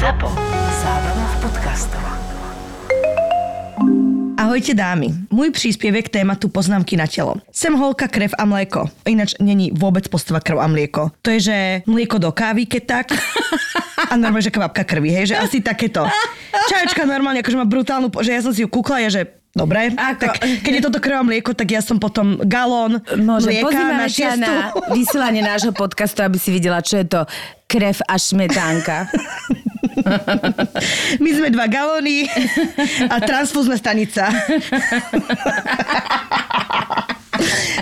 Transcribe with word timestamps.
ZAPO. 0.00 0.32
Zábrná 0.80 1.26
v 1.28 1.36
podcastov. 1.44 2.04
Ahojte 4.40 4.72
dámy. 4.72 5.12
Môj 5.28 5.52
príspevek 5.52 6.08
k 6.08 6.24
tématu 6.24 6.48
poznámky 6.48 6.96
na 6.96 7.04
telo. 7.04 7.36
Sem 7.52 7.76
holka, 7.76 8.08
krev 8.08 8.32
a 8.40 8.48
mlieko. 8.48 8.88
Ináč 9.04 9.36
není 9.44 9.68
vôbec 9.76 10.08
postava 10.08 10.40
krv 10.40 10.56
a 10.56 10.72
mlieko. 10.72 11.12
To 11.20 11.28
je, 11.36 11.52
že 11.52 11.56
mlieko 11.84 12.16
do 12.16 12.32
kávy, 12.32 12.64
keď 12.64 12.82
tak. 12.88 13.06
A 14.08 14.16
normálne, 14.16 14.48
že 14.48 14.56
kvapka 14.56 14.88
krvi, 14.88 15.12
hej, 15.12 15.24
že 15.30 15.36
asi 15.36 15.60
takéto. 15.60 16.08
Čajočka 16.72 17.04
normálne, 17.04 17.44
akože 17.44 17.60
má 17.60 17.68
brutálnu, 17.68 18.08
že 18.24 18.32
ja 18.32 18.40
som 18.40 18.56
si 18.56 18.64
ju 18.64 18.72
kúkla, 18.72 19.04
ja, 19.04 19.12
že 19.12 19.36
Dobre, 19.50 19.90
Ako- 19.98 20.30
tak 20.30 20.46
keď 20.62 20.72
je 20.78 20.82
toto 20.86 21.02
krv 21.02 21.20
a 21.20 21.24
mlieko, 21.26 21.50
tak 21.58 21.74
ja 21.74 21.82
som 21.82 21.98
potom 21.98 22.38
galón 22.46 23.02
Môže, 23.18 23.50
mlieka 23.50 23.82
na 23.82 24.06
šiestu. 24.06 24.46
na 24.46 24.70
vysielanie 24.94 25.42
nášho 25.42 25.74
podcastu, 25.74 26.22
aby 26.22 26.38
si 26.38 26.54
videla, 26.54 26.78
čo 26.78 27.02
je 27.02 27.06
to 27.10 27.20
krev 27.66 27.98
a 28.06 28.14
šmetánka. 28.14 29.10
My 31.22 31.30
sme 31.30 31.48
dva 31.52 31.66
galóny 31.68 32.26
a 33.08 33.16
transfúzna 33.22 33.76
stanica. 33.76 34.30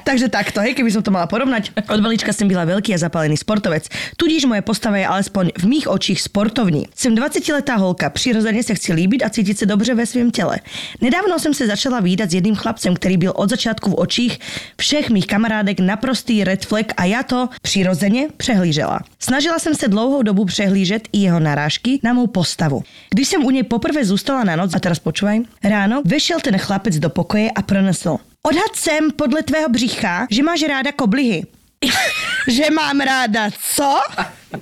Takže 0.08 0.32
takto, 0.32 0.64
hej, 0.64 0.72
keby 0.72 0.88
som 0.88 1.04
to 1.04 1.12
mala 1.12 1.28
porovnať. 1.28 1.84
Od 1.84 2.00
malička 2.00 2.32
som 2.32 2.48
byla 2.48 2.64
veľký 2.64 2.96
a 2.96 3.02
zapálený 3.04 3.36
sportovec. 3.36 3.92
Tudíž 4.16 4.48
moje 4.48 4.64
postava 4.64 4.96
je 4.96 5.04
alespoň 5.04 5.52
v 5.52 5.64
mých 5.68 5.84
očích 5.84 6.24
sportovní. 6.24 6.88
Jsem 6.96 7.12
20-letá 7.12 7.76
holka, 7.76 8.08
přirozeně 8.08 8.64
se 8.64 8.72
chci 8.72 8.96
líbit 8.96 9.20
a 9.20 9.28
cítit 9.28 9.58
se 9.58 9.66
dobře 9.68 9.92
ve 9.94 10.08
svém 10.08 10.30
těle. 10.30 10.64
Nedávno 11.04 11.38
jsem 11.38 11.54
se 11.54 11.66
začala 11.66 12.00
výdat 12.00 12.30
s 12.30 12.34
jedným 12.34 12.56
chlapcem, 12.56 12.96
který 12.96 13.16
byl 13.16 13.32
od 13.36 13.50
začátku 13.50 13.90
v 13.90 14.00
očích 14.00 14.38
všech 14.80 15.10
mých 15.10 15.26
kamarádek 15.26 15.80
naprostý 15.80 16.44
red 16.44 16.64
flag 16.64 16.86
a 16.96 17.04
já 17.04 17.22
to 17.22 17.48
přirozeně 17.62 18.28
přehlížela. 18.36 19.00
Snažila 19.18 19.58
jsem 19.58 19.74
se 19.74 19.88
dlouhou 19.88 20.22
dobu 20.22 20.44
přehlížet 20.44 21.08
i 21.12 21.18
jeho 21.18 21.40
narážky 21.40 22.00
na 22.02 22.12
mou 22.12 22.26
postavu. 22.26 22.82
Když 23.10 23.28
jsem 23.28 23.44
u 23.44 23.50
něj 23.50 23.62
poprvé 23.62 24.04
zůstala 24.04 24.44
na 24.44 24.56
noc, 24.56 24.72
a 24.74 24.80
teraz 24.80 24.98
počúvaj, 24.98 25.44
ráno 25.64 26.02
vešel 26.04 26.40
ten 26.40 26.58
chlapec 26.58 26.96
do 26.96 27.10
pokoje 27.10 27.50
a 27.52 27.62
pronesl. 27.62 28.18
Odhad 28.42 28.76
jsem 28.76 29.10
podle 29.10 29.42
tvého 29.42 29.68
břicha, 29.68 30.26
že 30.30 30.42
máš 30.42 30.62
ráda 30.62 30.92
koblihy. 30.92 31.46
že 32.48 32.70
mám 32.70 33.00
ráda 33.00 33.50
co? 33.74 33.98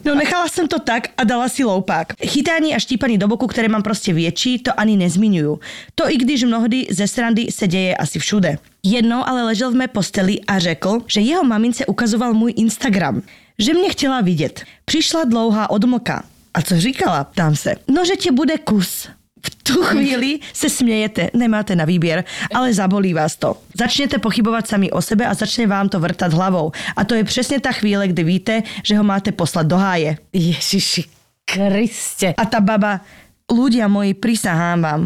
No 0.05 0.15
nechala 0.15 0.49
jsem 0.49 0.69
to 0.69 0.79
tak 0.79 1.09
a 1.17 1.25
dala 1.25 1.49
si 1.49 1.65
loupák. 1.65 2.13
Chytání 2.27 2.75
a 2.75 2.79
štípaní 2.79 3.19
do 3.19 3.29
boku, 3.29 3.47
které 3.47 3.69
mám 3.69 3.83
prostě 3.83 4.13
větší, 4.13 4.59
to 4.59 4.81
ani 4.81 4.97
nezmiňuju. 4.97 5.61
To 5.95 6.11
i 6.11 6.17
když 6.17 6.45
mnohdy 6.45 6.87
ze 6.91 7.09
srandy 7.09 7.47
se 7.51 7.69
děje 7.69 7.97
asi 7.97 8.19
všude. 8.19 8.59
Jednou 8.83 9.29
ale 9.29 9.43
ležel 9.43 9.71
v 9.71 9.75
mé 9.75 9.89
posteli 9.89 10.41
a 10.41 10.59
řekl, 10.59 10.99
že 11.07 11.21
jeho 11.21 11.45
mamince 11.45 11.87
ukazoval 11.87 12.35
můj 12.35 12.55
Instagram. 12.57 13.23
Že 13.59 13.75
mě 13.75 13.91
chtěla 13.91 14.21
vidět. 14.21 14.65
Přišla 14.85 15.25
dlouhá 15.25 15.71
odmlka. 15.71 16.25
A 16.55 16.63
co 16.63 16.81
říkala? 16.81 17.25
Ptám 17.25 17.57
se. 17.57 17.75
No, 17.89 18.05
že 18.05 18.17
tě 18.17 18.33
bude 18.33 18.59
kus. 18.59 19.09
V 19.37 19.49
tu 19.63 19.83
chvíli 19.83 20.39
se 20.53 20.71
smějete, 20.71 21.31
nemáte 21.35 21.77
na 21.77 21.85
výběr, 21.85 22.25
ale 22.55 22.75
zabolí 22.75 23.15
vás 23.15 23.37
to. 23.37 23.57
Začnete 23.79 24.19
pochybovat 24.19 24.69
sami 24.69 24.91
o 24.91 25.03
sebe 25.03 25.27
a 25.27 25.35
začne 25.35 25.67
vám 25.67 25.89
to 25.89 26.01
vrtat 26.01 26.33
hlavou. 26.33 26.73
A 26.97 27.05
to 27.05 27.15
je 27.15 27.25
přesně 27.25 27.61
ta 27.61 27.73
chvíle, 27.73 28.09
kdy 28.09 28.25
víte, 28.25 28.63
že 28.83 28.97
ho 28.97 29.05
máte 29.05 29.33
poslat 29.33 29.67
do 29.67 29.77
háje. 29.77 30.17
Ježiši 30.33 31.05
Kriste. 31.47 32.35
A 32.35 32.45
tá 32.51 32.59
baba, 32.59 33.07
ľudia 33.47 33.87
moji, 33.87 34.19
prisahám 34.19 34.83
vám, 34.83 35.03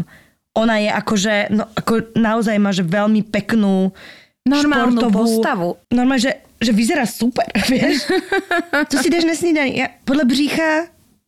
ona 0.57 0.81
je 0.81 0.89
akože, 0.89 1.35
no 1.53 1.69
ako 1.77 2.17
naozaj 2.17 2.57
má, 2.57 2.73
že 2.73 2.83
veľmi 2.83 3.21
peknú 3.29 3.93
Normálnu 4.41 4.97
športovú, 4.97 5.21
postavu. 5.21 5.67
Normálne, 5.93 6.25
že, 6.25 6.33
že 6.57 6.73
vyzerá 6.73 7.05
super, 7.05 7.45
vieš? 7.71 8.09
To 8.89 8.95
si 8.97 9.13
dáš 9.13 9.29
na 9.29 9.37
snídaní. 9.37 9.85
Ja 9.85 9.93
podľa 10.01 10.25
břícha 10.25 10.69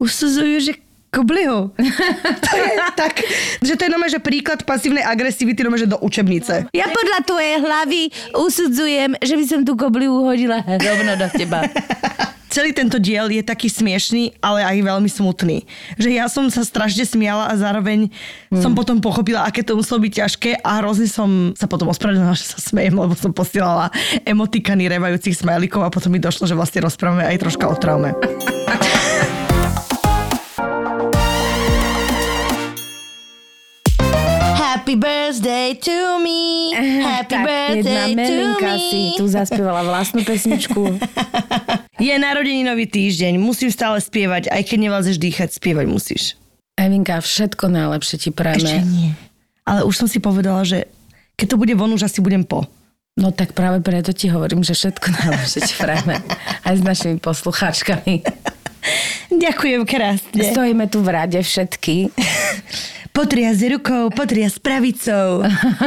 usuzujú, 0.02 0.58
že 0.60 0.74
koblihu. 1.14 1.70
To 2.44 2.58
je 2.58 2.78
tak, 2.98 3.22
že 3.62 3.74
to 3.78 3.82
je 3.86 3.90
normálne, 3.90 4.14
že 4.14 4.22
príklad 4.22 4.66
pasívnej 4.66 5.06
agresivity, 5.06 5.62
normálne, 5.62 5.86
že 5.86 5.94
do 5.94 6.00
učebnice. 6.02 6.70
Ja 6.74 6.90
podľa 6.90 7.20
tvojej 7.26 7.58
hlavy 7.62 8.02
usudzujem, 8.34 9.18
že 9.22 9.34
by 9.38 9.46
som 9.46 9.62
tú 9.66 9.74
koblihu 9.78 10.26
hodila 10.26 10.62
rovno 10.66 11.14
do 11.18 11.28
teba. 11.34 11.66
Celý 12.54 12.70
tento 12.70 13.02
diel 13.02 13.34
je 13.34 13.42
taký 13.42 13.66
smiešný, 13.66 14.38
ale 14.38 14.62
aj 14.62 14.86
veľmi 14.86 15.10
smutný. 15.10 15.66
Že 15.98 16.10
ja 16.22 16.30
som 16.30 16.46
sa 16.54 16.62
strašne 16.62 17.02
smiala 17.02 17.50
a 17.50 17.58
zároveň 17.58 18.14
hmm. 18.54 18.62
som 18.62 18.78
potom 18.78 19.02
pochopila, 19.02 19.42
aké 19.42 19.66
to 19.66 19.74
muselo 19.74 19.98
byť 19.98 20.14
ťažké 20.22 20.52
a 20.62 20.78
hrozne 20.78 21.10
som 21.10 21.58
sa 21.58 21.66
potom 21.66 21.90
ospravedlnila, 21.90 22.38
že 22.38 22.54
sa 22.54 22.62
smejem, 22.62 22.94
lebo 22.94 23.18
som 23.18 23.34
posielala 23.34 23.90
emotikany 24.22 24.86
revajúcich 24.86 25.42
smajlikov 25.42 25.82
a 25.82 25.90
potom 25.90 26.14
mi 26.14 26.22
došlo, 26.22 26.46
že 26.46 26.54
vlastne 26.54 26.86
rozprávame 26.86 27.26
aj 27.26 27.42
troška 27.42 27.66
o 27.66 27.74
traume. 27.74 28.14
Happy 34.84 35.00
birthday 35.00 35.80
to 35.80 36.20
me, 36.20 36.76
happy 36.76 37.32
tak, 37.32 37.48
jedna 37.48 37.48
birthday 37.48 38.12
to 38.12 38.20
Melinka 38.20 38.72
me. 38.76 38.84
si 38.92 39.02
tu 39.16 39.24
zaspievala 39.32 39.80
vlastnú 39.88 40.28
pesničku. 40.28 41.00
Je 42.04 42.12
narodeninový 42.20 42.92
týždeň, 42.92 43.40
musím 43.40 43.72
stále 43.72 44.04
spievať, 44.04 44.52
aj 44.52 44.60
keď 44.60 44.78
nevlázeš 44.84 45.24
dýchať, 45.24 45.56
spievať 45.56 45.88
musíš. 45.88 46.36
Evinka, 46.76 47.24
všetko 47.24 47.72
najlepšie 47.72 48.28
ti 48.28 48.28
Ešte 48.28 48.36
prajeme. 48.36 48.84
nie. 48.84 49.16
Ale 49.64 49.88
už 49.88 50.04
som 50.04 50.12
si 50.12 50.20
povedala, 50.20 50.68
že 50.68 50.92
keď 51.40 51.56
to 51.56 51.60
bude 51.64 51.72
von, 51.80 51.96
už 51.96 52.04
asi 52.04 52.20
budem 52.20 52.44
po. 52.44 52.68
No 53.16 53.32
tak 53.32 53.56
práve 53.56 53.80
preto 53.80 54.12
ti 54.12 54.28
hovorím, 54.28 54.68
že 54.68 54.76
všetko 54.76 55.08
najlepšie 55.16 55.60
ti 55.64 55.74
prajeme. 55.80 56.20
Aj 56.68 56.76
s 56.76 56.84
našimi 56.84 57.24
poslucháčkami. 57.24 58.20
Ďakujem 59.32 59.88
krásne. 59.88 60.44
Stojíme 60.52 60.92
tu 60.92 61.00
v 61.00 61.08
rade 61.08 61.40
všetky. 61.40 62.12
Potria 63.14 63.54
rukou, 63.54 64.10
potria 64.10 64.50
s 64.50 64.58
pravicou. 64.58 65.46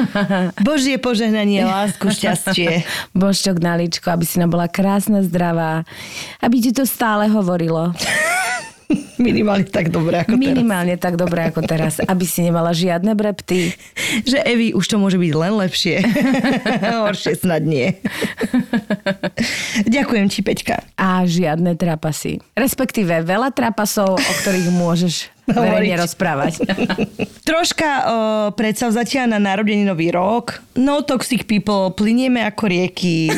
Božie 0.69 0.95
požehnanie, 0.95 1.67
lásku, 1.67 2.07
šťastie. 2.07 2.87
Božčok 3.19 3.59
na 3.59 3.75
líčko, 3.75 4.15
aby 4.15 4.23
si 4.23 4.39
nám 4.39 4.55
bola 4.55 4.71
krásna, 4.71 5.27
zdravá. 5.27 5.83
Aby 6.39 6.63
ti 6.63 6.71
to 6.71 6.87
stále 6.87 7.27
hovorilo. 7.27 7.91
Minimálne 9.19 9.67
tak 9.67 9.91
dobre 9.91 10.23
ako 10.23 10.39
Minimálne 10.39 10.95
tak 10.95 11.19
dobre 11.19 11.51
ako 11.51 11.67
teraz. 11.67 11.99
Aby 11.99 12.23
si 12.23 12.47
nemala 12.47 12.71
žiadne 12.71 13.19
brepty. 13.19 13.75
teraz. 13.75 14.23
Že 14.23 14.39
Evi, 14.47 14.69
už 14.71 14.87
to 14.87 14.97
môže 15.03 15.19
byť 15.19 15.33
len 15.35 15.53
lepšie. 15.59 16.07
Horšie 17.03 17.35
snad 17.43 17.67
nie. 17.67 17.99
Ďakujem 19.97 20.27
ti, 20.31 20.41
Peťka. 20.43 20.77
A 20.99 21.23
žiadne 21.25 21.79
trapasy. 21.79 22.43
Respektíve 22.59 23.23
veľa 23.23 23.53
trapasov, 23.55 24.19
o 24.19 24.33
ktorých 24.43 24.71
môžeš 24.75 25.15
verejne 25.51 26.03
rozprávať. 26.03 26.63
Troška 27.49 27.89
o, 27.89 28.05
predsavzatia 28.55 29.31
na 29.31 29.39
narodeninový 29.39 30.11
rok. 30.11 30.61
No 30.75 31.07
toxic 31.07 31.47
people, 31.47 31.95
plinieme 31.95 32.43
ako 32.43 32.65
rieky. 32.67 33.31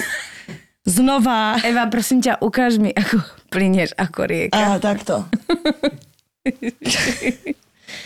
Znova. 0.89 1.61
Eva, 1.61 1.84
prosím 1.93 2.25
ťa, 2.25 2.41
ukáž 2.41 2.81
mi, 2.81 2.97
ako 2.97 3.21
plinieš 3.53 3.93
ako 3.93 4.21
rieka. 4.25 4.57
Á, 4.57 4.81
takto. 4.81 5.28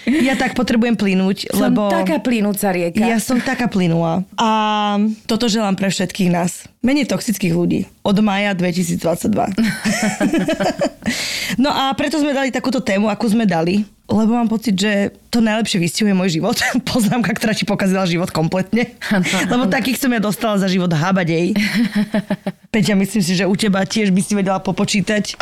Ja 0.06 0.34
tak 0.34 0.58
potrebujem 0.58 0.98
plynúť, 0.98 1.54
Som 1.54 1.70
lebo 1.70 1.86
taká 1.90 2.18
plynúca 2.18 2.74
rieka. 2.74 3.02
ja 3.02 3.18
som 3.22 3.38
taká 3.38 3.70
plynulá. 3.70 4.26
A 4.34 4.48
toto 5.30 5.46
želám 5.46 5.78
pre 5.78 5.90
všetkých 5.90 6.30
nás. 6.30 6.66
Menej 6.82 7.06
toxických 7.06 7.54
ľudí. 7.54 7.86
Od 8.02 8.18
maja 8.18 8.54
2022. 8.58 9.30
no 11.62 11.70
a 11.70 11.94
preto 11.94 12.18
sme 12.18 12.34
dali 12.34 12.50
takúto 12.50 12.82
tému, 12.82 13.06
akú 13.06 13.30
sme 13.30 13.46
dali. 13.46 13.86
Lebo 14.12 14.36
mám 14.36 14.48
pocit, 14.52 14.76
že 14.76 15.16
to 15.32 15.40
najlepšie 15.40 15.80
vystihuje 15.80 16.12
môj 16.12 16.36
život. 16.36 16.60
Poznámka, 16.92 17.32
ktorá 17.32 17.56
ti 17.56 17.64
pokazila 17.64 18.04
život 18.04 18.28
kompletne. 18.28 18.92
Lebo 19.52 19.64
takých 19.72 19.96
som 19.96 20.12
ja 20.12 20.20
dostala 20.20 20.60
za 20.60 20.68
život 20.68 20.92
habadej. 20.92 21.56
Peťa, 22.72 22.92
myslím 22.96 23.22
si, 23.24 23.32
že 23.32 23.48
u 23.48 23.56
teba 23.56 23.88
tiež 23.88 24.12
by 24.12 24.20
si 24.20 24.32
vedela 24.36 24.60
popočítať. 24.60 25.36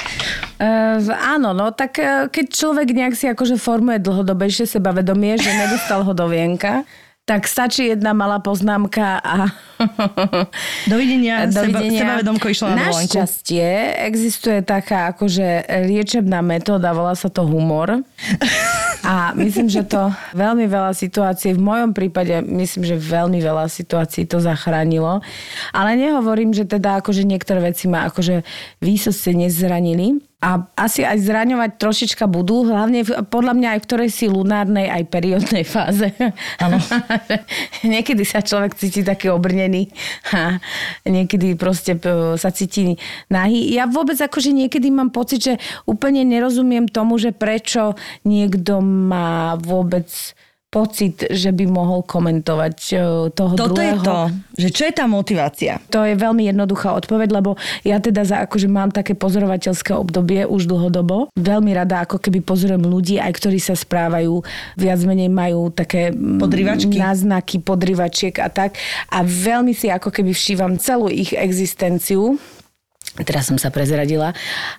Uh, 0.62 1.03
áno, 1.10 1.50
no 1.50 1.75
tak 1.75 1.98
uh, 1.98 2.30
keď 2.30 2.47
človek 2.54 2.94
nejak 2.94 3.14
si 3.19 3.26
akože 3.26 3.59
formuje 3.59 3.98
dlhodobejšie 3.98 4.71
sebavedomie, 4.71 5.34
že 5.39 5.50
nedostal 5.50 6.06
ho 6.06 6.12
do 6.15 6.30
vienka, 6.30 6.86
tak 7.30 7.47
stačí 7.47 7.86
jedna 7.86 8.10
malá 8.10 8.42
poznámka 8.42 9.22
a... 9.22 9.54
Dovidenia, 10.91 11.47
seba, 11.47 11.78
sebavedomko 11.78 12.50
išlo 12.50 12.74
na 12.74 12.91
dovolenku. 12.91 13.06
Našťastie 13.06 13.66
existuje 14.03 14.59
taká 14.66 15.15
akože 15.15 15.62
liečebná 15.86 16.42
metóda, 16.42 16.91
volá 16.91 17.15
sa 17.15 17.30
to 17.30 17.47
humor. 17.47 18.03
A 19.00 19.32
myslím, 19.32 19.72
že 19.72 19.80
to 19.88 20.12
veľmi 20.36 20.68
veľa 20.68 20.92
situácií, 20.92 21.56
v 21.56 21.62
mojom 21.65 21.97
prípade 21.97 22.44
myslím, 22.44 22.84
že 22.84 23.00
veľmi 23.00 23.41
veľa 23.41 23.65
situácií 23.72 24.28
to 24.28 24.44
zachránilo. 24.44 25.24
Ale 25.72 25.97
nehovorím, 25.97 26.53
že 26.53 26.68
teda 26.68 27.00
akože 27.00 27.24
niektoré 27.24 27.65
veci 27.65 27.88
ma 27.88 28.12
akože 28.12 28.44
výsostne 28.84 29.48
nezranili. 29.48 30.21
A 30.41 30.65
asi 30.72 31.04
aj 31.04 31.21
zraňovať 31.21 31.77
trošička 31.77 32.25
budú, 32.25 32.65
hlavne 32.65 33.04
v, 33.04 33.13
podľa 33.28 33.53
mňa 33.60 33.69
aj 33.77 33.81
v 33.84 33.87
ktorej 33.92 34.09
si 34.09 34.25
lunárnej, 34.25 34.89
aj 34.89 35.13
periodnej 35.13 35.69
fáze. 35.69 36.16
Áno. 36.57 36.81
niekedy 37.92 38.25
sa 38.25 38.41
človek 38.41 38.72
cíti 38.72 39.04
taký 39.04 39.28
obrnený 39.28 39.92
a 40.33 40.57
niekedy 41.04 41.60
proste 41.60 41.92
p- 42.01 42.41
sa 42.41 42.48
cíti 42.48 42.97
nahý. 43.28 43.69
Ja 43.69 43.84
vôbec 43.84 44.16
akože 44.16 44.57
niekedy 44.57 44.89
mám 44.89 45.13
pocit, 45.13 45.45
že 45.45 45.54
úplne 45.84 46.25
nerozumiem 46.25 46.89
tomu, 46.89 47.21
že 47.21 47.37
prečo 47.37 48.01
niekto 48.25 48.81
má 48.81 49.60
vôbec 49.60 50.09
pocit, 50.70 51.26
že 51.26 51.50
by 51.50 51.66
mohol 51.66 52.06
komentovať 52.06 52.76
e, 52.94 52.94
toho 53.34 53.52
Toto 53.58 53.82
je 53.82 53.90
druhého. 53.90 54.06
to, 54.06 54.18
že 54.54 54.68
čo 54.70 54.82
je 54.86 54.94
tá 54.94 55.10
motivácia? 55.10 55.82
To 55.90 56.06
je 56.06 56.14
veľmi 56.14 56.46
jednoduchá 56.46 56.94
odpoveď, 56.94 57.28
lebo 57.34 57.58
ja 57.82 57.98
teda 57.98 58.22
za, 58.22 58.46
akože 58.46 58.70
mám 58.70 58.94
také 58.94 59.18
pozorovateľské 59.18 59.90
obdobie 59.98 60.46
už 60.46 60.70
dlhodobo. 60.70 61.34
Veľmi 61.34 61.74
rada 61.74 62.06
ako 62.06 62.22
keby 62.22 62.46
pozorujem 62.46 62.86
ľudí, 62.86 63.18
aj 63.18 63.34
ktorí 63.34 63.58
sa 63.58 63.74
správajú, 63.74 64.46
viac 64.78 65.02
menej 65.02 65.26
majú 65.26 65.74
také 65.74 66.14
mm, 66.14 66.38
Podrývačky. 66.38 66.94
náznaky 66.94 67.56
podryvačiek 67.66 68.38
a 68.38 68.46
tak. 68.46 68.78
A 69.10 69.26
veľmi 69.26 69.74
si 69.74 69.90
ako 69.90 70.14
keby 70.14 70.30
všívam 70.30 70.78
celú 70.78 71.10
ich 71.10 71.34
existenciu. 71.34 72.38
Teraz 73.26 73.50
som 73.50 73.58
sa 73.58 73.74
prezradila, 73.74 74.30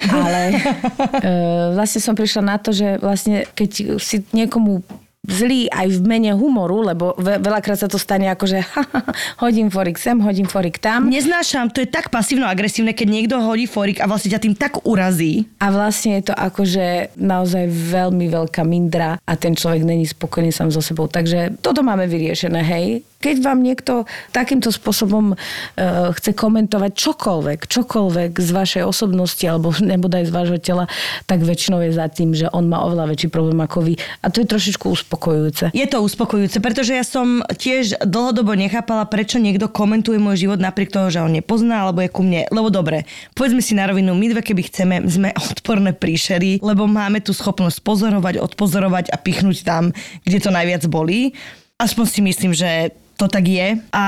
ale 0.07 0.55
e, 1.19 1.31
vlastne 1.75 1.99
som 1.99 2.15
prišla 2.15 2.47
na 2.47 2.55
to, 2.55 2.71
že 2.71 2.95
vlastne 3.03 3.43
keď 3.51 3.99
si 3.99 4.23
niekomu 4.31 4.79
zlý 5.21 5.69
aj 5.69 5.87
v 5.93 5.99
mene 6.01 6.31
humoru, 6.33 6.81
lebo 6.81 7.13
ve- 7.21 7.37
veľakrát 7.37 7.77
sa 7.77 7.85
to 7.85 8.01
stane 8.01 8.25
ako, 8.25 8.45
že 8.49 8.59
hodím 9.43 9.69
forik 9.69 10.01
sem, 10.01 10.17
hodím 10.17 10.49
forik 10.49 10.81
tam. 10.81 11.13
Neznášam, 11.13 11.69
to 11.69 11.85
je 11.85 11.89
tak 11.89 12.09
pasívno-agresívne, 12.09 12.97
keď 12.97 13.07
niekto 13.07 13.35
hodí 13.37 13.69
forik 13.69 14.01
a 14.01 14.09
vlastne 14.09 14.33
ťa 14.33 14.41
tým 14.41 14.55
tak 14.57 14.81
urazí. 14.81 15.45
A 15.61 15.69
vlastne 15.69 16.17
je 16.17 16.29
to 16.29 16.33
akože 16.33 17.13
naozaj 17.21 17.69
veľmi 17.69 18.33
veľká 18.33 18.65
mindra 18.65 19.21
a 19.21 19.33
ten 19.37 19.53
človek 19.53 19.85
není 19.85 20.09
spokojný 20.09 20.49
sám 20.49 20.73
so 20.73 20.81
sebou. 20.81 21.05
Takže 21.05 21.61
toto 21.61 21.85
máme 21.85 22.09
vyriešené, 22.09 22.61
hej. 22.65 23.05
Keď 23.21 23.35
vám 23.45 23.61
niekto 23.61 24.09
takýmto 24.33 24.73
spôsobom 24.73 25.37
uh, 25.37 26.09
chce 26.17 26.33
komentovať 26.33 26.91
čokoľvek, 26.97 27.59
čokoľvek 27.69 28.31
z 28.41 28.49
vašej 28.49 28.83
osobnosti 28.83 29.45
alebo 29.45 29.69
nebodaj 29.93 30.27
z 30.27 30.31
vášho 30.33 30.57
tela, 30.57 30.89
tak 31.29 31.45
väčšinou 31.45 31.85
je 31.85 31.93
za 31.93 32.09
tým, 32.09 32.33
že 32.33 32.49
on 32.49 32.65
má 32.65 32.81
oveľa 32.81 33.13
väčší 33.13 33.29
problém 33.29 33.61
ako 33.61 33.85
vy. 33.85 33.93
A 34.25 34.33
to 34.33 34.41
je 34.41 34.49
trošičku 34.49 34.89
uspokojujúce. 34.89 35.71
Je 35.71 35.85
to 35.85 36.01
uspokojujúce, 36.01 36.57
pretože 36.59 36.97
ja 36.97 37.05
som 37.05 37.45
tiež 37.45 38.01
dlhodobo 38.01 38.57
nechápala, 38.57 39.05
prečo 39.05 39.37
niekto 39.37 39.69
komentuje 39.69 40.17
môj 40.17 40.49
život 40.49 40.57
napriek 40.57 40.89
toho, 40.89 41.13
že 41.13 41.21
ho 41.21 41.29
nepozná 41.29 41.85
alebo 41.85 42.01
je 42.01 42.09
ku 42.09 42.25
mne. 42.25 42.49
Lebo 42.49 42.73
dobre, 42.73 43.05
povedzme 43.37 43.61
si 43.61 43.77
na 43.77 43.85
rovinu, 43.85 44.17
my 44.17 44.33
dve, 44.33 44.41
keby 44.41 44.61
chceme, 44.65 44.95
sme 45.05 45.29
odporné 45.53 45.93
príšery, 45.93 46.63
lebo 46.63 46.89
máme 46.89 47.21
tu 47.21 47.35
schopnosť 47.37 47.85
pozorovať, 47.85 48.41
odpozorovať 48.41 49.13
a 49.13 49.17
pichnúť 49.21 49.61
tam, 49.61 49.93
kde 50.25 50.37
to 50.41 50.49
najviac 50.49 50.83
bolí. 50.89 51.37
Aspoň 51.81 52.05
si 52.05 52.21
myslím, 52.21 52.53
že 52.53 52.93
to 53.21 53.29
tak 53.29 53.45
je. 53.45 53.77
A 53.93 54.05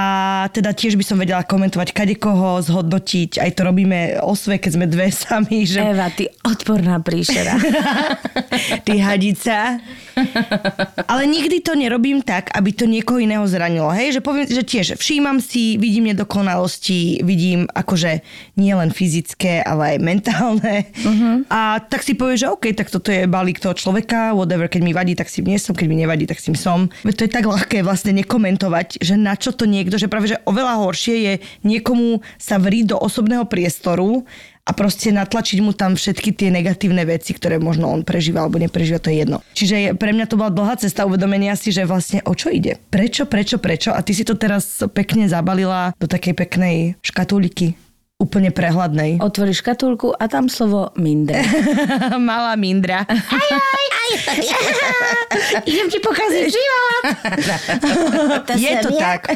teda 0.50 0.74
tiež 0.74 0.98
by 0.98 1.06
som 1.06 1.22
vedela 1.22 1.46
komentovať 1.46 1.94
kadekoho, 1.94 2.58
zhodnotiť. 2.66 3.38
Aj 3.38 3.54
to 3.54 3.62
robíme 3.62 4.18
osve, 4.26 4.58
keď 4.58 4.72
sme 4.74 4.86
dve 4.90 5.14
sami. 5.24 5.70
Že... 5.70 5.94
Eva, 5.94 6.10
ty 6.10 6.26
odporná 6.42 6.98
príšera. 6.98 7.54
Ty 8.86 8.94
hadica. 9.00 9.78
Ale 11.10 11.24
nikdy 11.26 11.62
to 11.62 11.74
nerobím 11.74 12.22
tak, 12.22 12.54
aby 12.54 12.70
to 12.74 12.86
niekoho 12.86 13.18
iného 13.22 13.44
zranilo. 13.50 13.90
Hej, 13.90 14.20
že 14.20 14.22
poviem, 14.22 14.46
že 14.46 14.62
tiež 14.62 14.98
všímam 14.98 15.42
si, 15.42 15.78
vidím 15.78 16.14
nedokonalosti, 16.14 17.26
vidím 17.26 17.66
akože 17.70 18.22
nie 18.58 18.74
len 18.74 18.94
fyzické, 18.94 19.66
ale 19.66 19.98
aj 19.98 19.98
mentálne. 20.02 20.76
Uh-huh. 21.02 21.42
A 21.50 21.82
tak 21.82 22.06
si 22.06 22.14
poviem, 22.14 22.38
že 22.38 22.50
OK, 22.50 22.74
tak 22.78 22.94
toto 22.94 23.10
je 23.10 23.26
balík 23.26 23.58
toho 23.58 23.74
človeka, 23.74 24.38
whatever, 24.38 24.70
keď 24.70 24.82
mi 24.86 24.94
vadí, 24.94 25.18
tak 25.18 25.30
si 25.30 25.42
nie 25.42 25.58
som, 25.58 25.74
keď 25.74 25.88
mi 25.90 25.98
nevadí, 26.06 26.30
tak 26.30 26.38
si 26.38 26.54
som. 26.54 26.90
Veď 27.02 27.14
to 27.18 27.26
je 27.26 27.32
tak 27.34 27.46
ľahké 27.50 27.82
vlastne 27.82 28.14
nekomentovať, 28.22 29.02
že 29.04 29.20
na 29.20 29.36
čo 29.36 29.52
to 29.52 29.68
niekto, 29.68 30.00
že 30.00 30.10
práve, 30.10 30.32
že 30.32 30.42
oveľa 30.48 30.82
horšie 30.82 31.16
je 31.20 31.34
niekomu 31.68 32.24
sa 32.40 32.58
vriť 32.58 32.96
do 32.96 32.98
osobného 32.98 33.46
priestoru 33.46 34.24
a 34.64 34.72
proste 34.72 35.12
natlačiť 35.12 35.60
mu 35.60 35.76
tam 35.76 36.00
všetky 36.00 36.32
tie 36.32 36.48
negatívne 36.48 37.04
veci, 37.04 37.36
ktoré 37.36 37.60
možno 37.60 37.92
on 37.92 38.08
prežíva 38.08 38.48
alebo 38.48 38.64
neprežíva, 38.64 39.04
to 39.04 39.12
je 39.12 39.28
jedno. 39.28 39.44
Čiže 39.52 40.00
pre 40.00 40.16
mňa 40.16 40.26
to 40.32 40.40
bola 40.40 40.56
dlhá 40.56 40.80
cesta 40.80 41.04
uvedomenia 41.04 41.60
si, 41.60 41.76
že 41.76 41.84
vlastne 41.84 42.24
o 42.24 42.32
čo 42.32 42.48
ide. 42.48 42.80
Prečo, 42.88 43.28
prečo, 43.28 43.60
prečo? 43.60 43.92
A 43.92 44.00
ty 44.00 44.16
si 44.16 44.24
to 44.24 44.40
teraz 44.40 44.80
pekne 44.96 45.28
zabalila 45.28 45.92
do 46.00 46.08
takej 46.08 46.34
peknej 46.34 46.96
škatulíky. 47.04 47.76
Úplne 48.22 48.54
prehľadnej. 48.54 49.20
Otvoríš 49.20 49.66
škatulku 49.66 50.14
a 50.16 50.30
tam 50.32 50.48
slovo 50.48 50.94
mindra. 50.96 51.44
Malá 52.30 52.54
Mindra. 52.56 53.04
Idem 55.66 55.88
ti 55.90 56.00
pokaziť 56.00 56.46
život. 56.48 57.04
je 58.64 58.74
to 58.86 58.90
tak. 58.96 59.28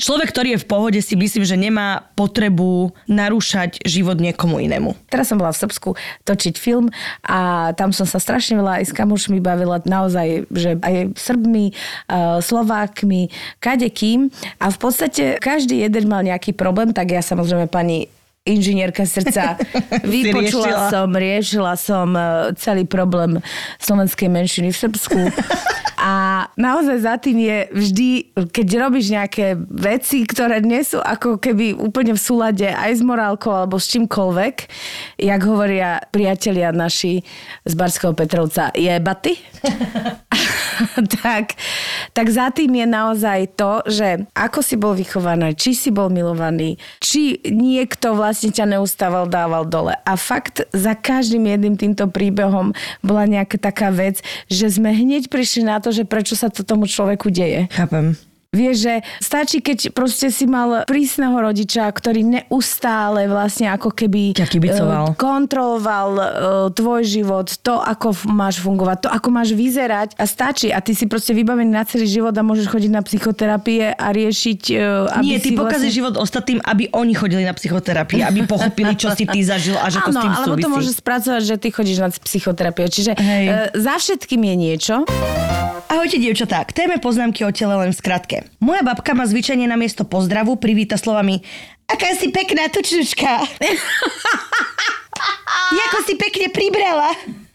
Človek, 0.00 0.28
ktorý 0.34 0.48
je 0.56 0.62
v 0.64 0.66
pohode, 0.66 1.00
si 1.04 1.14
myslím, 1.14 1.44
že 1.44 1.54
nemá 1.54 2.10
potrebu 2.18 2.90
narúšať 3.06 3.84
život 3.86 4.18
niekomu 4.18 4.58
inému. 4.62 4.96
Teraz 5.12 5.30
som 5.30 5.38
bola 5.38 5.54
v 5.54 5.60
Srbsku 5.68 5.94
točiť 6.24 6.54
film 6.58 6.90
a 7.22 7.70
tam 7.76 7.94
som 7.94 8.08
sa 8.08 8.18
strašne 8.18 8.58
veľa 8.58 8.82
aj 8.82 8.84
s 8.88 8.92
kamošmi 8.96 9.38
bavila 9.38 9.78
naozaj, 9.84 10.48
že 10.50 10.80
aj 10.80 11.14
Srbmi, 11.14 11.70
eh, 11.70 12.38
Slovákmi, 12.40 13.30
kadekým 13.62 14.32
a 14.58 14.72
v 14.72 14.78
podstate 14.80 15.38
každý 15.38 15.84
jeden 15.86 16.08
mal 16.08 16.24
nejaký 16.24 16.56
problém, 16.56 16.90
tak 16.90 17.14
ja 17.14 17.22
samozrejme 17.22 17.70
pani 17.70 18.07
inžinierka 18.48 19.04
srdca. 19.04 19.60
Vypočula 20.08 20.88
som, 20.88 21.12
riešila 21.12 21.74
som 21.76 22.16
eh, 22.16 22.56
celý 22.56 22.88
problém 22.88 23.44
slovenskej 23.76 24.32
menšiny 24.32 24.72
v 24.72 24.76
Srbsku. 24.76 25.18
A 25.98 26.46
naozaj 26.54 27.02
za 27.02 27.18
tým 27.18 27.42
je 27.42 27.58
vždy, 27.74 28.10
keď 28.54 28.66
robíš 28.86 29.10
nejaké 29.10 29.58
veci, 29.66 30.22
ktoré 30.22 30.62
nie 30.62 30.86
sú 30.86 31.02
ako 31.02 31.42
keby 31.42 31.74
úplne 31.74 32.14
v 32.14 32.22
súlade 32.22 32.70
aj 32.70 32.96
s 32.96 33.02
morálkou 33.02 33.50
alebo 33.50 33.82
s 33.82 33.90
čímkoľvek, 33.90 34.54
jak 35.18 35.40
hovoria 35.42 35.98
priatelia 36.14 36.70
naši 36.70 37.26
z 37.66 37.72
Barského 37.74 38.14
Petrovca, 38.14 38.70
jebaty. 38.78 39.42
tak, 41.22 41.56
tak 42.12 42.26
za 42.28 42.50
tým 42.52 42.74
je 42.74 42.86
naozaj 42.86 43.38
to, 43.56 43.82
že 43.88 44.26
ako 44.34 44.60
si 44.60 44.74
bol 44.78 44.92
vychovaný, 44.94 45.54
či 45.54 45.74
si 45.74 45.90
bol 45.90 46.12
milovaný, 46.12 46.76
či 47.02 47.40
niekto 47.46 48.14
vlastne 48.14 48.52
ťa 48.52 48.78
neustával, 48.78 49.30
dával 49.30 49.64
dole. 49.66 49.94
A 50.04 50.14
fakt 50.14 50.66
za 50.70 50.94
každým 50.94 51.48
jedným 51.48 51.76
týmto 51.78 52.06
príbehom 52.10 52.76
bola 53.00 53.24
nejaká 53.24 53.58
taká 53.58 53.88
vec, 53.90 54.20
že 54.46 54.68
sme 54.68 54.92
hneď 54.92 55.32
prišli 55.32 55.66
na 55.66 55.80
to, 55.82 55.90
že 55.90 56.06
prečo 56.06 56.36
sa 56.36 56.52
to 56.52 56.62
tomu 56.62 56.86
človeku 56.86 57.30
deje. 57.32 57.66
Chápem. 57.72 58.27
Vieš, 58.48 58.76
že 58.80 58.94
stačí, 59.20 59.60
keď 59.60 59.92
proste 59.92 60.32
si 60.32 60.48
mal 60.48 60.88
prísneho 60.88 61.36
rodiča, 61.36 61.84
ktorý 61.84 62.24
neustále 62.24 63.28
vlastne 63.28 63.68
ako 63.68 63.92
keby 63.92 64.32
kybicoval. 64.32 65.12
eh, 65.12 65.20
kontroloval 65.20 66.10
eh, 66.16 66.26
tvoj 66.72 67.02
život, 67.04 67.44
to, 67.60 67.76
ako 67.76 68.16
máš 68.24 68.64
fungovať, 68.64 69.04
to, 69.04 69.08
ako 69.12 69.28
máš 69.28 69.52
vyzerať 69.52 70.16
a 70.16 70.24
stačí. 70.24 70.72
A 70.72 70.80
ty 70.80 70.96
si 70.96 71.04
proste 71.04 71.36
vybavený 71.36 71.68
na 71.68 71.84
celý 71.84 72.08
život 72.08 72.32
a 72.32 72.40
môžeš 72.40 72.72
chodiť 72.72 72.88
na 72.88 73.04
psychoterapie 73.04 73.92
a 73.92 74.06
riešiť... 74.08 74.62
eh, 74.72 75.12
Aby 75.12 75.24
Nie, 75.28 75.44
ty 75.44 75.52
pokazíš 75.52 75.92
život 75.94 76.16
ostatným, 76.16 76.64
aby 76.64 76.88
oni 76.88 77.12
chodili 77.12 77.44
na 77.44 77.52
psychoterapii, 77.52 78.24
aby 78.24 78.48
pochopili, 78.48 78.96
čo 78.96 79.12
si 79.12 79.28
ty 79.28 79.44
zažil 79.44 79.76
a 79.76 79.92
že 79.92 80.00
to 80.00 80.08
s 80.08 80.16
Áno, 80.16 80.24
tým 80.24 80.32
alebo 80.32 80.56
súvisí. 80.56 80.64
to 80.64 80.72
môže 80.72 80.92
spracovať, 80.96 81.42
že 81.44 81.54
ty 81.60 81.68
chodíš 81.68 81.98
na 82.00 82.08
psychoterapiu. 82.08 82.88
Čiže 82.88 83.12
Hej. 83.12 83.76
za 83.76 84.00
všetkým 84.00 84.40
je 84.40 84.54
niečo. 84.56 84.94
Ahojte, 85.88 86.16
dievčatá. 86.16 86.64
K 86.64 86.72
téme 86.72 86.96
poznámky 86.96 87.44
o 87.44 87.52
tele 87.52 87.72
len 87.74 87.92
v 87.92 87.96
skratke. 87.96 88.36
Moja 88.58 88.82
babka 88.82 89.14
ma 89.14 89.28
zvyčajne 89.28 89.68
na 89.68 89.76
miesto 89.76 90.02
pozdravu 90.02 90.56
privíta 90.56 90.96
slovami 90.96 91.44
Aká 91.88 92.12
si 92.20 92.28
pekná 92.28 92.68
tučnučka. 92.68 93.40
Jako 95.68 95.96
si 96.06 96.14
pekne 96.16 96.48
pribrala. 96.48 97.12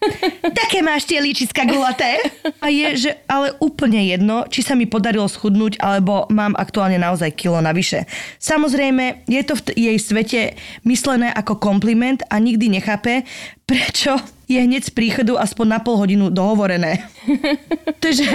Také 0.61 0.85
máš 0.85 1.09
tie 1.09 1.17
líčiska 1.17 1.65
gulaté. 1.65 2.21
A 2.61 2.69
je, 2.69 3.07
že 3.07 3.11
ale 3.25 3.55
úplne 3.57 4.05
jedno, 4.05 4.45
či 4.51 4.61
sa 4.61 4.77
mi 4.77 4.85
podarilo 4.85 5.25
schudnúť, 5.25 5.81
alebo 5.81 6.29
mám 6.29 6.53
aktuálne 6.53 6.99
naozaj 7.01 7.33
kilo 7.33 7.57
navyše. 7.63 8.05
Samozrejme, 8.37 9.25
je 9.25 9.41
to 9.41 9.53
v 9.57 9.61
t- 9.65 9.73
jej 9.79 9.97
svete 9.97 10.41
myslené 10.85 11.33
ako 11.33 11.57
kompliment 11.57 12.21
a 12.29 12.37
nikdy 12.37 12.69
nechápe, 12.69 13.25
prečo 13.65 14.19
je 14.45 14.59
hneď 14.59 14.85
z 14.85 14.91
príchodu 14.93 15.39
aspoň 15.39 15.65
na 15.65 15.79
pol 15.81 15.97
hodinu 15.97 16.29
dohovorené. 16.29 17.01
Takže 18.03 18.27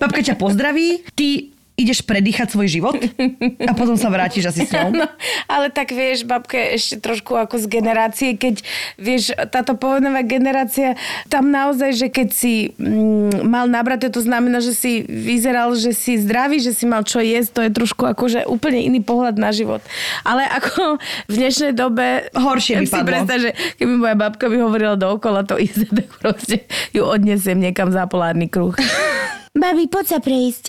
babka 0.00 0.24
ťa 0.24 0.40
pozdraví, 0.40 1.04
ty 1.12 1.57
ideš 1.78 2.02
predýchať 2.02 2.50
svoj 2.50 2.66
život 2.66 2.98
a 3.62 3.72
potom 3.78 3.94
sa 3.94 4.10
vrátiš 4.10 4.50
asi 4.50 4.66
s 4.66 4.74
ňou. 4.74 4.90
No, 4.98 5.06
ale 5.46 5.70
tak 5.70 5.94
vieš, 5.94 6.26
babka 6.26 6.58
je 6.58 6.68
ešte 6.74 6.96
trošku 6.98 7.38
ako 7.38 7.62
z 7.62 7.66
generácie, 7.70 8.34
keď 8.34 8.66
vieš, 8.98 9.30
táto 9.54 9.78
povojnová 9.78 10.26
generácia, 10.26 10.98
tam 11.30 11.54
naozaj, 11.54 11.94
že 11.94 12.06
keď 12.10 12.28
si 12.34 12.74
mm, 12.74 13.46
mal 13.46 13.70
nabraté, 13.70 14.10
to 14.10 14.18
znamená, 14.18 14.58
že 14.58 14.74
si 14.74 15.06
vyzeral, 15.06 15.70
že 15.78 15.94
si 15.94 16.18
zdravý, 16.18 16.58
že 16.58 16.74
si 16.74 16.82
mal 16.82 17.06
čo 17.06 17.22
jesť, 17.22 17.50
to 17.54 17.60
je 17.62 17.70
trošku 17.70 18.02
akože 18.10 18.48
úplne 18.50 18.82
iný 18.82 18.98
pohľad 18.98 19.38
na 19.38 19.54
život. 19.54 19.84
Ale 20.26 20.42
ako 20.50 20.98
v 21.30 21.34
dnešnej 21.36 21.78
dobe... 21.78 22.26
Horšie 22.34 22.82
by 22.82 22.86
si 22.90 23.00
predstav, 23.06 23.38
že 23.38 23.50
keby 23.78 23.92
moja 23.94 24.16
babka 24.18 24.50
mi 24.50 24.58
hovorila 24.58 24.98
dookola 24.98 25.46
to 25.46 25.54
isté, 25.60 25.86
tak 25.98 26.10
proste 26.18 26.66
ju 26.90 27.06
odnesiem 27.06 27.62
niekam 27.62 27.94
za 27.94 28.10
polárny 28.10 28.50
kruh. 28.50 28.74
Babi, 29.56 29.88
poď 29.88 30.16
sa 30.16 30.18
prejsť. 30.20 30.64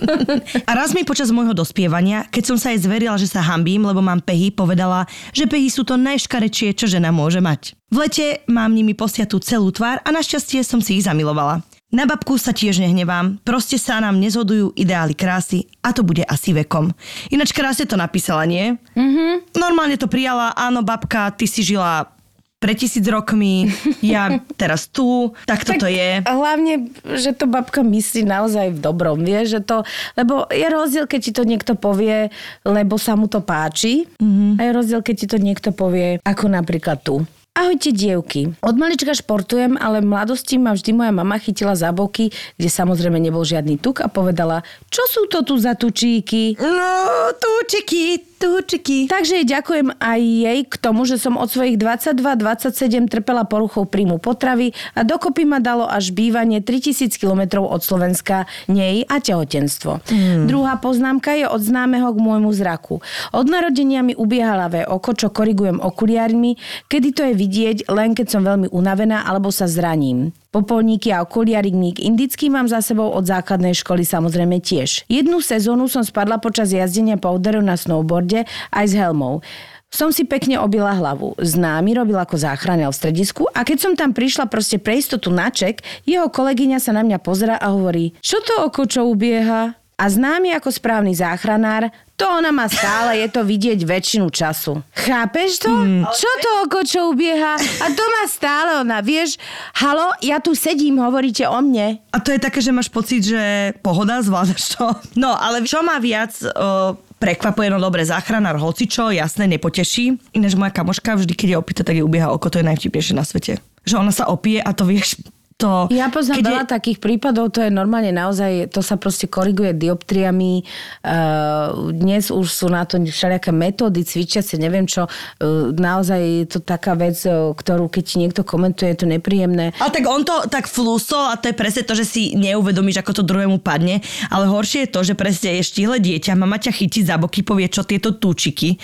A 0.68 0.72
raz 0.74 0.90
mi 0.96 1.06
počas 1.06 1.30
môjho 1.30 1.54
dospievania, 1.54 2.26
keď 2.26 2.54
som 2.54 2.58
sa 2.58 2.74
jej 2.74 2.82
zverila, 2.82 3.14
že 3.14 3.30
sa 3.30 3.42
hambím, 3.44 3.86
lebo 3.86 4.02
mám 4.02 4.18
pehy, 4.18 4.50
povedala, 4.50 5.06
že 5.30 5.46
pehy 5.46 5.70
sú 5.70 5.86
to 5.86 5.94
najškarečie, 5.94 6.74
čo 6.74 6.90
žena 6.90 7.14
môže 7.14 7.38
mať. 7.38 7.78
V 7.90 7.96
lete 8.06 8.42
mám 8.50 8.74
nimi 8.74 8.94
posiatú 8.94 9.38
celú 9.42 9.70
tvár 9.70 10.02
a 10.02 10.08
našťastie 10.10 10.62
som 10.62 10.82
si 10.82 10.98
ich 10.98 11.06
zamilovala. 11.06 11.62
Na 11.90 12.06
babku 12.06 12.38
sa 12.38 12.54
tiež 12.54 12.78
nehnevám, 12.78 13.42
proste 13.42 13.74
sa 13.74 13.98
nám 13.98 14.22
nezhodujú 14.22 14.78
ideály 14.78 15.10
krásy 15.10 15.66
a 15.82 15.90
to 15.90 16.06
bude 16.06 16.22
asi 16.22 16.54
vekom. 16.54 16.94
Ináč 17.34 17.50
krásne 17.50 17.82
to 17.82 17.98
napísala, 17.98 18.46
nie? 18.46 18.78
Mm-hmm. 18.94 19.58
Normálne 19.58 19.98
to 19.98 20.06
prijala, 20.06 20.54
áno 20.54 20.86
babka, 20.86 21.34
ty 21.34 21.50
si 21.50 21.66
žila 21.66 22.14
pre 22.60 22.76
tisíc 22.76 23.02
rokmi, 23.08 23.72
ja 24.04 24.28
teraz 24.60 24.86
tu, 24.86 25.32
tak 25.48 25.64
toto 25.64 25.88
je. 25.88 26.20
Hlavne, 26.28 26.92
že 27.16 27.32
to 27.32 27.48
babka 27.48 27.80
myslí 27.80 28.28
naozaj 28.28 28.76
v 28.76 28.78
dobrom, 28.78 29.24
vie, 29.24 29.48
že 29.48 29.64
to, 29.64 29.82
lebo 30.14 30.44
je 30.52 30.68
rozdiel, 30.68 31.08
keď 31.08 31.20
ti 31.24 31.32
to 31.32 31.42
niekto 31.48 31.72
povie, 31.72 32.28
lebo 32.68 33.00
sa 33.00 33.16
mu 33.16 33.32
to 33.32 33.40
páči 33.40 34.04
mm-hmm. 34.20 34.60
a 34.60 34.68
je 34.68 34.70
rozdiel, 34.76 35.00
keď 35.00 35.14
ti 35.16 35.26
to 35.26 35.38
niekto 35.40 35.72
povie, 35.72 36.20
ako 36.20 36.52
napríklad 36.52 37.00
tu. 37.00 37.24
Ahojte 37.50 37.90
dievky. 37.90 38.54
Od 38.62 38.76
malička 38.78 39.10
športujem, 39.10 39.74
ale 39.74 39.98
v 39.98 40.06
mladosti 40.06 40.54
ma 40.54 40.70
vždy 40.70 40.94
moja 40.94 41.10
mama 41.10 41.34
chytila 41.34 41.74
za 41.74 41.90
boky, 41.90 42.30
kde 42.54 42.68
samozrejme 42.70 43.18
nebol 43.18 43.42
žiadny 43.42 43.74
tuk 43.74 43.98
a 44.00 44.06
povedala, 44.06 44.62
čo 44.86 45.02
sú 45.10 45.26
to 45.26 45.42
tu 45.42 45.58
za 45.58 45.74
tučíky? 45.74 46.54
No, 46.62 46.94
tučiky, 47.34 48.29
tučiky. 48.40 49.12
Takže 49.12 49.44
ďakujem 49.44 49.92
aj 50.00 50.20
jej 50.20 50.60
k 50.64 50.74
tomu, 50.80 51.04
že 51.04 51.20
som 51.20 51.36
od 51.36 51.52
svojich 51.52 51.76
22-27 51.76 53.12
trpela 53.12 53.44
poruchou 53.44 53.84
príjmu 53.84 54.16
potravy 54.16 54.72
a 54.96 55.04
dokopy 55.04 55.44
ma 55.44 55.60
dalo 55.60 55.84
až 55.84 56.16
bývanie 56.16 56.64
3000 56.64 57.20
km 57.20 57.60
od 57.60 57.84
Slovenska, 57.84 58.48
nej 58.72 59.04
a 59.04 59.20
tehotenstvo. 59.20 60.00
Hmm. 60.08 60.48
Druhá 60.48 60.80
poznámka 60.80 61.36
je 61.36 61.44
od 61.44 61.60
známeho 61.60 62.08
k 62.16 62.18
môjmu 62.18 62.50
zraku. 62.56 63.04
Od 63.36 63.46
narodenia 63.46 64.00
mi 64.00 64.16
ubieha 64.16 64.56
ľavé 64.56 64.88
oko, 64.88 65.12
čo 65.12 65.28
korigujem 65.28 65.76
okuliármi, 65.76 66.56
kedy 66.88 67.08
to 67.12 67.22
je 67.28 67.34
vidieť 67.36 67.78
len 67.92 68.16
keď 68.16 68.26
som 68.32 68.42
veľmi 68.42 68.72
unavená 68.72 69.28
alebo 69.28 69.52
sa 69.52 69.68
zraním. 69.68 70.32
Popolníky 70.50 71.14
a 71.14 71.22
okuliarik 71.22 72.02
indický 72.02 72.50
mám 72.50 72.66
za 72.66 72.82
sebou 72.82 73.06
od 73.14 73.22
základnej 73.22 73.70
školy 73.70 74.02
samozrejme 74.02 74.58
tiež. 74.58 75.06
Jednu 75.06 75.38
sezónu 75.38 75.86
som 75.86 76.02
spadla 76.02 76.42
počas 76.42 76.74
jazdenia 76.74 77.14
po 77.22 77.30
outeru 77.30 77.62
na 77.62 77.78
snowboarde 77.78 78.50
aj 78.74 78.84
s 78.90 78.98
helmou. 78.98 79.46
Som 79.94 80.10
si 80.10 80.26
pekne 80.26 80.58
obila 80.58 80.90
hlavu. 80.90 81.38
Známy 81.38 81.94
robil 81.94 82.18
ako 82.18 82.34
záchranel 82.34 82.90
v 82.90 82.98
stredisku 82.98 83.46
a 83.54 83.62
keď 83.62 83.78
som 83.78 83.92
tam 83.94 84.10
prišla 84.10 84.50
proste 84.50 84.82
pre 84.82 84.98
istotu 84.98 85.30
na 85.30 85.54
ček, 85.54 85.86
jeho 86.02 86.26
kolegyňa 86.26 86.82
sa 86.82 86.98
na 86.98 87.06
mňa 87.06 87.22
pozera 87.22 87.54
a 87.54 87.70
hovorí, 87.70 88.18
čo 88.18 88.42
to 88.42 88.66
oko 88.66 88.90
čo 88.90 89.06
ubieha? 89.06 89.79
A 90.00 90.08
známy 90.08 90.56
ako 90.56 90.72
správny 90.72 91.12
záchranár, 91.12 91.92
to 92.16 92.24
ona 92.24 92.48
má 92.48 92.64
stále, 92.72 93.20
je 93.20 93.28
to 93.28 93.44
vidieť 93.44 93.84
väčšinu 93.84 94.32
času. 94.32 94.80
Chápeš 94.96 95.60
to? 95.60 95.68
Mm. 95.68 96.08
Čo 96.08 96.30
to 96.40 96.50
oko, 96.64 96.80
čo 96.88 97.12
ubieha? 97.12 97.60
A 97.60 97.86
to 97.92 98.00
má 98.00 98.24
stále 98.24 98.80
ona, 98.80 99.04
vieš? 99.04 99.36
Halo, 99.76 100.16
ja 100.24 100.40
tu 100.40 100.56
sedím, 100.56 101.04
hovoríte 101.04 101.44
o 101.44 101.60
mne. 101.60 102.00
A 102.16 102.18
to 102.20 102.32
je 102.32 102.40
také, 102.40 102.64
že 102.64 102.72
máš 102.72 102.88
pocit, 102.88 103.28
že 103.28 103.76
pohoda, 103.84 104.24
zvládaš 104.24 104.72
to. 104.72 104.88
No, 105.20 105.36
ale 105.36 105.68
čo 105.68 105.84
má 105.84 106.00
viac 106.00 106.32
o, 106.48 106.96
prekvapuje, 107.20 107.68
no 107.68 107.76
dobre, 107.76 108.00
záchranár 108.00 108.56
hocičo, 108.56 109.12
jasné, 109.12 109.44
nepoteší. 109.52 110.16
Ináč 110.32 110.56
moja 110.56 110.72
kamoška 110.72 111.12
vždy, 111.12 111.36
keď 111.36 111.48
je 111.52 111.60
opýta, 111.60 111.84
tak 111.84 112.00
jej 112.00 112.04
ubieha 112.04 112.32
oko, 112.32 112.48
to 112.48 112.56
je 112.56 112.64
najvtipnejšie 112.64 113.12
na 113.12 113.24
svete. 113.28 113.60
Že 113.84 114.00
ona 114.00 114.12
sa 114.16 114.32
opije 114.32 114.64
a 114.64 114.72
to 114.72 114.88
vieš, 114.88 115.20
to... 115.60 115.70
Ja 115.92 116.08
poznám 116.08 116.40
keď 116.40 116.44
veľa 116.48 116.64
je... 116.64 116.74
takých 116.80 116.98
prípadov, 117.04 117.52
to 117.52 117.60
je 117.60 117.68
normálne 117.68 118.08
naozaj, 118.10 118.72
to 118.72 118.80
sa 118.80 118.96
proste 118.96 119.28
koriguje 119.28 119.76
dioptriami. 119.76 120.64
Uh, 121.04 121.92
dnes 121.92 122.32
už 122.32 122.48
sú 122.48 122.66
na 122.72 122.88
to 122.88 122.96
všelijaké 122.96 123.52
metódy 123.52 124.00
cvičiace, 124.00 124.56
neviem 124.56 124.88
čo. 124.88 125.04
Uh, 125.36 125.68
naozaj 125.76 126.20
je 126.20 126.46
to 126.48 126.58
taká 126.64 126.96
vec, 126.96 127.20
uh, 127.28 127.52
ktorú 127.52 127.92
keď 127.92 128.02
ti 128.08 128.16
niekto 128.16 128.40
komentuje, 128.40 128.88
je 128.96 129.04
to 129.04 129.06
nepríjemné. 129.06 129.76
Ale 129.76 129.92
tak 129.92 130.04
on 130.08 130.24
to 130.24 130.48
tak 130.48 130.64
flusol 130.64 131.28
a 131.28 131.36
to 131.36 131.52
je 131.52 131.56
presne 131.60 131.84
to, 131.84 131.92
že 131.92 132.08
si 132.08 132.22
neuvedomíš, 132.32 133.04
ako 133.04 133.20
to 133.20 133.28
druhému 133.28 133.60
padne. 133.60 134.00
Ale 134.32 134.48
horšie 134.48 134.88
je 134.88 134.92
to, 134.96 135.00
že 135.04 135.14
presne 135.14 135.60
je 135.60 135.68
štíhle 135.68 136.00
dieťa, 136.00 136.38
mama 136.38 136.56
ťa 136.56 136.72
chytí 136.72 137.04
za 137.04 137.20
boky, 137.20 137.44
povie, 137.44 137.68
čo 137.68 137.84
tieto 137.84 138.16
tučiky. 138.16 138.80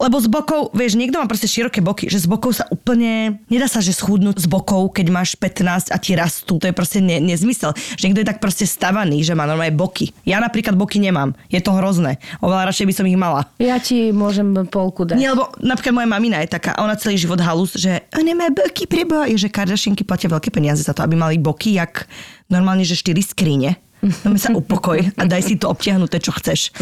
Lebo 0.00 0.16
z 0.16 0.32
bokov, 0.32 0.72
vieš, 0.72 0.96
niekto 0.96 1.20
má 1.20 1.28
proste 1.28 1.44
široké 1.44 1.84
boky, 1.84 2.08
že 2.08 2.24
z 2.24 2.26
bokov 2.26 2.56
sa 2.56 2.64
úplne, 2.72 3.36
nedá 3.52 3.68
sa, 3.68 3.84
že 3.84 3.92
schudnúť 3.92 4.40
z 4.40 4.48
bokov, 4.48 4.96
keď 4.96 5.12
máš 5.12 5.36
15 5.36 5.92
a 5.92 5.96
ti 6.00 6.16
rastú. 6.16 6.56
To 6.56 6.64
je 6.64 6.72
proste 6.72 7.04
ne, 7.04 7.20
nezmysel. 7.20 7.76
Že 8.00 8.04
niekto 8.08 8.22
je 8.24 8.30
tak 8.32 8.40
proste 8.40 8.64
stavaný, 8.64 9.20
že 9.20 9.36
má 9.36 9.44
normálne 9.44 9.76
boky. 9.76 10.16
Ja 10.24 10.40
napríklad 10.40 10.72
boky 10.72 10.96
nemám. 10.96 11.36
Je 11.52 11.60
to 11.60 11.76
hrozné. 11.76 12.16
Oveľa 12.40 12.72
radšej 12.72 12.88
by 12.88 12.94
som 12.96 13.04
ich 13.04 13.20
mala. 13.20 13.44
Ja 13.60 13.76
ti 13.76 14.08
môžem 14.08 14.56
polku 14.72 15.04
dať. 15.04 15.20
Nie, 15.20 15.36
lebo 15.36 15.52
napríklad 15.60 15.92
moja 15.92 16.08
mamina 16.08 16.40
je 16.40 16.56
taká, 16.56 16.80
ona 16.80 16.96
celý 16.96 17.20
život 17.20 17.36
halus, 17.44 17.76
že 17.76 18.00
nemá 18.16 18.48
boky 18.48 18.88
preboha. 18.88 19.28
Je, 19.28 19.36
že 19.36 19.52
Kardashianky 19.52 20.08
platia 20.08 20.32
veľké 20.32 20.48
peniaze 20.48 20.80
za 20.80 20.96
to, 20.96 21.04
aby 21.04 21.12
mali 21.12 21.36
boky, 21.36 21.76
jak 21.76 22.08
normálne, 22.48 22.88
že 22.88 22.96
4 22.96 23.20
skrine. 23.20 23.76
No 24.00 24.36
sa 24.40 24.52
upokoj 24.56 24.96
a 24.96 25.22
daj 25.28 25.42
si 25.44 25.54
to 25.60 25.68
obtiahnuté, 25.68 26.20
čo 26.20 26.32
chceš. 26.32 26.72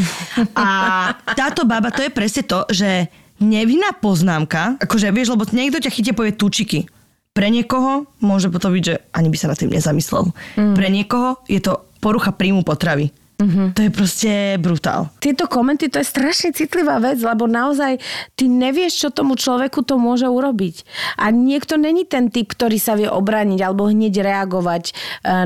A 0.54 1.10
táto 1.34 1.66
baba, 1.66 1.90
to 1.90 2.06
je 2.06 2.14
presne 2.14 2.46
to, 2.46 2.62
že 2.70 3.10
nevinná 3.42 3.94
poznámka, 3.98 4.78
akože 4.78 5.10
vieš, 5.10 5.34
lebo 5.34 5.46
niekto 5.50 5.82
ťa 5.82 5.94
chytie 5.94 6.14
povie 6.14 6.34
tučiky. 6.34 6.86
Pre 7.34 7.46
niekoho 7.50 8.10
môže 8.18 8.50
to 8.50 8.68
byť, 8.70 8.82
že 8.82 8.94
ani 9.14 9.30
by 9.30 9.36
sa 9.38 9.50
na 9.50 9.58
tým 9.58 9.70
nezamyslel. 9.70 10.34
Mm. 10.58 10.74
Pre 10.74 10.88
niekoho 10.90 11.28
je 11.46 11.62
to 11.62 11.86
porucha 12.02 12.34
príjmu 12.34 12.66
potravy. 12.66 13.14
Mm-hmm. 13.38 13.78
To 13.78 13.80
je 13.86 13.90
proste 13.94 14.32
brutál. 14.58 15.14
Tieto 15.22 15.46
komenty, 15.46 15.86
to 15.86 16.02
je 16.02 16.10
strašne 16.10 16.50
citlivá 16.50 16.98
vec, 16.98 17.22
lebo 17.22 17.46
naozaj 17.46 18.02
ty 18.34 18.50
nevieš, 18.50 19.06
čo 19.06 19.08
tomu 19.14 19.38
človeku 19.38 19.86
to 19.86 19.94
môže 19.94 20.26
urobiť. 20.26 20.82
A 21.22 21.30
niekto 21.30 21.78
není 21.78 22.02
ten 22.02 22.34
typ, 22.34 22.50
ktorý 22.50 22.82
sa 22.82 22.98
vie 22.98 23.06
obrániť 23.06 23.62
alebo 23.62 23.86
hneď 23.86 24.26
reagovať 24.26 24.90
e, 24.90 24.92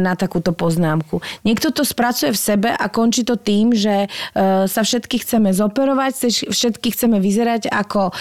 na 0.01 0.17
takúto 0.17 0.57
poznámku. 0.57 1.21
Niekto 1.45 1.69
to 1.69 1.85
spracuje 1.85 2.33
v 2.33 2.41
sebe 2.41 2.73
a 2.73 2.85
končí 2.89 3.29
to 3.29 3.37
tým, 3.37 3.77
že 3.77 4.09
e, 4.09 4.09
sa 4.65 4.81
všetky 4.81 5.21
chceme 5.21 5.53
zoperovať, 5.53 6.49
všetky 6.49 6.97
chceme 6.97 7.21
vyzerať 7.21 7.69
ako 7.69 8.09
e, 8.09 8.13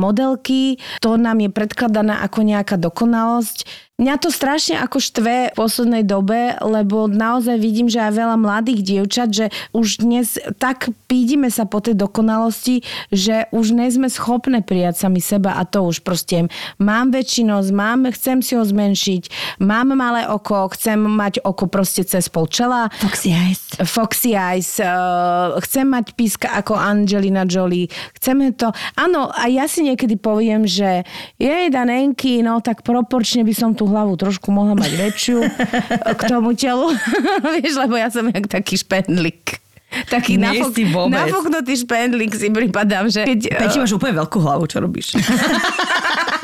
modelky, 0.00 0.80
to 1.04 1.20
nám 1.20 1.44
je 1.44 1.52
predkladaná 1.52 2.24
ako 2.24 2.40
nejaká 2.40 2.80
dokonalosť 2.80 3.89
Mňa 4.00 4.16
to 4.16 4.32
strašne 4.32 4.80
ako 4.80 4.96
štve 4.96 5.52
v 5.52 5.56
poslednej 5.60 6.08
dobe, 6.08 6.56
lebo 6.64 7.04
naozaj 7.04 7.60
vidím, 7.60 7.92
že 7.92 8.00
aj 8.00 8.16
veľa 8.16 8.36
mladých 8.40 8.80
dievčat, 8.80 9.28
že 9.28 9.46
už 9.76 10.00
dnes 10.00 10.40
tak 10.56 10.88
pídime 11.04 11.52
sa 11.52 11.68
po 11.68 11.84
tej 11.84 12.00
dokonalosti, 12.00 12.80
že 13.12 13.52
už 13.52 13.76
nie 13.76 13.92
sme 13.92 14.08
schopné 14.08 14.64
prijať 14.64 15.04
sami 15.04 15.20
seba 15.20 15.60
a 15.60 15.68
to 15.68 15.84
už 15.84 16.00
proste 16.00 16.48
mám 16.80 17.12
väčšinosť, 17.12 17.68
mám, 17.76 18.08
chcem 18.16 18.40
si 18.40 18.56
ho 18.56 18.64
zmenšiť, 18.64 19.58
mám 19.60 19.92
malé 19.92 20.24
oko, 20.24 20.72
chcem 20.72 20.96
mať 20.96 21.44
oko 21.44 21.68
proste 21.68 22.00
cez 22.08 22.32
pol 22.32 22.48
čela. 22.48 22.88
Foxy 23.04 23.36
eyes. 23.36 23.69
Foxy 23.86 24.34
eyes. 24.34 24.82
Uh, 24.82 25.54
chcem 25.62 25.86
mať 25.86 26.12
píska 26.18 26.50
ako 26.58 26.74
Angelina 26.74 27.46
Jolie. 27.46 27.86
Chceme 28.18 28.50
to. 28.58 28.74
Áno, 28.98 29.30
a 29.30 29.46
ja 29.46 29.70
si 29.70 29.86
niekedy 29.86 30.18
poviem, 30.18 30.66
že 30.66 31.06
jej 31.38 31.66
danenky, 31.70 32.42
no 32.42 32.58
tak 32.58 32.82
proporčne 32.82 33.46
by 33.46 33.54
som 33.54 33.70
tu 33.72 33.86
hlavu 33.86 34.18
trošku 34.18 34.50
mohla 34.50 34.74
mať 34.74 34.92
väčšiu 34.98 35.38
k 36.18 36.22
tomu 36.26 36.58
telu. 36.58 36.90
Vieš, 37.58 37.74
lebo 37.78 37.94
ja 37.94 38.10
som 38.10 38.26
jak 38.26 38.50
taký 38.50 38.74
špendlík. 38.80 39.62
Taký 39.90 40.38
nafok, 40.38 40.70
nafoknutý 41.10 41.74
špendlík 41.74 42.30
si 42.38 42.46
pripadám, 42.46 43.10
že... 43.10 43.26
Keď, 43.26 43.58
Peti, 43.58 43.76
máš 43.82 43.90
úplne 43.98 44.22
veľkú 44.22 44.38
hlavu, 44.38 44.70
čo 44.70 44.78
robíš? 44.78 45.18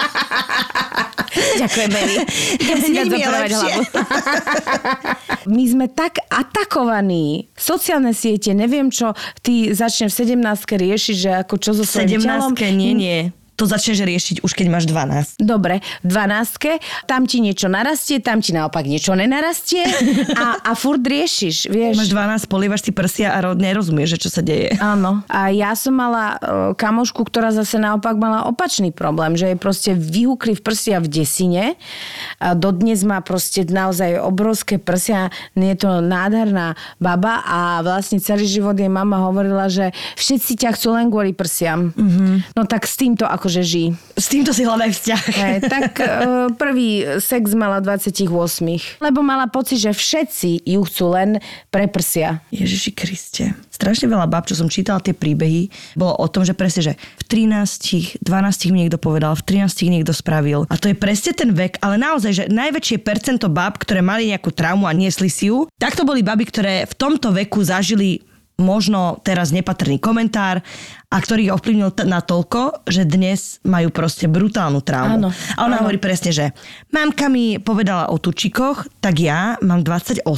Ďakujem, 1.62 1.90
Mary. 1.92 2.16
Idem 2.60 2.78
si 2.84 2.90
dať 2.94 3.06
hlavu. 3.08 3.80
My 5.54 5.64
sme 5.68 5.86
tak 5.92 6.18
atakovaní. 6.26 7.48
Sociálne 7.54 8.10
siete, 8.10 8.50
neviem 8.56 8.90
čo, 8.90 9.14
ty 9.42 9.70
začneš 9.70 10.16
v 10.16 10.42
17 10.42 10.42
riešiť, 10.66 11.16
že 11.16 11.30
ako 11.46 11.54
čo 11.60 11.70
so 11.76 11.84
svojím 11.86 12.18
17 12.18 12.26
telom. 12.26 12.52
nie, 12.74 12.92
nie. 12.94 13.20
To 13.56 13.64
začneš 13.64 14.04
riešiť 14.04 14.36
už 14.44 14.52
keď 14.52 14.66
máš 14.68 14.84
12. 14.86 15.40
Dobre, 15.40 15.80
v 16.04 16.08
12 16.12 17.08
tam 17.08 17.24
ti 17.24 17.40
niečo 17.40 17.66
narastie, 17.72 18.20
tam 18.20 18.44
ti 18.44 18.52
naopak 18.52 18.84
niečo 18.84 19.16
nenarastie 19.16 19.82
a, 20.36 20.60
a 20.60 20.72
furt 20.76 21.02
riešiš, 21.02 21.72
vieš. 21.72 21.96
Máš 21.96 22.12
12, 22.12 22.52
polievaš 22.52 22.84
si 22.86 22.92
prsia 22.92 23.32
a 23.32 23.38
ro- 23.40 23.56
nerozumieš, 23.56 24.16
že 24.16 24.28
čo 24.28 24.30
sa 24.30 24.42
deje. 24.44 24.76
Áno. 24.78 25.24
A 25.26 25.48
ja 25.50 25.72
som 25.72 25.96
mala 25.96 26.36
e, 26.36 26.76
kamošku, 26.76 27.24
ktorá 27.24 27.50
zase 27.50 27.80
naopak 27.80 28.14
mala 28.20 28.44
opačný 28.46 28.92
problém, 28.92 29.34
že 29.34 29.52
jej 29.52 29.58
proste 29.58 29.90
vyhúkli 29.96 30.52
v 30.52 30.62
prsia 30.62 31.00
v 31.00 31.08
desine. 31.08 31.64
A 32.38 32.52
dodnes 32.52 33.02
má 33.02 33.24
proste 33.24 33.64
naozaj 33.64 34.20
obrovské 34.20 34.76
prsia. 34.76 35.32
Je 35.56 35.76
to 35.76 36.04
nádherná 36.04 36.76
baba 37.00 37.40
a 37.42 37.80
vlastne 37.80 38.20
celý 38.20 38.44
život 38.44 38.76
jej 38.76 38.90
mama 38.90 39.24
hovorila, 39.26 39.66
že 39.72 39.90
všetci 40.20 40.52
ťa 40.66 40.70
chcú 40.76 40.88
len 40.92 41.08
kvôli 41.08 41.32
prsiam. 41.32 41.90
Mm-hmm. 41.96 42.56
No 42.56 42.62
tak 42.68 42.84
s 42.84 42.98
týmto 43.00 43.24
akože 43.46 43.62
žij. 43.62 43.94
S 44.18 44.26
týmto 44.26 44.50
si 44.50 44.66
hľadaj 44.66 44.90
vzťah. 44.90 45.22
Hej, 45.38 45.56
tak 45.70 46.02
e, 46.02 46.06
prvý 46.58 47.06
sex 47.22 47.54
mala 47.54 47.78
28. 47.78 48.26
Lebo 48.98 49.22
mala 49.22 49.46
pocit, 49.46 49.78
že 49.78 49.94
všetci 49.94 50.66
ju 50.66 50.82
chcú 50.82 51.14
len 51.14 51.38
pre 51.70 51.86
prsia. 51.86 52.42
Ježiši 52.50 52.90
Kriste. 52.90 53.54
Strašne 53.70 54.10
veľa 54.10 54.26
bab, 54.26 54.50
čo 54.50 54.58
som 54.58 54.66
čítala 54.66 54.98
tie 54.98 55.14
príbehy, 55.14 55.70
bolo 55.94 56.18
o 56.18 56.26
tom, 56.26 56.42
že 56.42 56.58
presne, 56.58 56.90
že 56.90 56.92
v 56.98 57.46
13, 57.46 58.18
12 58.18 58.74
mi 58.74 58.82
niekto 58.82 58.98
povedal, 58.98 59.38
v 59.38 59.62
13 59.62 59.94
niekto 59.94 60.10
spravil. 60.10 60.66
A 60.66 60.74
to 60.74 60.90
je 60.90 60.98
presne 60.98 61.30
ten 61.30 61.54
vek, 61.54 61.78
ale 61.86 62.02
naozaj, 62.02 62.32
že 62.34 62.44
najväčšie 62.50 62.98
percento 63.06 63.46
bab, 63.46 63.78
ktoré 63.78 64.02
mali 64.02 64.34
nejakú 64.34 64.50
traumu 64.50 64.90
a 64.90 64.96
niesli 64.96 65.30
si 65.30 65.54
ju, 65.54 65.70
tak 65.78 65.94
to 65.94 66.02
boli 66.02 66.26
baby, 66.26 66.50
ktoré 66.50 66.82
v 66.82 66.94
tomto 66.98 67.30
veku 67.30 67.62
zažili 67.62 68.26
možno 68.56 69.20
teraz 69.20 69.52
nepatrný 69.52 70.00
komentár 70.00 70.64
a 71.16 71.18
ktorý 71.18 71.40
ich 71.42 71.54
ovplyvnil 71.54 71.90
t- 71.90 72.04
na 72.04 72.20
toľko, 72.20 72.84
že 72.84 73.02
dnes 73.02 73.56
majú 73.62 73.88
proste 73.88 74.28
brutálnu 74.28 74.78
traumu. 74.78 75.16
Áno, 75.16 75.28
a 75.32 75.60
ona 75.62 75.80
áno. 75.80 75.82
hovorí 75.82 75.96
presne, 75.96 76.28
že 76.28 76.52
mamka 76.90 77.26
mi 77.26 77.56
povedala 77.56 78.06
o 78.06 78.16
tučikoch, 78.16 78.84
tak 79.00 79.16
ja 79.18 79.56
mám 79.60 79.80
28 79.80 80.28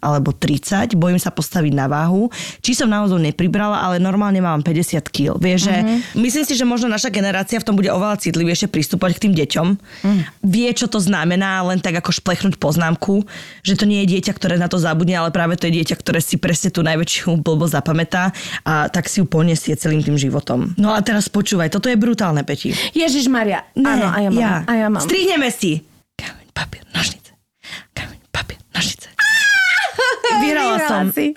alebo 0.00 0.32
30, 0.32 0.94
bojím 0.94 1.18
sa 1.18 1.28
postaviť 1.28 1.72
na 1.72 1.86
váhu, 1.86 2.32
či 2.58 2.72
som 2.72 2.86
naozaj 2.86 3.20
nepribrala, 3.22 3.78
ale 3.78 3.98
normálne 3.98 4.40
mám 4.40 4.60
50 4.60 5.04
kg. 5.06 5.36
Vieš, 5.36 5.60
že 5.62 5.76
Mhm. 5.76 5.96
myslím 6.18 6.44
si, 6.44 6.54
že 6.54 6.64
možno 6.64 6.88
naša 6.88 7.10
generácia 7.10 7.58
v 7.58 7.66
tom 7.66 7.74
bude 7.74 7.90
oveľa 7.90 8.16
citlivejšie 8.18 8.66
pristúpať 8.66 9.10
k 9.14 9.28
tým 9.28 9.34
deťom. 9.36 9.68
Mhm. 10.00 10.20
Vie, 10.42 10.70
čo 10.72 10.86
to 10.86 10.96
znamená, 10.96 11.60
len 11.62 11.78
tak 11.78 11.94
ako 11.94 12.14
šplechnúť 12.14 12.56
poznámku, 12.56 13.26
že 13.60 13.74
to 13.74 13.84
nie 13.84 14.00
je 14.02 14.16
dieťa, 14.16 14.32
ktoré 14.32 14.56
na 14.56 14.66
to 14.66 14.78
zabudne, 14.78 15.12
ale 15.12 15.28
práve 15.28 15.58
to 15.58 15.66
je 15.66 15.76
dieťa, 15.76 15.96
ktoré 15.96 16.22
si 16.22 16.38
presne 16.38 16.70
tú 16.70 16.80
najväčšiu 16.80 17.36
blbosť 17.36 17.74
zapamätá 17.74 18.30
a 18.62 18.86
tak 18.86 19.04
si 19.04 19.20
ju 19.20 19.26
poniesie 19.26 19.74
celým 19.74 20.00
tým 20.00 20.13
životom. 20.16 20.72
No 20.76 20.94
a 20.94 21.00
teraz 21.00 21.28
počúvaj, 21.28 21.70
toto 21.70 21.90
je 21.90 21.96
brutálne, 21.98 22.42
Peti. 22.42 22.72
Ježiš 22.92 23.26
Maria. 23.28 23.66
Áno, 23.76 24.06
a 24.10 24.18
ja 24.20 24.30
mám. 24.30 24.64
A 24.66 24.72
ja 24.74 24.88
mám. 24.90 25.02
Strihneme 25.02 25.48
si. 25.50 25.82
Kameň, 26.14 26.48
papier, 26.54 26.84
nožnice. 26.94 27.30
Kameň, 27.92 28.18
papier, 28.30 28.60
nožnice. 28.70 29.08
Vyhrala 30.42 30.78
som. 30.86 31.06
si. 31.12 31.34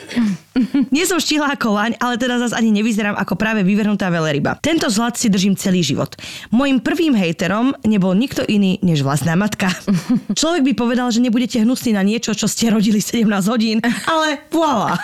Nie 0.95 1.05
som 1.05 1.21
štihla 1.21 1.53
ako 1.53 1.73
laň, 1.73 1.91
ale 2.01 2.17
teda 2.17 2.41
zase 2.41 2.57
ani 2.57 2.73
nevyzerám 2.73 3.13
ako 3.13 3.37
práve 3.37 3.61
vyvrhnutá 3.61 4.09
veleryba. 4.09 4.57
Tento 4.57 4.89
zlat 4.89 5.17
si 5.17 5.29
držím 5.29 5.53
celý 5.53 5.85
život. 5.85 6.17
Mojím 6.49 6.81
prvým 6.81 7.13
hejterom 7.13 7.77
nebol 7.85 8.13
nikto 8.17 8.41
iný 8.45 8.81
než 8.81 9.05
vlastná 9.05 9.37
matka. 9.37 9.69
Človek 10.39 10.65
by 10.65 10.73
povedal, 10.73 11.07
že 11.13 11.21
nebudete 11.21 11.61
hnusní 11.61 11.93
na 11.93 12.01
niečo, 12.01 12.33
čo 12.33 12.49
ste 12.49 12.73
rodili 12.73 12.99
17 13.01 13.27
hodín, 13.51 13.77
ale 14.09 14.49
voilà. 14.49 14.97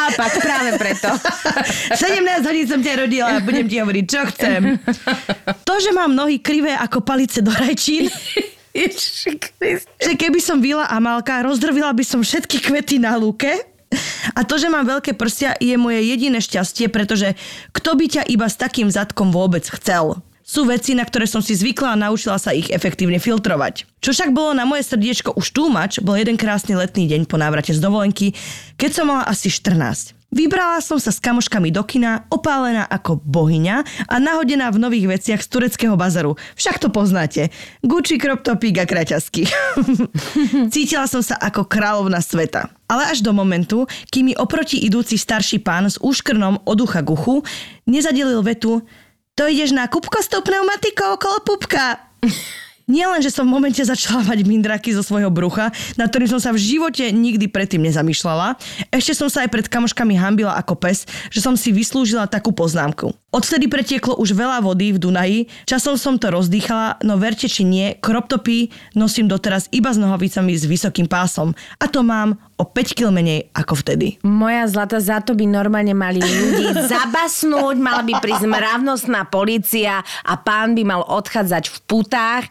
Naopak, 0.00 0.32
práve 0.40 0.70
preto. 0.80 1.12
17 1.92 2.48
hodín 2.48 2.64
som 2.64 2.80
ťa 2.80 3.04
rodila 3.04 3.36
a 3.36 3.44
budem 3.44 3.68
ti 3.68 3.76
hovoriť, 3.76 4.04
čo 4.08 4.20
chcem. 4.32 4.80
To, 5.68 5.74
že 5.76 5.92
mám 5.92 6.16
nohy 6.16 6.40
krivé 6.40 6.72
ako 6.72 7.04
palice 7.04 7.44
do 7.44 7.52
rajčín, 7.52 8.08
že 10.06 10.12
keby 10.16 10.40
som 10.40 10.64
Vila 10.64 10.88
Amalka, 10.88 11.44
rozdrvila 11.44 11.92
by 11.92 12.04
som 12.06 12.24
všetky 12.24 12.64
kvety 12.64 12.96
na 12.96 13.20
lúke. 13.20 13.50
A 14.38 14.46
to, 14.46 14.54
že 14.54 14.70
mám 14.70 14.86
veľké 14.86 15.18
prsia, 15.18 15.58
je 15.58 15.74
moje 15.74 15.98
jediné 16.06 16.38
šťastie, 16.38 16.86
pretože 16.86 17.34
kto 17.74 17.98
by 17.98 18.06
ťa 18.06 18.22
iba 18.30 18.46
s 18.46 18.54
takým 18.54 18.86
zadkom 18.86 19.34
vôbec 19.34 19.66
chcel? 19.66 20.22
Sú 20.50 20.66
veci, 20.66 20.98
na 20.98 21.06
ktoré 21.06 21.30
som 21.30 21.38
si 21.38 21.54
zvykla 21.54 21.94
a 21.94 22.00
naučila 22.10 22.34
sa 22.34 22.50
ich 22.50 22.74
efektívne 22.74 23.22
filtrovať. 23.22 23.86
Čo 24.02 24.10
však 24.10 24.34
bolo 24.34 24.50
na 24.50 24.66
moje 24.66 24.82
srdiečko 24.82 25.38
už 25.38 25.54
túmač, 25.54 26.02
bol 26.02 26.18
jeden 26.18 26.34
krásny 26.34 26.74
letný 26.74 27.06
deň 27.06 27.30
po 27.30 27.38
návrate 27.38 27.70
z 27.70 27.78
dovolenky, 27.78 28.34
keď 28.74 28.90
som 28.90 29.14
mala 29.14 29.30
asi 29.30 29.46
14. 29.46 30.18
Vybrala 30.34 30.82
som 30.82 30.98
sa 30.98 31.14
s 31.14 31.22
kamoškami 31.22 31.70
do 31.70 31.86
kina, 31.86 32.26
opálená 32.34 32.82
ako 32.82 33.22
bohyňa 33.22 34.10
a 34.10 34.14
nahodená 34.18 34.74
v 34.74 34.82
nových 34.82 35.06
veciach 35.22 35.38
z 35.38 35.50
tureckého 35.54 35.94
bazaru. 35.94 36.34
Však 36.58 36.82
to 36.82 36.90
poznáte. 36.90 37.54
Gucci 37.86 38.18
crop 38.18 38.42
topík 38.42 38.82
a 38.82 38.90
kraťasky. 38.90 39.46
Cítila 40.74 41.06
som 41.06 41.22
sa 41.22 41.38
ako 41.38 41.62
kráľovna 41.62 42.18
sveta. 42.18 42.74
Ale 42.90 43.06
až 43.06 43.22
do 43.22 43.30
momentu, 43.30 43.86
kým 44.10 44.30
mi 44.30 44.34
oproti 44.34 44.82
idúci 44.82 45.14
starší 45.14 45.62
pán 45.62 45.86
s 45.86 45.94
úškrnom 46.02 46.66
od 46.66 46.78
ucha 46.82 47.06
k 47.06 47.10
nezadelil 47.86 48.42
vetu 48.42 48.82
to 49.38 49.48
ideš 49.48 49.72
na 49.72 49.86
kupko 49.86 50.20
s 50.20 50.28
tou 50.28 50.40
pneumatikou 50.44 51.16
okolo 51.16 51.42
pupka. 51.46 51.98
Nie 52.90 53.06
len, 53.06 53.22
že 53.22 53.30
som 53.30 53.46
v 53.46 53.54
momente 53.54 53.78
začala 53.78 54.26
mať 54.26 54.42
mindraky 54.42 54.90
zo 54.90 55.06
svojho 55.06 55.30
brucha, 55.30 55.70
na 55.94 56.10
ktorým 56.10 56.26
som 56.26 56.42
sa 56.42 56.50
v 56.50 56.58
živote 56.58 57.06
nikdy 57.14 57.46
predtým 57.46 57.86
nezamýšľala, 57.86 58.58
ešte 58.90 59.14
som 59.14 59.30
sa 59.30 59.46
aj 59.46 59.54
pred 59.54 59.66
kamoškami 59.70 60.18
hambila 60.18 60.58
ako 60.58 60.74
pes, 60.74 61.06
že 61.30 61.38
som 61.38 61.54
si 61.54 61.70
vyslúžila 61.70 62.26
takú 62.26 62.50
poznámku. 62.50 63.14
Odvtedy 63.30 63.70
pretieklo 63.70 64.18
už 64.18 64.34
veľa 64.34 64.58
vody 64.66 64.90
v 64.90 64.98
Dunaji, 64.98 65.40
časom 65.62 65.94
som 65.94 66.18
to 66.18 66.34
rozdýchala, 66.34 66.98
no 67.06 67.14
verte 67.14 67.46
či 67.46 67.62
nie, 67.62 67.94
kroptopy 67.94 68.74
nosím 68.98 69.30
doteraz 69.30 69.70
iba 69.70 69.94
s 69.94 69.98
nohavicami 70.02 70.50
s 70.58 70.66
vysokým 70.66 71.06
pásom. 71.06 71.54
A 71.78 71.86
to 71.86 72.02
mám 72.02 72.42
o 72.60 72.68
5 72.68 72.92
kg 72.92 73.08
menej 73.08 73.48
ako 73.56 73.80
vtedy. 73.80 74.20
Moja 74.20 74.68
zlata, 74.68 75.00
za 75.00 75.24
to 75.24 75.32
by 75.32 75.48
normálne 75.48 75.96
mali 75.96 76.20
ľudí 76.20 76.76
zabasnúť, 76.92 77.80
mala 77.80 78.04
by 78.04 78.20
prísť 78.20 78.44
mravnostná 78.44 79.24
policia 79.32 80.04
a 80.04 80.36
pán 80.36 80.76
by 80.76 80.84
mal 80.84 81.00
odchádzať 81.08 81.72
v 81.72 81.78
putách. 81.88 82.44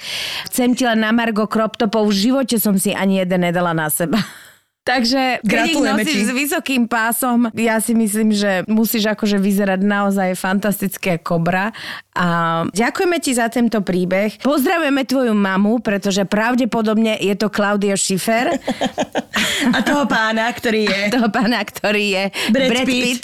Chcem 0.49 0.73
ti 0.73 0.89
len 0.89 1.05
na 1.05 1.13
Margo 1.13 1.45
Kroptopov, 1.45 2.09
v 2.09 2.17
živote 2.17 2.57
som 2.57 2.73
si 2.81 2.89
ani 2.89 3.21
jeden 3.21 3.45
nedala 3.45 3.77
na 3.77 3.93
seba. 3.93 4.17
Takže 4.89 5.45
keď 5.45 5.59
ich 5.69 5.77
nosíš 5.77 6.17
ti. 6.17 6.25
s 6.25 6.31
vysokým 6.33 6.83
pásom, 6.89 7.53
ja 7.53 7.77
si 7.77 7.93
myslím, 7.93 8.33
že 8.33 8.65
musíš 8.65 9.13
akože 9.13 9.37
vyzerať 9.37 9.85
naozaj 9.85 10.33
fantasticky 10.33 11.21
ako 11.21 11.39
kobra. 11.39 11.69
A 12.17 12.65
ďakujeme 12.73 13.21
ti 13.21 13.31
za 13.37 13.47
tento 13.53 13.85
príbeh. 13.85 14.41
Pozdravujeme 14.41 15.05
tvoju 15.05 15.31
mamu, 15.37 15.79
pretože 15.79 16.25
pravdepodobne 16.25 17.15
je 17.21 17.31
to 17.37 17.47
Claudia 17.53 17.95
Schiffer. 17.95 18.49
A 19.75 19.79
toho 19.85 20.09
pána, 20.09 20.49
ktorý 20.51 20.89
je... 20.89 20.99
toho 21.13 21.29
pána, 21.31 21.61
ktorý 21.63 22.05
je 22.11 22.23
Brad 22.51 22.69
Brad, 22.75 22.87
Pitt. 22.89 23.23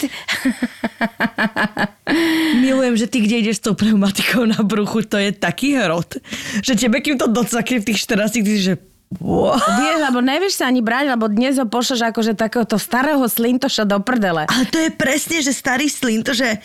Milujem, 2.64 2.94
že 2.96 3.06
ty 3.10 3.20
kde 3.20 3.42
ideš 3.42 3.60
s 3.60 3.64
tou 3.68 3.74
pneumatikou 3.74 4.46
na 4.46 4.62
bruchu, 4.62 5.04
to 5.04 5.18
je 5.18 5.34
taký 5.34 5.76
hrot, 5.76 6.22
že 6.62 6.78
tebe 6.78 7.02
kým 7.02 7.18
to 7.18 7.26
docakne 7.28 7.82
v 7.82 7.86
tých 7.92 7.98
14, 8.06 8.32
ty 8.40 8.54
že 8.56 8.74
wow. 9.18 9.54
Vieš, 9.56 9.98
lebo 10.10 10.18
nevieš 10.22 10.58
sa 10.58 10.70
ani 10.70 10.82
brať, 10.82 11.14
lebo 11.14 11.26
dnes 11.30 11.56
ho 11.56 11.66
pošleš 11.66 12.10
akože 12.10 12.32
takéhoto 12.34 12.76
starého 12.80 13.22
slintoša 13.26 13.86
do 13.86 13.98
prdele. 14.02 14.46
Ale 14.46 14.64
to 14.68 14.78
je 14.80 14.90
presne, 14.94 15.38
že 15.42 15.54
starý 15.54 15.86
slin, 15.86 16.26
to 16.26 16.34
že, 16.34 16.58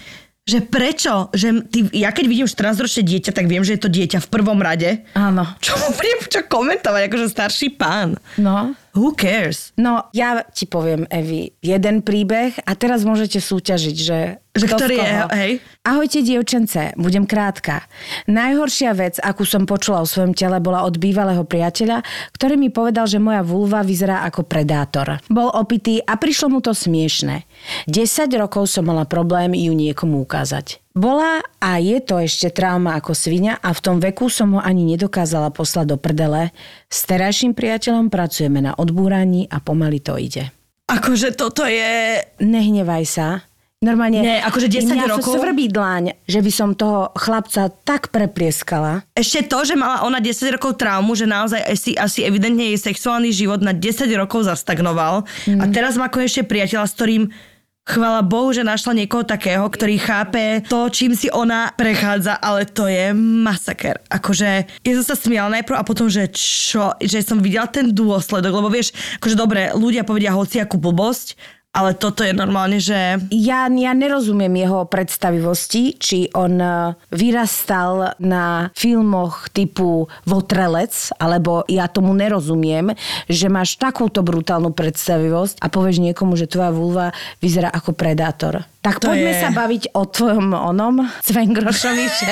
že 0.45 0.59
prečo? 0.65 1.29
Že 1.31 1.69
ty, 1.69 1.79
ja 1.93 2.09
keď 2.09 2.25
vidím 2.25 2.47
14-ročné 2.49 3.03
dieťa, 3.05 3.31
tak 3.31 3.45
viem, 3.45 3.61
že 3.61 3.77
je 3.77 3.81
to 3.85 3.93
dieťa 3.93 4.19
v 4.25 4.31
prvom 4.31 4.57
rade. 4.57 5.05
Áno. 5.13 5.45
Čo 5.61 5.77
mu 5.77 5.93
budem 5.93 6.19
čo 6.25 6.41
komentovať, 6.49 7.01
akože 7.07 7.27
starší 7.29 7.77
pán? 7.77 8.17
No. 8.41 8.73
Who 8.91 9.15
cares? 9.15 9.71
No, 9.79 10.11
ja 10.11 10.43
ti 10.51 10.67
poviem, 10.67 11.07
Evi, 11.07 11.55
jeden 11.63 12.03
príbeh 12.03 12.59
a 12.67 12.75
teraz 12.75 13.07
môžete 13.07 13.39
súťažiť, 13.39 13.95
že... 13.95 14.19
Že 14.51 14.65
kto 14.67 14.77
ktorý 14.83 14.95
je, 14.99 15.11
hej? 15.31 15.51
Ahojte, 15.87 16.19
dievčence, 16.27 16.91
budem 16.99 17.23
krátka. 17.23 17.87
Najhoršia 18.27 18.91
vec, 18.91 19.15
akú 19.23 19.47
som 19.47 19.63
počula 19.63 20.03
o 20.03 20.07
svojom 20.09 20.35
tele, 20.35 20.59
bola 20.59 20.83
od 20.83 20.99
bývalého 20.99 21.47
priateľa, 21.47 22.03
ktorý 22.35 22.59
mi 22.59 22.67
povedal, 22.67 23.07
že 23.07 23.23
moja 23.23 23.47
vulva 23.47 23.79
vyzerá 23.79 24.27
ako 24.27 24.43
predátor. 24.43 25.23
Bol 25.31 25.47
opitý 25.55 26.03
a 26.03 26.19
prišlo 26.19 26.51
mu 26.51 26.59
to 26.59 26.75
smiešne. 26.75 27.47
10 27.87 28.27
rokov 28.35 28.67
som 28.67 28.83
mala 28.83 29.07
problém 29.07 29.55
ju 29.55 29.71
niekomu 29.71 30.27
ukázať. 30.27 30.83
Bola 30.91 31.39
a 31.63 31.79
je 31.79 32.03
to 32.03 32.19
ešte 32.19 32.51
trauma 32.51 32.99
ako 32.99 33.15
svinia 33.15 33.55
a 33.55 33.71
v 33.71 33.79
tom 33.79 34.03
veku 34.03 34.27
som 34.27 34.59
ho 34.59 34.59
ani 34.59 34.83
nedokázala 34.83 35.55
poslať 35.55 35.95
do 35.95 35.97
prdele. 35.97 36.51
S 36.91 37.07
terajším 37.07 37.55
priateľom 37.55 38.11
pracujeme 38.11 38.59
na 38.59 38.75
odbúraní 38.75 39.47
a 39.47 39.63
pomaly 39.63 40.03
to 40.03 40.19
ide. 40.19 40.51
Akože 40.91 41.39
toto 41.39 41.63
je... 41.63 42.19
Nehnevaj 42.43 43.05
sa. 43.07 43.47
Normálne, 43.81 44.21
Nie, 44.21 44.45
akože 44.45 44.69
10 44.69 44.93
mňa 44.93 45.09
rokov? 45.09 45.41
svrbí 45.41 45.65
dlaň, 45.73 46.13
že 46.29 46.45
by 46.45 46.51
som 46.53 46.77
toho 46.77 47.09
chlapca 47.17 47.73
tak 47.81 48.13
preplieskala. 48.13 49.01
Ešte 49.17 49.49
to, 49.49 49.65
že 49.65 49.73
mala 49.73 50.05
ona 50.05 50.21
10 50.21 50.53
rokov 50.53 50.77
traumu, 50.77 51.17
že 51.17 51.25
naozaj 51.25 51.65
asi, 51.65 51.97
asi 51.97 52.21
evidentne 52.21 52.69
jej 52.69 52.77
sexuálny 52.77 53.33
život 53.33 53.57
na 53.65 53.73
10 53.73 54.05
rokov 54.21 54.45
zastagnoval. 54.45 55.25
Mm. 55.49 55.65
A 55.65 55.65
teraz 55.73 55.97
má 55.97 56.13
konečne 56.13 56.45
priateľa, 56.45 56.85
s 56.85 56.93
ktorým 56.93 57.33
Chvala 57.81 58.21
Bohu, 58.21 58.53
že 58.53 58.61
našla 58.61 58.93
niekoho 58.93 59.25
takého, 59.25 59.65
ktorý 59.65 59.97
chápe 59.97 60.61
to, 60.69 60.85
čím 60.93 61.17
si 61.17 61.33
ona 61.33 61.73
prechádza, 61.73 62.37
ale 62.37 62.69
to 62.69 62.85
je 62.85 63.09
masaker. 63.17 63.97
Akože, 64.05 64.69
ja 64.85 64.93
som 65.01 65.05
sa 65.09 65.17
smiala 65.17 65.57
najprv 65.57 65.81
a 65.81 65.83
potom, 65.83 66.05
že 66.05 66.29
čo, 66.29 66.93
že 67.01 67.25
som 67.25 67.41
videla 67.41 67.65
ten 67.65 67.89
dôsledok, 67.89 68.53
lebo 68.53 68.69
vieš, 68.69 68.93
akože 69.17 69.33
dobre, 69.33 69.73
ľudia 69.73 70.05
povedia 70.05 70.29
hociakú 70.29 70.77
blbosť, 70.77 71.33
ale 71.71 71.95
toto 71.95 72.27
je 72.27 72.35
normálne, 72.35 72.83
že... 72.83 73.15
Ja, 73.31 73.71
ja 73.71 73.91
nerozumiem 73.95 74.51
jeho 74.59 74.83
predstavivosti, 74.91 75.95
či 75.95 76.27
on 76.35 76.59
e, 76.59 76.95
vyrastal 77.15 78.19
na 78.19 78.75
filmoch 78.75 79.47
typu 79.55 80.11
Votrelec, 80.27 81.15
alebo 81.15 81.63
ja 81.71 81.87
tomu 81.87 82.11
nerozumiem, 82.11 82.91
že 83.31 83.47
máš 83.47 83.79
takúto 83.79 84.19
brutálnu 84.19 84.75
predstavivosť 84.75 85.63
a 85.63 85.71
povieš 85.71 86.03
niekomu, 86.03 86.35
že 86.35 86.51
tvoja 86.51 86.75
vulva 86.75 87.15
vyzerá 87.39 87.71
ako 87.71 87.95
predátor. 87.95 88.67
Tak 88.81 88.97
To 88.97 89.13
poďme 89.13 89.29
je- 89.29 89.39
sa 89.39 89.49
baviť 89.49 89.93
o 89.93 90.03
tvojom 90.03 90.51
onom, 90.51 91.05
Svengrošovi, 91.21 92.05
že, 92.09 92.29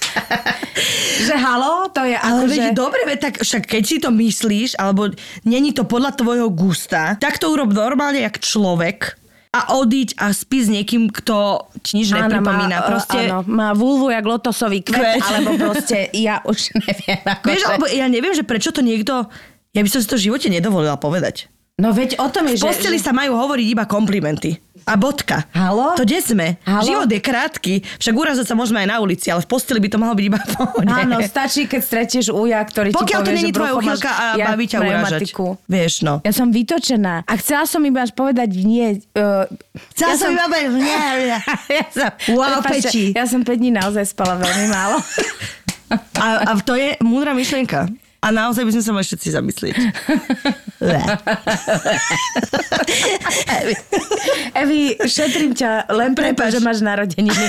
že 1.26 1.34
halo, 1.36 1.92
to 1.92 2.02
je 2.02 2.16
Ale 2.16 2.44
ako, 2.44 2.48
veď 2.48 2.60
že... 2.62 2.72
dobre, 2.72 3.00
veď 3.04 3.18
tak 3.20 3.34
však 3.38 3.62
keď 3.66 3.82
si 3.84 3.96
to 3.98 4.08
myslíš, 4.08 4.70
alebo 4.74 5.12
není 5.44 5.76
to 5.76 5.84
podľa 5.84 6.16
tvojho 6.16 6.48
gusta, 6.48 7.16
tak 7.16 7.36
to 7.36 7.52
urob 7.52 7.68
normálne 7.68 8.18
jak 8.18 8.38
človek 8.38 9.20
a 9.48 9.76
odíď 9.76 10.12
a 10.16 10.28
spí 10.30 10.60
s 10.60 10.68
niekým, 10.68 11.08
kto 11.08 11.68
ti 11.80 11.96
nič 11.96 12.12
nepripomína. 12.12 12.78
má, 12.78 12.86
Proste, 12.86 13.20
áno, 13.26 13.44
má 13.44 13.72
vulvu 13.72 14.08
jak 14.08 14.20
lotosový 14.20 14.80
kvet, 14.80 15.18
Kvet. 15.18 15.24
alebo 15.24 15.50
proste 15.58 16.12
ja 16.12 16.44
už 16.44 16.58
neviem. 16.84 17.20
Ako 17.24 17.44
Vieš, 17.44 17.62
alebo 17.66 17.86
ja 17.88 18.06
neviem, 18.06 18.32
že 18.32 18.44
prečo 18.44 18.72
to 18.72 18.80
niekto... 18.80 19.24
Ja 19.72 19.80
by 19.80 19.88
som 19.88 20.00
si 20.00 20.08
to 20.08 20.16
v 20.16 20.24
živote 20.28 20.48
nedovolila 20.48 20.96
povedať. 20.96 21.48
No 21.78 21.94
veď 21.94 22.18
o 22.18 22.26
tom 22.28 22.44
je, 22.44 22.58
V 22.58 22.66
posteli 22.66 22.98
že... 22.98 23.06
sa 23.06 23.12
majú 23.14 23.38
hovoriť 23.38 23.66
iba 23.70 23.84
komplimenty. 23.86 24.58
A 24.88 24.96
bodka. 24.96 25.44
Halo? 25.52 25.92
To 26.00 26.08
kde 26.08 26.24
sme? 26.24 26.56
Halo? 26.64 26.88
Život 26.88 27.08
je 27.12 27.20
krátky. 27.20 27.74
Však 28.00 28.14
urazať 28.16 28.48
sa 28.48 28.54
môžeme 28.56 28.80
aj 28.80 28.88
na 28.88 28.96
ulici, 29.04 29.28
ale 29.28 29.44
v 29.44 29.48
posteli 29.52 29.84
by 29.84 29.88
to 29.92 29.98
malo 30.00 30.16
byť 30.16 30.24
iba 30.24 30.40
v 30.40 30.48
pohode. 30.56 30.88
Áno, 30.88 31.20
stačí, 31.20 31.68
keď 31.68 31.80
stretieš 31.84 32.26
uja, 32.32 32.56
ktorý 32.64 32.96
Pokiaľ 32.96 33.20
ti 33.20 33.24
to 33.24 33.28
povie, 33.28 33.36
není 33.36 33.52
že 33.52 33.56
tvoja 33.60 33.72
uchylka 33.76 34.10
a 34.10 34.24
jak 34.40 34.46
baví 34.48 34.64
ťa 34.64 34.78
uražať. 34.80 35.20
Vieš, 35.68 35.92
no. 36.08 36.14
Ja 36.24 36.32
som 36.32 36.48
vytočená. 36.48 37.28
A 37.28 37.32
chcela 37.36 37.68
som 37.68 37.84
iba 37.84 38.00
až 38.00 38.16
povedať 38.16 38.48
nie. 38.64 39.04
Uh, 39.12 39.44
Chcela 39.92 40.16
som 40.16 40.32
iba 40.32 40.48
povedať, 40.48 40.72
nie, 40.72 41.04
nie. 41.28 41.38
ja 41.68 41.86
som, 41.92 42.08
Wow, 42.32 42.64
Peči. 42.64 43.12
Ja 43.12 43.28
som 43.28 43.44
5 43.44 43.60
dní 43.60 43.68
naozaj 43.68 44.08
spala 44.08 44.40
veľmi 44.40 44.72
málo. 44.72 44.96
A, 46.16 46.48
a 46.48 46.52
to 46.64 46.72
je 46.76 46.96
múdra 47.04 47.36
myšlienka. 47.36 48.07
A 48.18 48.34
naozaj 48.34 48.66
by 48.66 48.72
sme 48.74 48.82
sa 48.82 48.90
mali 48.90 49.06
všetci 49.06 49.28
zamyslieť. 49.30 49.76
Evi, 54.58 54.98
šetrím 55.06 55.54
ťa 55.54 55.86
len 55.94 56.18
preto, 56.18 56.42
že 56.50 56.58
máš 56.58 56.82
narodeniny. 56.82 57.46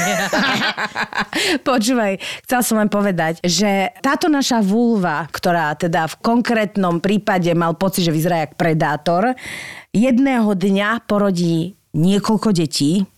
Počúvaj, 1.67 2.21
chcela 2.45 2.61
som 2.61 2.77
len 2.77 2.85
povedať, 2.85 3.41
že 3.41 3.89
táto 4.05 4.29
naša 4.29 4.61
vulva, 4.61 5.25
ktorá 5.33 5.73
teda 5.73 6.05
v 6.05 6.15
konkrétnom 6.21 7.01
prípade 7.01 7.49
mal 7.57 7.73
pocit, 7.73 8.05
že 8.05 8.13
vyzerá 8.13 8.45
jak 8.45 8.53
predátor, 8.53 9.33
jedného 9.89 10.53
dňa 10.53 11.09
porodí 11.09 11.73
niekoľko 11.97 12.53
detí. 12.53 13.09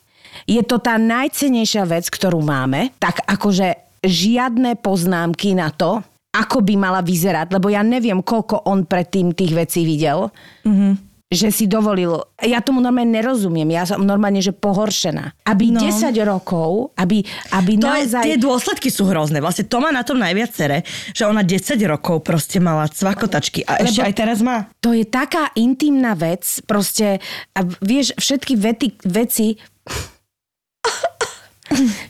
Je 0.48 0.64
to 0.64 0.80
tá 0.80 0.96
najcenejšia 0.96 1.84
vec, 1.84 2.08
ktorú 2.08 2.40
máme. 2.40 2.96
Tak 2.96 3.28
akože 3.28 3.76
žiadne 4.02 4.80
poznámky 4.80 5.52
na 5.52 5.70
to, 5.70 6.00
ako 6.32 6.64
by 6.64 6.74
mala 6.76 7.04
vyzerať, 7.04 7.52
lebo 7.52 7.68
ja 7.68 7.84
neviem, 7.84 8.20
koľko 8.20 8.64
on 8.66 8.84
predtým 8.84 9.32
tých 9.32 9.52
vecí 9.52 9.84
videl. 9.84 10.32
Mm-hmm 10.64 11.12
že 11.32 11.48
si 11.48 11.64
dovolil. 11.64 12.20
Ja 12.44 12.60
tomu 12.60 12.84
normálne 12.84 13.16
nerozumiem. 13.16 13.72
Ja 13.72 13.88
som 13.88 14.04
normálne, 14.04 14.44
že 14.44 14.52
pohoršená. 14.52 15.48
Aby 15.48 15.72
No. 15.72 15.80
10 15.80 16.12
rokov, 16.28 16.92
aby, 17.00 17.24
aby 17.56 17.80
To 17.80 17.88
naozaj... 17.88 18.20
je, 18.20 18.28
tie 18.28 18.36
dôsledky 18.36 18.92
sú 18.92 19.08
hrozné. 19.08 19.40
Vlastne 19.40 19.64
to 19.64 19.80
má 19.80 19.96
na 19.96 20.04
tom 20.04 20.20
najviac 20.20 20.52
cere, 20.52 20.84
že 21.16 21.24
ona 21.24 21.40
10 21.40 21.80
rokov 21.88 22.20
proste 22.20 22.60
mala 22.60 22.84
cvakotačky 22.84 23.64
a 23.64 23.80
ešte 23.80 24.04
Lebo- 24.04 24.08
aj 24.12 24.16
teraz 24.20 24.38
má. 24.44 24.68
To 24.84 24.92
je 24.92 25.08
taká 25.08 25.56
intimná 25.56 26.20
vec, 26.20 26.44
proste, 26.68 27.24
a 27.56 27.60
vieš, 27.80 28.12
všetky 28.20 28.54
vety, 28.60 28.88
veci... 29.08 29.56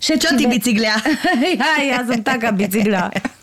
Všetky 0.02 0.18
Čo 0.18 0.30
ty 0.34 0.50
ve- 0.50 0.54
bicyklia? 0.58 0.98
ja, 1.62 1.72
ja 1.78 2.00
som 2.02 2.18
taká 2.26 2.50
bicykla. 2.50 3.14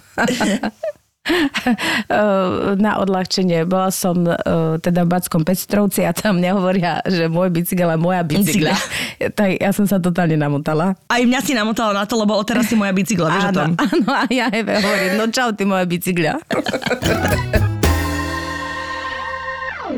na 2.85 2.93
odľahčenie. 3.01 3.69
Bola 3.69 3.93
som 3.93 4.25
uh, 4.25 4.81
teda 4.81 5.05
v 5.05 5.09
Backom 5.13 5.43
Pestrovci 5.45 6.05
a 6.05 6.13
tam 6.17 6.41
mne 6.41 6.57
hovoria, 6.57 7.05
že 7.05 7.29
môj 7.29 7.53
bicykel 7.53 7.93
je 7.95 7.99
moja 8.01 8.23
bicykla. 8.25 8.75
tak 9.39 9.61
ja 9.61 9.71
som 9.77 9.85
sa 9.85 10.01
totálne 10.01 10.37
namotala. 10.41 10.97
Aj 11.09 11.23
mňa 11.23 11.41
si 11.45 11.53
namotala 11.53 11.93
na 11.93 12.05
to, 12.09 12.17
lebo 12.17 12.33
odteraz 12.37 12.69
si 12.69 12.75
moja 12.77 12.93
bicykla, 12.97 13.29
vieš 13.29 13.47
o 13.53 13.55
tom? 13.55 13.71
Áno, 13.77 13.93
áno, 13.93 14.09
a 14.09 14.25
ja 14.33 14.49
Eve 14.49 14.81
hovorím, 14.81 15.13
no 15.21 15.25
čau 15.29 15.53
ty 15.53 15.69
moja 15.69 15.85
bicykla. 15.85 16.41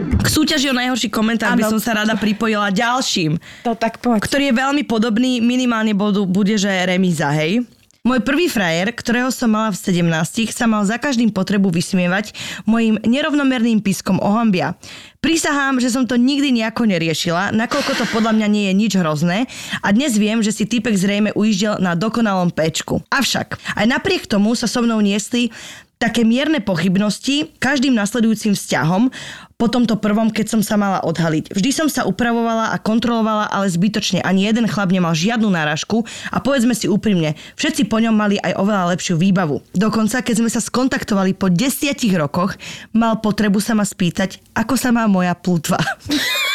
K 0.00 0.26
súťaži 0.26 0.70
o 0.70 0.76
najhorší 0.76 1.10
komentár 1.10 1.58
by 1.58 1.66
Áno. 1.66 1.76
som 1.76 1.80
sa 1.82 1.98
rada 1.98 2.14
pripojila 2.14 2.70
ďalším, 2.70 3.36
To 3.66 3.74
tak 3.74 3.98
poď. 3.98 4.22
ktorý 4.22 4.44
je 4.48 4.54
veľmi 4.54 4.82
podobný, 4.86 5.42
minimálne 5.42 5.92
bodu, 5.92 6.22
bude, 6.24 6.54
že 6.56 6.70
remíza, 6.86 7.28
hej? 7.34 7.66
Môj 8.00 8.24
prvý 8.24 8.48
frajer, 8.48 8.96
ktorého 8.96 9.28
som 9.28 9.52
mala 9.52 9.76
v 9.76 9.76
17, 9.76 10.08
sa 10.56 10.64
mal 10.64 10.80
za 10.88 10.96
každým 10.96 11.28
potrebu 11.36 11.68
vysmievať 11.68 12.32
mojim 12.64 12.96
nerovnomerným 13.04 13.84
pískom 13.84 14.16
o 14.24 14.30
hambia. 14.40 14.72
Prisahám, 15.20 15.84
že 15.84 15.92
som 15.92 16.08
to 16.08 16.16
nikdy 16.16 16.48
nejako 16.48 16.88
neriešila, 16.88 17.52
nakoľko 17.52 17.92
to 18.00 18.08
podľa 18.08 18.40
mňa 18.40 18.48
nie 18.48 18.64
je 18.72 18.74
nič 18.80 18.92
hrozné 18.96 19.44
a 19.84 19.92
dnes 19.92 20.16
viem, 20.16 20.40
že 20.40 20.48
si 20.48 20.64
typek 20.64 20.96
zrejme 20.96 21.36
ujíždel 21.36 21.76
na 21.76 21.92
dokonalom 21.92 22.48
pečku. 22.48 23.04
Avšak, 23.12 23.60
aj 23.76 23.84
napriek 23.84 24.24
tomu 24.24 24.56
sa 24.56 24.64
so 24.64 24.80
mnou 24.80 25.04
niesli 25.04 25.52
také 26.00 26.24
mierne 26.24 26.64
pochybnosti 26.64 27.52
každým 27.60 27.92
nasledujúcim 27.92 28.56
vzťahom 28.56 29.12
po 29.60 29.68
tomto 29.68 30.00
prvom, 30.00 30.32
keď 30.32 30.56
som 30.56 30.64
sa 30.64 30.80
mala 30.80 31.04
odhaliť. 31.04 31.52
Vždy 31.52 31.70
som 31.76 31.88
sa 31.92 32.08
upravovala 32.08 32.72
a 32.72 32.80
kontrolovala, 32.80 33.52
ale 33.52 33.68
zbytočne 33.68 34.24
ani 34.24 34.48
jeden 34.48 34.64
chlap 34.64 34.88
nemal 34.88 35.12
žiadnu 35.12 35.52
náražku 35.52 36.08
a 36.32 36.40
povedzme 36.40 36.72
si 36.72 36.88
úprimne, 36.88 37.36
všetci 37.60 37.92
po 37.92 38.00
ňom 38.00 38.16
mali 38.16 38.40
aj 38.40 38.56
oveľa 38.56 38.96
lepšiu 38.96 39.20
výbavu. 39.20 39.60
Dokonca, 39.76 40.24
keď 40.24 40.34
sme 40.40 40.48
sa 40.48 40.64
skontaktovali 40.64 41.36
po 41.36 41.52
desiatich 41.52 42.16
rokoch, 42.16 42.56
mal 42.96 43.20
potrebu 43.20 43.60
sa 43.60 43.76
ma 43.76 43.84
spýtať, 43.84 44.40
ako 44.56 44.80
sa 44.80 44.96
má 44.96 45.04
moja 45.04 45.36
plutva. 45.36 45.76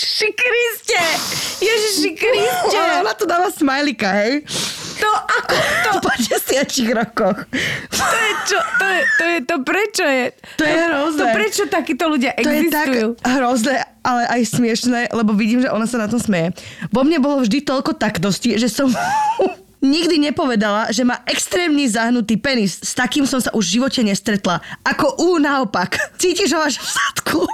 Ježiši 0.00 0.32
Kriste! 0.32 1.02
Ježiši 1.60 2.10
Kriste! 2.24 2.72
Ale 2.72 3.04
ona 3.04 3.12
tu 3.12 3.28
dáva 3.28 3.52
smajlika, 3.52 4.08
hej? 4.16 4.48
To 4.96 5.10
ako 5.12 5.54
to? 5.84 5.90
Po 6.00 6.10
desiatich 6.16 6.88
rokoch. 6.88 7.44
To 7.92 8.06
je 8.08 8.32
čo? 8.48 8.58
To 8.80 8.86
je 8.88 9.00
to, 9.04 9.24
je 9.28 9.38
to 9.44 9.56
prečo 9.60 10.04
je? 10.08 10.24
To 10.56 10.64
je 10.64 10.76
hrozné. 10.88 11.20
To 11.20 11.24
prečo 11.36 11.62
takíto 11.68 12.08
ľudia 12.08 12.32
To 12.32 12.48
je 12.48 12.72
tak 12.72 12.88
existujú? 12.88 13.08
hrozné, 13.20 13.74
ale 14.00 14.22
aj 14.24 14.40
smiešné, 14.56 15.00
lebo 15.12 15.36
vidím, 15.36 15.60
že 15.60 15.68
ona 15.68 15.84
sa 15.84 16.00
na 16.00 16.08
tom 16.08 16.16
smeje. 16.16 16.56
Vo 16.88 17.04
mne 17.04 17.20
bolo 17.20 17.44
vždy 17.44 17.60
toľko 17.60 17.92
taktosti, 18.00 18.56
že 18.56 18.72
som 18.72 18.88
nikdy 19.84 20.16
nepovedala, 20.16 20.88
že 20.96 21.04
má 21.04 21.20
extrémny 21.28 21.84
zahnutý 21.84 22.40
penis. 22.40 22.80
S 22.80 22.96
takým 22.96 23.28
som 23.28 23.36
sa 23.36 23.52
už 23.52 23.68
v 23.68 23.74
živote 23.76 24.00
nestretla. 24.00 24.64
Ako 24.80 25.28
U 25.28 25.36
naopak. 25.36 26.16
Cítiš 26.16 26.56
ho 26.56 26.64
až 26.64 26.80
v 26.80 26.88
zadku. 26.88 27.44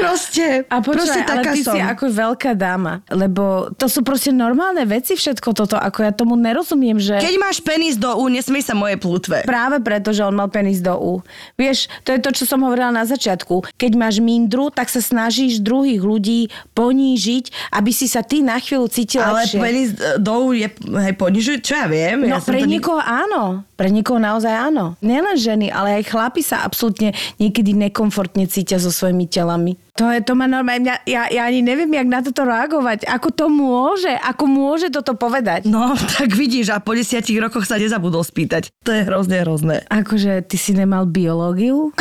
Proste, 0.00 0.64
A 0.66 0.80
proste 0.80 1.20
počúvaj, 1.20 1.28
ale 1.28 1.44
taká 1.44 1.52
ty 1.52 1.60
som. 1.62 1.74
si 1.76 1.78
ako 1.78 2.04
veľká 2.08 2.52
dáma, 2.56 3.04
lebo 3.12 3.68
to 3.76 3.86
sú 3.86 4.00
proste 4.00 4.32
normálne 4.32 4.82
veci 4.88 5.12
všetko 5.14 5.52
toto, 5.52 5.76
ako 5.76 5.98
ja 6.02 6.12
tomu 6.16 6.34
nerozumiem, 6.40 6.96
že... 6.96 7.20
Keď 7.20 7.34
máš 7.36 7.60
penis 7.60 8.00
do 8.00 8.08
U, 8.16 8.26
nesmej 8.32 8.64
sa 8.64 8.72
moje 8.72 8.96
plutve. 8.96 9.44
Práve 9.44 9.78
preto, 9.84 10.10
že 10.10 10.24
on 10.24 10.32
mal 10.34 10.48
penis 10.48 10.80
do 10.80 10.96
U. 10.96 11.12
Vieš, 11.60 11.86
to 12.02 12.16
je 12.16 12.18
to, 12.18 12.32
čo 12.32 12.48
som 12.48 12.64
hovorila 12.64 12.90
na 12.90 13.04
začiatku. 13.04 13.76
Keď 13.76 13.92
máš 13.94 14.24
mindru, 14.24 14.72
tak 14.72 14.88
sa 14.88 15.04
snažíš 15.04 15.60
druhých 15.60 16.00
ľudí 16.00 16.48
ponížiť, 16.72 17.76
aby 17.76 17.90
si 17.92 18.08
sa 18.08 18.24
ty 18.24 18.40
na 18.40 18.56
chvíľu 18.56 18.88
cítil 18.88 19.20
Ale 19.20 19.44
lepšie. 19.44 19.60
penis 19.60 19.88
do 20.16 20.34
U 20.48 20.56
je, 20.56 20.68
hej, 20.80 21.14
ponižuj, 21.14 21.60
čo 21.60 21.76
ja 21.76 21.86
viem. 21.86 22.24
No 22.24 22.34
ja 22.34 22.40
pre 22.40 22.64
to 22.64 22.66
niekoho 22.66 22.98
áno. 22.98 23.62
Pre 23.76 23.88
niekoho 23.88 24.20
naozaj 24.20 24.52
áno. 24.52 24.96
Nielen 25.00 25.29
ženy, 25.36 25.70
ale 25.70 26.00
aj 26.00 26.10
chlapi 26.10 26.42
sa 26.42 26.62
absolútne 26.62 27.12
niekedy 27.36 27.74
nekomfortne 27.74 28.46
cítia 28.46 28.78
so 28.78 28.90
svojimi 28.90 29.26
telami. 29.26 29.76
To, 30.00 30.08
je, 30.08 30.24
to 30.24 30.32
ma 30.32 30.48
normálne, 30.48 30.88
mňa, 30.88 30.96
ja, 31.04 31.28
ja 31.28 31.42
ani 31.44 31.60
neviem, 31.60 31.92
jak 31.92 32.08
na 32.08 32.24
toto 32.24 32.48
reagovať. 32.48 33.04
Ako 33.04 33.28
to 33.34 33.52
môže? 33.52 34.08
Ako 34.08 34.48
môže 34.48 34.88
toto 34.88 35.12
povedať? 35.12 35.68
No, 35.68 35.92
tak 36.16 36.32
vidíš, 36.32 36.72
a 36.72 36.80
po 36.80 36.96
desiatich 36.96 37.36
rokoch 37.36 37.68
sa 37.68 37.76
nezabudol 37.76 38.24
spýtať. 38.24 38.72
To 38.88 38.96
je 38.96 39.04
hrozne, 39.04 39.44
hrozné. 39.44 39.84
Akože 39.92 40.40
ty 40.46 40.56
si 40.56 40.72
nemal 40.72 41.04
biológiu? 41.04 41.92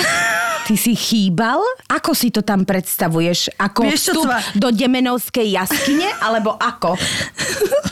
Ty 0.69 0.77
si 0.77 0.93
chýbal? 0.93 1.57
Ako 1.89 2.13
si 2.13 2.29
to 2.29 2.45
tam 2.45 2.61
predstavuješ? 2.61 3.57
Ako 3.57 3.89
Vieš, 3.89 4.13
vstup 4.13 4.29
tva- 4.29 4.45
do 4.53 4.69
Demenovskej 4.69 5.57
jaskyne? 5.57 6.05
Alebo 6.21 6.53
ako? 6.61 6.93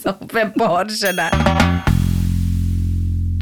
som 0.00 0.16
úplne 0.20 0.52
pohoršená. 0.56 1.28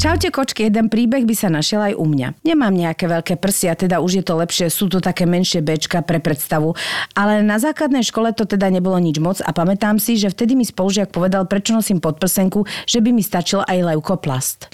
Čaute 0.02 0.34
kočky, 0.34 0.66
jeden 0.66 0.90
príbeh 0.90 1.22
by 1.22 1.30
sa 1.30 1.46
našiel 1.46 1.78
aj 1.78 1.94
u 1.94 2.02
mňa. 2.02 2.42
Nemám 2.42 2.74
nejaké 2.74 3.06
veľké 3.06 3.38
prsia, 3.38 3.78
teda 3.78 4.02
už 4.02 4.18
je 4.18 4.24
to 4.26 4.34
lepšie, 4.34 4.66
sú 4.66 4.90
to 4.90 4.98
také 4.98 5.30
menšie 5.30 5.62
bečka 5.62 6.02
pre 6.02 6.18
predstavu. 6.18 6.74
Ale 7.14 7.46
na 7.46 7.62
základnej 7.62 8.02
škole 8.02 8.34
to 8.34 8.42
teda 8.42 8.66
nebolo 8.66 8.98
nič 8.98 9.22
moc 9.22 9.38
a 9.38 9.54
pamätám 9.54 10.02
si, 10.02 10.18
že 10.18 10.34
vtedy 10.34 10.58
mi 10.58 10.66
spolužiak 10.66 11.14
povedal, 11.14 11.46
prečo 11.46 11.70
nosím 11.70 12.02
podprsenku, 12.02 12.66
že 12.82 12.98
by 12.98 13.14
mi 13.14 13.22
stačil 13.22 13.62
aj 13.62 13.94
leukoplast. 13.94 14.66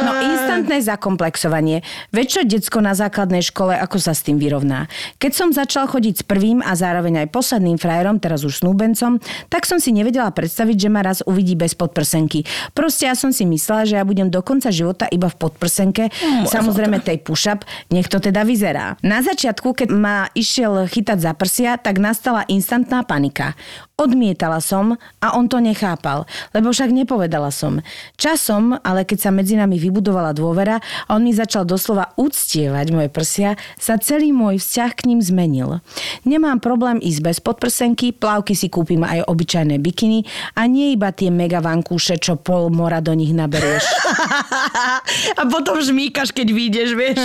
No 0.00 0.12
instantné 0.22 0.78
zakomplexovanie. 0.84 1.82
Čo 2.14 2.46
decko 2.46 2.78
na 2.78 2.94
základnej 2.94 3.42
škole, 3.42 3.74
ako 3.74 3.98
sa 3.98 4.14
s 4.14 4.22
tým 4.22 4.38
vyrovná? 4.38 4.86
Keď 5.18 5.32
som 5.34 5.48
začal 5.50 5.90
chodiť 5.90 6.22
s 6.22 6.24
prvým 6.24 6.62
a 6.62 6.78
zároveň 6.78 7.26
aj 7.26 7.34
posledným 7.34 7.74
frajerom, 7.74 8.22
teraz 8.22 8.46
už 8.46 8.62
snúbencom, 8.62 9.18
tak 9.50 9.66
som 9.66 9.82
si 9.82 9.90
nevedela 9.90 10.30
predstaviť, 10.30 10.76
že 10.86 10.88
ma 10.92 11.02
raz 11.02 11.18
uvidí 11.26 11.58
bez 11.58 11.74
podprsenky. 11.74 12.46
Proste 12.70 13.10
ja 13.10 13.18
som 13.18 13.34
si 13.34 13.42
myslela, 13.42 13.82
že 13.82 13.98
ja 13.98 14.04
budem 14.06 14.30
do 14.30 14.38
konca 14.46 14.70
života 14.70 15.10
iba 15.10 15.26
v 15.26 15.36
podprsenke. 15.42 16.14
Samozrejme 16.46 17.02
tej 17.02 17.18
push-up, 17.26 17.66
nech 17.90 18.06
to 18.06 18.22
teda 18.22 18.46
vyzerá. 18.46 18.94
Na 19.02 19.24
začiatku, 19.26 19.74
keď 19.74 19.88
ma 19.90 20.30
išiel 20.38 20.86
chytať 20.86 21.18
za 21.18 21.32
prsia, 21.34 21.74
tak 21.74 21.98
nastala 21.98 22.46
instantná 22.46 23.02
panika. 23.02 23.58
Odmietala 24.00 24.64
som 24.64 24.96
a 25.20 25.36
on 25.36 25.44
to 25.44 25.60
nechápal, 25.60 26.24
lebo 26.56 26.72
však 26.72 26.88
nepovedala 26.88 27.52
som. 27.52 27.84
Časom, 28.16 28.80
ale 28.80 29.04
keď 29.04 29.28
sa 29.28 29.30
medzi 29.30 29.60
nami 29.60 29.76
vybudovala 29.76 30.32
dôvera 30.32 30.80
a 30.80 31.20
on 31.20 31.20
mi 31.20 31.36
začal 31.36 31.68
doslova 31.68 32.16
uctievať 32.16 32.86
moje 32.96 33.12
prsia, 33.12 33.60
sa 33.76 34.00
celý 34.00 34.32
môj 34.32 34.56
vzťah 34.56 34.90
k 34.96 35.04
ním 35.12 35.20
zmenil. 35.20 35.84
Nemám 36.24 36.64
problém 36.64 36.96
ísť 36.96 37.20
bez 37.20 37.36
podprsenky, 37.44 38.16
plavky 38.16 38.56
si 38.56 38.72
kúpim 38.72 39.04
aj 39.04 39.28
obyčajné 39.28 39.76
bikiny 39.76 40.24
a 40.56 40.64
nie 40.64 40.96
iba 40.96 41.12
tie 41.12 41.28
mega 41.28 41.60
vankúše, 41.60 42.16
čo 42.16 42.40
pol 42.40 42.72
mora 42.72 43.04
do 43.04 43.12
nich 43.12 43.36
naberieš. 43.36 43.84
A 45.40 45.42
potom 45.46 45.78
žmýkaš, 45.80 46.32
keď 46.32 46.48
vyjdeš, 46.52 46.88
vieš, 46.96 47.20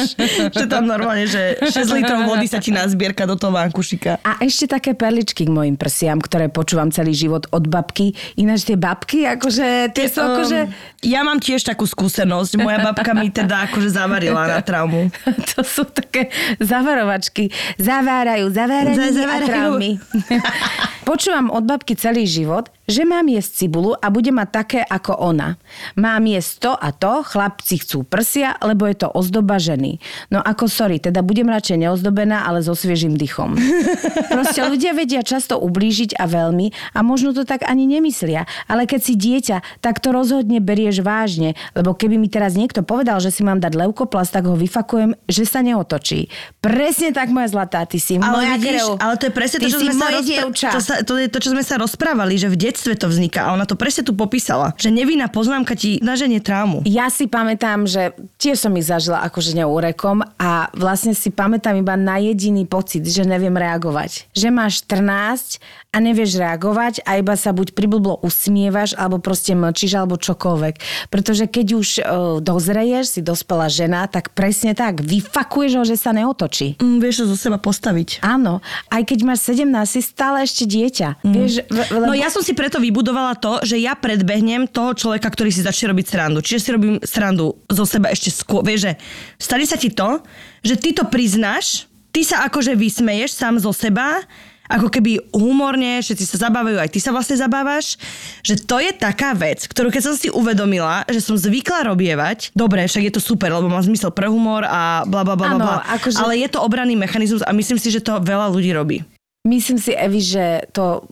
že 0.52 0.66
tam 0.68 0.90
normálne, 0.90 1.30
že 1.30 1.56
6 1.62 1.96
litrov 1.96 2.28
vody 2.28 2.50
sa 2.50 2.60
ti 2.60 2.74
nazbierka 2.74 3.24
do 3.24 3.40
toho 3.40 3.54
vankušika. 3.56 4.20
A 4.26 4.42
ešte 4.44 4.76
také 4.76 4.92
perličky 4.98 5.48
k 5.48 5.52
mojim 5.52 5.78
prsiam, 5.80 6.20
ktoré 6.20 6.50
počúvam 6.66 6.90
celý 6.90 7.14
život 7.14 7.46
od 7.54 7.70
babky. 7.70 8.18
Ináč 8.42 8.66
tie 8.66 8.74
babky, 8.74 9.30
akože 9.30 9.94
tie 9.94 10.10
sú 10.10 10.26
akože... 10.26 10.60
Um, 10.66 10.74
ja 11.06 11.22
mám 11.22 11.38
tiež 11.38 11.62
takú 11.62 11.86
skúsenosť. 11.86 12.58
Moja 12.58 12.82
babka 12.82 13.14
mi 13.14 13.30
teda 13.30 13.70
akože 13.70 13.94
zavarila 13.94 14.50
na 14.50 14.66
traumu. 14.66 15.14
To 15.56 15.62
sú 15.62 15.86
také 15.86 16.34
zavarovačky. 16.58 17.54
Zavárajú, 17.78 18.50
zavárajú 18.50 18.98
a 18.98 19.38
traumy. 19.46 19.92
Počúvam 21.06 21.54
od 21.54 21.70
babky 21.70 21.94
celý 21.94 22.26
život, 22.26 22.74
že 22.90 23.06
mám 23.06 23.30
jesť 23.30 23.66
cibulu 23.66 23.94
a 23.94 24.10
bude 24.10 24.30
mať 24.34 24.50
také 24.50 24.82
ako 24.82 25.14
ona. 25.18 25.58
Mám 25.98 26.26
jesť 26.26 26.54
to 26.58 26.72
a 26.74 26.90
to, 26.90 27.22
chlapci 27.22 27.82
chcú 27.82 28.02
prsia, 28.06 28.58
lebo 28.62 28.90
je 28.90 29.06
to 29.06 29.08
ozdoba 29.14 29.62
ženy. 29.62 30.02
No 30.34 30.42
ako 30.42 30.66
sorry, 30.66 30.98
teda 30.98 31.22
budem 31.22 31.46
radšej 31.46 31.82
neozdobená, 31.82 32.46
ale 32.46 32.66
so 32.66 32.74
sviežým 32.74 33.18
dychom. 33.18 33.54
Proste 34.34 34.66
ľudia 34.66 34.98
vedia 34.98 35.22
často 35.22 35.62
ublížiť 35.62 36.18
a 36.18 36.26
veľmi 36.26 36.74
a 36.94 37.00
možno 37.06 37.38
to 37.38 37.46
tak 37.46 37.66
ani 37.66 37.86
nemyslia. 37.86 38.50
Ale 38.66 38.90
keď 38.90 39.02
si 39.02 39.14
dieťa, 39.14 39.82
tak 39.86 40.02
to 40.02 40.10
rozhodne 40.10 40.58
berieš 40.58 41.06
vážne, 41.06 41.54
lebo 41.78 41.94
keby 41.94 42.18
mi 42.18 42.34
teraz 42.34 42.58
niekto 42.58 42.82
povedal, 42.82 43.22
že 43.22 43.30
si 43.30 43.46
mám 43.46 43.62
dať 43.62 43.78
leukoplast, 43.78 44.34
tak 44.34 44.50
ho 44.50 44.58
vyfakujem, 44.58 45.14
že 45.30 45.46
sa 45.46 45.62
neotočí. 45.62 46.34
Presne 46.62 47.14
tak, 47.14 47.30
moja 47.30 47.50
zlatá, 47.50 47.86
ty 47.86 48.02
si 48.02 48.18
Ale, 48.18 48.58
vidíš, 48.58 48.98
ale 48.98 49.14
to 49.22 49.30
je 49.30 49.34
presne 49.34 49.58
Ty 49.62 49.66
to, 49.66 49.70
čo 49.70 49.80
sme 49.86 49.94
sa 49.94 50.10
dievča. 50.22 50.70
to, 50.74 50.82
sa, 50.82 50.95
to 51.04 51.20
je 51.20 51.28
to, 51.28 51.42
čo 51.44 51.52
sme 51.52 51.66
sa 51.66 51.76
rozprávali, 51.76 52.40
že 52.40 52.48
v 52.48 52.56
detstve 52.56 52.96
to 52.96 53.12
vzniká 53.12 53.50
a 53.50 53.54
ona 53.58 53.68
to 53.68 53.76
presne 53.76 54.08
tu 54.08 54.16
popísala. 54.16 54.72
Že 54.80 54.96
nevinná 54.96 55.28
poznámka 55.28 55.76
ti 55.76 56.00
naženie 56.00 56.40
traumu. 56.40 56.86
Ja 56.88 57.12
si 57.12 57.28
pamätám, 57.28 57.90
že 57.90 58.16
tiež 58.40 58.62
som 58.62 58.72
ich 58.80 58.88
zažila 58.88 59.26
akože 59.28 59.58
neúrekom 59.58 60.24
a 60.40 60.72
vlastne 60.78 61.12
si 61.12 61.34
pamätám 61.34 61.76
iba 61.76 61.98
na 62.00 62.22
jediný 62.22 62.64
pocit, 62.64 63.04
že 63.04 63.28
neviem 63.28 63.54
reagovať. 63.58 64.32
Že 64.32 64.48
máš 64.54 64.86
14 64.88 65.60
a 65.96 65.98
nevieš 66.04 66.36
reagovať 66.36 67.08
a 67.08 67.16
iba 67.16 67.40
sa 67.40 67.56
buď 67.56 67.72
priblblo 67.72 68.20
usmievaš, 68.20 69.00
alebo 69.00 69.24
proste 69.24 69.56
mlčíš, 69.56 69.96
alebo 69.96 70.20
čokoľvek. 70.20 71.08
Pretože 71.08 71.48
keď 71.48 71.68
už 71.72 71.88
uh, 71.88 72.04
dozreješ, 72.44 73.16
si 73.16 73.22
dospelá 73.24 73.72
žena, 73.72 74.04
tak 74.12 74.36
presne 74.36 74.76
tak, 74.76 75.00
vyfakuješ 75.00 75.72
ho, 75.80 75.84
že 75.88 75.96
sa 75.96 76.12
neotočí. 76.12 76.76
Mm, 76.84 77.00
vieš 77.00 77.24
to 77.24 77.32
zo 77.32 77.38
seba 77.40 77.56
postaviť. 77.56 78.20
Áno, 78.28 78.60
aj 78.92 79.08
keď 79.08 79.20
máš 79.24 79.48
17, 79.56 79.72
si 79.88 80.02
stále 80.04 80.44
ešte 80.44 80.68
dieťa. 80.68 80.85
Mm. 81.22 81.34
Vieš, 81.34 81.54
lebo... 81.70 82.04
No 82.10 82.14
ja 82.14 82.30
som 82.34 82.42
si 82.42 82.54
preto 82.54 82.78
vybudovala 82.82 83.38
to, 83.38 83.62
že 83.64 83.80
ja 83.80 83.94
predbehnem 83.96 84.68
toho 84.70 84.94
človeka, 84.94 85.30
ktorý 85.32 85.50
si 85.50 85.66
začne 85.66 85.94
robiť 85.96 86.06
srandu. 86.06 86.40
Čiže 86.42 86.60
si 86.62 86.70
robím 86.74 86.96
srandu 87.02 87.58
zo 87.70 87.86
seba 87.86 88.12
ešte 88.12 88.30
skôr. 88.30 88.62
Vieš, 88.66 88.80
že 88.88 88.92
stane 89.40 89.66
sa 89.66 89.78
ti 89.80 89.90
to, 89.92 90.22
že 90.62 90.76
ty 90.78 90.94
to 90.94 91.08
priznáš, 91.08 91.90
ty 92.16 92.24
sa 92.24 92.46
akože 92.48 92.74
vysmeješ 92.78 93.36
sám 93.36 93.60
zo 93.60 93.76
seba, 93.76 94.24
ako 94.66 94.90
keby 94.90 95.22
humorne, 95.30 96.02
všetci 96.02 96.26
sa 96.26 96.50
zabávajú, 96.50 96.82
aj 96.82 96.90
ty 96.90 96.98
sa 96.98 97.14
vlastne 97.14 97.38
zabávaš, 97.38 98.02
že 98.42 98.58
to 98.58 98.82
je 98.82 98.90
taká 98.98 99.38
vec, 99.38 99.62
ktorú 99.70 99.94
keď 99.94 100.02
som 100.10 100.16
si 100.18 100.34
uvedomila, 100.34 101.06
že 101.06 101.22
som 101.22 101.38
zvykla 101.38 101.86
robievať, 101.86 102.50
dobre, 102.58 102.82
však 102.90 103.06
je 103.06 103.14
to 103.14 103.22
super, 103.22 103.54
lebo 103.54 103.70
má 103.70 103.78
zmysel 103.86 104.10
pre 104.10 104.26
humor 104.26 104.66
a 104.66 105.06
bla 105.06 105.22
bla 105.22 105.38
bla, 105.38 105.86
akože- 105.86 106.18
ale 106.18 106.42
je 106.42 106.50
to 106.50 106.60
obranný 106.66 106.98
mechanizmus 106.98 107.46
a 107.46 107.54
myslím 107.54 107.78
si, 107.78 107.94
že 107.94 108.02
to 108.02 108.18
veľa 108.18 108.50
ľudí 108.50 108.74
robí. 108.74 109.06
Myslím 109.46 109.78
si, 109.78 109.94
Evi, 109.94 110.26
že 110.26 110.66
to 110.74 111.06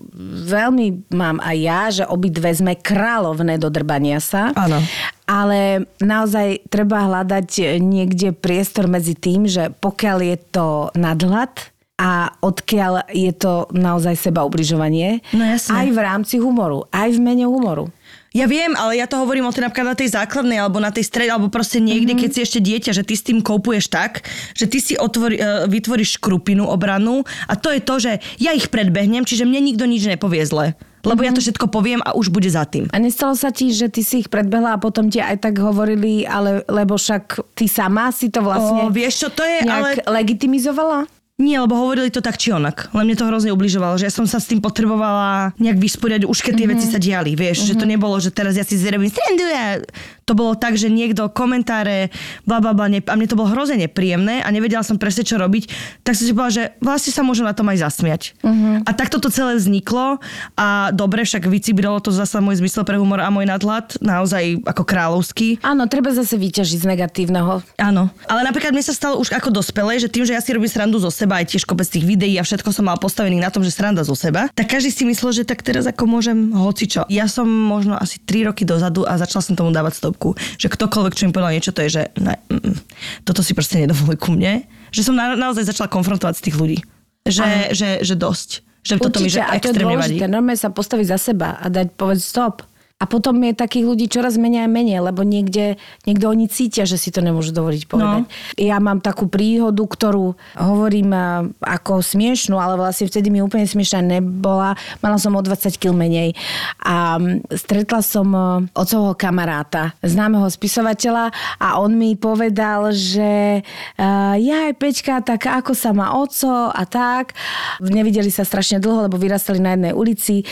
veľmi 0.49 1.13
mám 1.13 1.37
aj 1.37 1.57
ja, 1.61 1.81
že 1.93 2.03
obidve 2.09 2.49
sme 2.49 2.73
kráľovné 2.73 3.61
do 3.61 3.69
drbania 3.69 4.17
sa. 4.17 4.49
Áno. 4.57 4.81
Ale 5.29 5.85
naozaj 6.01 6.65
treba 6.67 7.05
hľadať 7.05 7.77
niekde 7.77 8.33
priestor 8.33 8.89
medzi 8.89 9.13
tým, 9.13 9.45
že 9.45 9.69
pokiaľ 9.77 10.17
je 10.33 10.37
to 10.49 10.67
nadhľad 10.97 11.73
a 12.01 12.33
odkiaľ 12.41 13.05
je 13.13 13.31
to 13.37 13.69
naozaj 13.69 14.17
seba 14.17 14.41
ubližovanie, 14.41 15.21
No 15.29 15.45
aj 15.53 15.87
v 15.93 15.99
rámci 16.01 16.41
humoru, 16.41 16.89
aj 16.89 17.13
v 17.13 17.19
mene 17.21 17.45
humoru. 17.45 17.93
Ja 18.33 18.49
viem, 18.49 18.73
ale 18.73 18.97
ja 18.97 19.05
to 19.05 19.21
hovorím 19.21 19.45
o 19.45 19.53
tej 19.53 19.69
napríklad 19.69 19.93
na 19.93 19.97
tej 19.97 20.09
základnej 20.09 20.57
alebo 20.57 20.81
na 20.81 20.89
tej 20.89 21.05
strede, 21.05 21.29
alebo 21.29 21.53
proste 21.53 21.77
niekde, 21.77 22.17
mm-hmm. 22.17 22.21
keď 22.25 22.29
si 22.33 22.39
ešte 22.41 22.59
dieťa, 22.65 22.91
že 22.97 23.05
ty 23.05 23.13
s 23.13 23.21
tým 23.21 23.45
koupuješ 23.45 23.93
tak, 23.93 24.25
že 24.57 24.65
ty 24.65 24.81
si 24.81 24.97
otvori, 24.97 25.37
e, 25.37 25.69
vytvoríš 25.69 26.17
škrupinu 26.17 26.65
obranu 26.65 27.21
a 27.45 27.53
to 27.53 27.69
je 27.69 27.81
to, 27.85 27.95
že 28.01 28.11
ja 28.41 28.57
ich 28.57 28.73
predbehnem, 28.73 29.21
čiže 29.21 29.45
mne 29.45 29.61
nikto 29.61 29.85
nič 29.85 30.09
nepovie 30.09 30.41
zle. 30.49 30.73
Lebo 31.05 31.21
mm-hmm. 31.21 31.29
ja 31.29 31.37
to 31.37 31.43
všetko 31.45 31.65
poviem 31.69 32.01
a 32.01 32.17
už 32.17 32.33
bude 32.33 32.49
za 32.49 32.65
tým. 32.65 32.89
A 32.89 32.97
nestalo 32.97 33.37
sa 33.37 33.53
ti, 33.53 33.69
že 33.69 33.91
ty 33.93 34.01
si 34.01 34.25
ich 34.25 34.33
predbehla 34.33 34.79
a 34.79 34.81
potom 34.81 35.13
ti 35.13 35.21
aj 35.21 35.37
tak 35.37 35.61
hovorili, 35.61 36.25
ale, 36.25 36.65
lebo 36.65 36.97
však 36.97 37.53
ty 37.53 37.69
sama 37.69 38.09
si 38.09 38.33
to 38.33 38.41
vlastne 38.41 38.87
O, 38.87 38.89
vieš 38.89 39.21
čo, 39.21 39.27
to 39.29 39.45
je 39.45 39.61
ale... 39.67 40.01
legitimizovala? 40.09 41.05
Nie, 41.41 41.57
lebo 41.65 41.73
hovorili 41.73 42.13
to 42.13 42.21
tak 42.21 42.37
či 42.37 42.53
onak. 42.53 42.93
Len 42.93 43.09
mne 43.09 43.17
to 43.17 43.25
hrozne 43.25 43.49
ubližovalo, 43.49 43.97
že 43.97 44.05
ja 44.05 44.13
som 44.13 44.29
sa 44.29 44.37
s 44.37 44.45
tým 44.45 44.61
potrebovala 44.61 45.57
nejak 45.57 45.81
vysporiadať, 45.81 46.29
už 46.29 46.39
keď 46.45 46.53
tie 46.53 46.69
mm-hmm. 46.69 46.77
veci 46.77 46.85
sa 46.93 47.01
diali, 47.01 47.33
vieš, 47.33 47.65
mm-hmm. 47.65 47.69
že 47.73 47.79
to 47.81 47.85
nebolo, 47.89 48.15
že 48.21 48.29
teraz 48.29 48.53
ja 48.53 48.61
si 48.61 48.77
zrobím 48.77 49.09
srandu 49.09 49.49
a 49.49 49.81
to 50.23 50.33
bolo 50.33 50.55
tak, 50.55 50.79
že 50.79 50.87
niekto 50.91 51.27
komentáre, 51.31 52.09
bla 52.47 52.63
bla 52.63 52.71
bla, 52.71 52.87
ne- 52.87 53.03
a 53.03 53.15
mne 53.15 53.27
to 53.27 53.37
bolo 53.39 53.51
hrozne 53.51 53.79
nepríjemné 53.83 54.43
a 54.43 54.47
nevedela 54.49 54.83
som 54.83 54.95
presne 54.95 55.27
čo 55.27 55.35
robiť, 55.39 55.69
tak 56.03 56.15
som 56.15 56.25
si 56.27 56.31
povedala, 56.31 56.55
že 56.55 56.63
vlastne 56.79 57.11
sa 57.11 57.21
môžem 57.21 57.45
na 57.47 57.55
tom 57.55 57.67
aj 57.69 57.83
zasmiať. 57.83 58.21
Mm-hmm. 58.41 58.87
A 58.87 58.91
takto 58.95 59.19
to 59.19 59.27
celé 59.27 59.59
vzniklo 59.59 60.19
a 60.55 60.89
dobre, 60.95 61.27
však 61.27 61.47
vycibrilo 61.47 61.99
to 61.99 62.11
zasa 62.11 62.39
môj 62.39 62.63
zmysel 62.63 62.87
pre 62.87 62.95
humor 62.99 63.19
a 63.19 63.29
môj 63.31 63.47
nadhľad, 63.47 63.99
naozaj 63.99 64.63
ako 64.63 64.83
kráľovský. 64.83 65.59
Áno, 65.63 65.87
treba 65.87 66.11
zase 66.15 66.35
vyťažiť 66.39 66.79
z 66.83 66.87
negatívneho. 66.87 67.63
Áno, 67.79 68.11
ale 68.27 68.41
napríklad 68.47 68.71
mne 68.71 68.85
sa 68.85 68.95
stalo 68.95 69.19
už 69.19 69.35
ako 69.35 69.51
dospelej, 69.51 70.07
že 70.07 70.11
tým, 70.11 70.23
že 70.23 70.35
ja 70.35 70.41
si 70.41 70.51
robím 70.55 70.71
srandu 70.71 70.99
zo 70.99 71.11
seba, 71.11 71.39
aj 71.39 71.55
tiež 71.55 71.63
kopec 71.67 71.87
tých 71.87 72.05
videí 72.07 72.35
a 72.39 72.43
všetko 72.43 72.71
som 72.71 72.87
mal 72.87 72.97
postavený 72.99 73.39
na 73.39 73.51
tom, 73.51 73.63
že 73.63 73.71
sranda 73.71 74.03
zo 74.03 74.15
seba, 74.15 74.47
tak 74.51 74.71
každý 74.71 74.91
si 74.91 75.03
myslel, 75.07 75.31
že 75.31 75.43
tak 75.43 75.61
teraz 75.61 75.87
ako 75.87 76.03
môžem 76.07 76.51
hocičo. 76.55 77.05
Ja 77.11 77.27
som 77.27 77.45
možno 77.47 77.97
asi 77.99 78.19
3 78.21 78.49
roky 78.51 78.63
dozadu 78.63 79.03
a 79.03 79.17
začala 79.19 79.41
som 79.43 79.53
tomu 79.55 79.71
dávať 79.73 80.12
stopku, 80.13 80.37
že 80.61 80.69
ktokoľvek, 80.69 81.13
čo 81.17 81.25
mi 81.25 81.33
povedal 81.33 81.57
niečo, 81.57 81.73
to 81.73 81.81
je, 81.81 81.89
že 81.89 82.03
ne, 82.21 82.37
mm, 82.37 82.61
mm, 82.61 82.77
toto 83.25 83.41
si 83.41 83.57
proste 83.57 83.81
nedovoluj 83.81 84.21
ku 84.21 84.29
mne. 84.31 84.63
Že 84.93 85.01
som 85.09 85.15
na, 85.17 85.33
naozaj 85.33 85.65
začala 85.65 85.89
konfrontovať 85.89 86.37
z 86.37 86.43
tých 86.45 86.55
ľudí. 86.61 86.79
Že, 87.25 87.73
že, 87.73 87.89
že 88.05 88.13
dosť. 88.13 88.49
Že 88.83 88.93
toto 88.99 89.17
mi 89.23 89.31
že 89.31 89.39
a 89.39 89.55
to 89.57 89.71
je 89.71 89.79
vadí. 89.79 90.19
normálne 90.27 90.59
sa 90.59 90.67
postaviť 90.67 91.07
za 91.07 91.17
seba 91.31 91.55
a 91.55 91.71
dať 91.71 91.95
povedať 91.95 92.21
stop. 92.21 92.67
A 93.03 93.05
potom 93.05 93.35
je 93.43 93.51
takých 93.51 93.83
ľudí 93.83 94.07
čoraz 94.07 94.39
menej 94.39 94.63
a 94.63 94.71
menej, 94.71 95.03
lebo 95.03 95.27
niekde, 95.27 95.75
niekto 96.07 96.31
oni 96.31 96.47
cítia, 96.47 96.87
že 96.87 96.95
si 96.95 97.11
to 97.11 97.19
nemôžu 97.19 97.51
dovoliť 97.51 97.83
povedať. 97.91 98.23
No. 98.23 98.31
Ja 98.55 98.79
mám 98.79 99.03
takú 99.03 99.27
príhodu, 99.27 99.83
ktorú 99.83 100.39
hovorím 100.55 101.11
a, 101.11 101.43
ako 101.59 101.99
smiešnú, 101.99 102.55
ale 102.55 102.79
vlastne 102.79 103.11
vtedy 103.11 103.27
mi 103.27 103.43
úplne 103.43 103.67
smiešná 103.67 103.99
nebola. 103.99 104.79
Mala 105.03 105.19
som 105.19 105.35
o 105.35 105.41
20 105.43 105.75
kg 105.75 105.91
menej 105.91 106.31
a 106.79 107.19
stretla 107.51 107.99
som 107.99 108.31
e, 108.31 108.39
otcovho 108.71 109.19
kamaráta, 109.19 109.91
známeho 109.99 110.47
spisovateľa 110.47 111.35
a 111.59 111.67
on 111.83 111.99
mi 111.99 112.15
povedal, 112.15 112.93
že 112.93 113.59
uh, 113.97 114.35
jaj, 114.37 114.77
Peťka, 114.77 115.25
tak 115.25 115.49
ako 115.49 115.73
sa 115.73 115.91
má 115.91 116.15
oco 116.15 116.69
a 116.69 116.83
tak. 116.85 117.33
Nevideli 117.81 118.29
sa 118.29 118.45
strašne 118.45 118.77
dlho, 118.79 119.09
lebo 119.09 119.17
vyrastali 119.17 119.59
na 119.59 119.75
jednej 119.75 119.93
ulici 119.97 120.45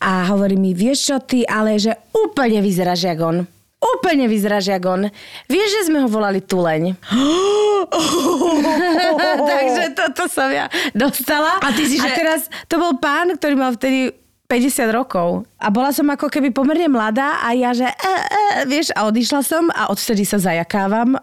a 0.00 0.26
hovorí 0.32 0.56
mi, 0.56 0.72
vieš 0.72 1.12
čo 1.12 1.16
ty, 1.22 1.44
ale 1.46 1.76
že 1.78 1.91
že 1.92 2.00
úplne 2.16 2.64
vyzeráš 2.64 3.04
jak 3.04 3.20
on. 3.20 3.44
Úplne 3.82 4.30
vyzeráš 4.30 4.72
jak 4.72 4.84
on. 4.88 5.10
Vieš, 5.50 5.68
že 5.68 5.92
sme 5.92 6.00
ho 6.00 6.08
volali 6.08 6.40
Tuleň. 6.40 6.96
Takže 9.52 9.84
toto 9.92 10.24
som 10.30 10.48
ja 10.48 10.70
dostala. 10.96 11.60
A 11.60 11.68
ty 11.74 11.84
si, 11.84 11.98
a 12.00 12.08
že- 12.08 12.16
teraz 12.16 12.40
to 12.70 12.80
bol 12.80 12.96
pán, 12.96 13.36
ktorý 13.36 13.54
mal 13.58 13.74
vtedy 13.74 14.14
50 14.46 14.92
rokov. 14.92 15.48
A 15.58 15.72
bola 15.72 15.90
som 15.90 16.06
ako 16.08 16.30
keby 16.30 16.52
pomerne 16.52 16.86
mladá 16.88 17.42
a 17.42 17.56
ja, 17.56 17.72
že 17.72 17.88
e, 17.88 17.92
e, 17.92 18.28
vieš, 18.68 18.92
a 18.92 19.08
odišla 19.08 19.40
som 19.42 19.64
a 19.72 19.88
odvtedy 19.88 20.22
sa 20.22 20.38
zajakávam. 20.38 21.16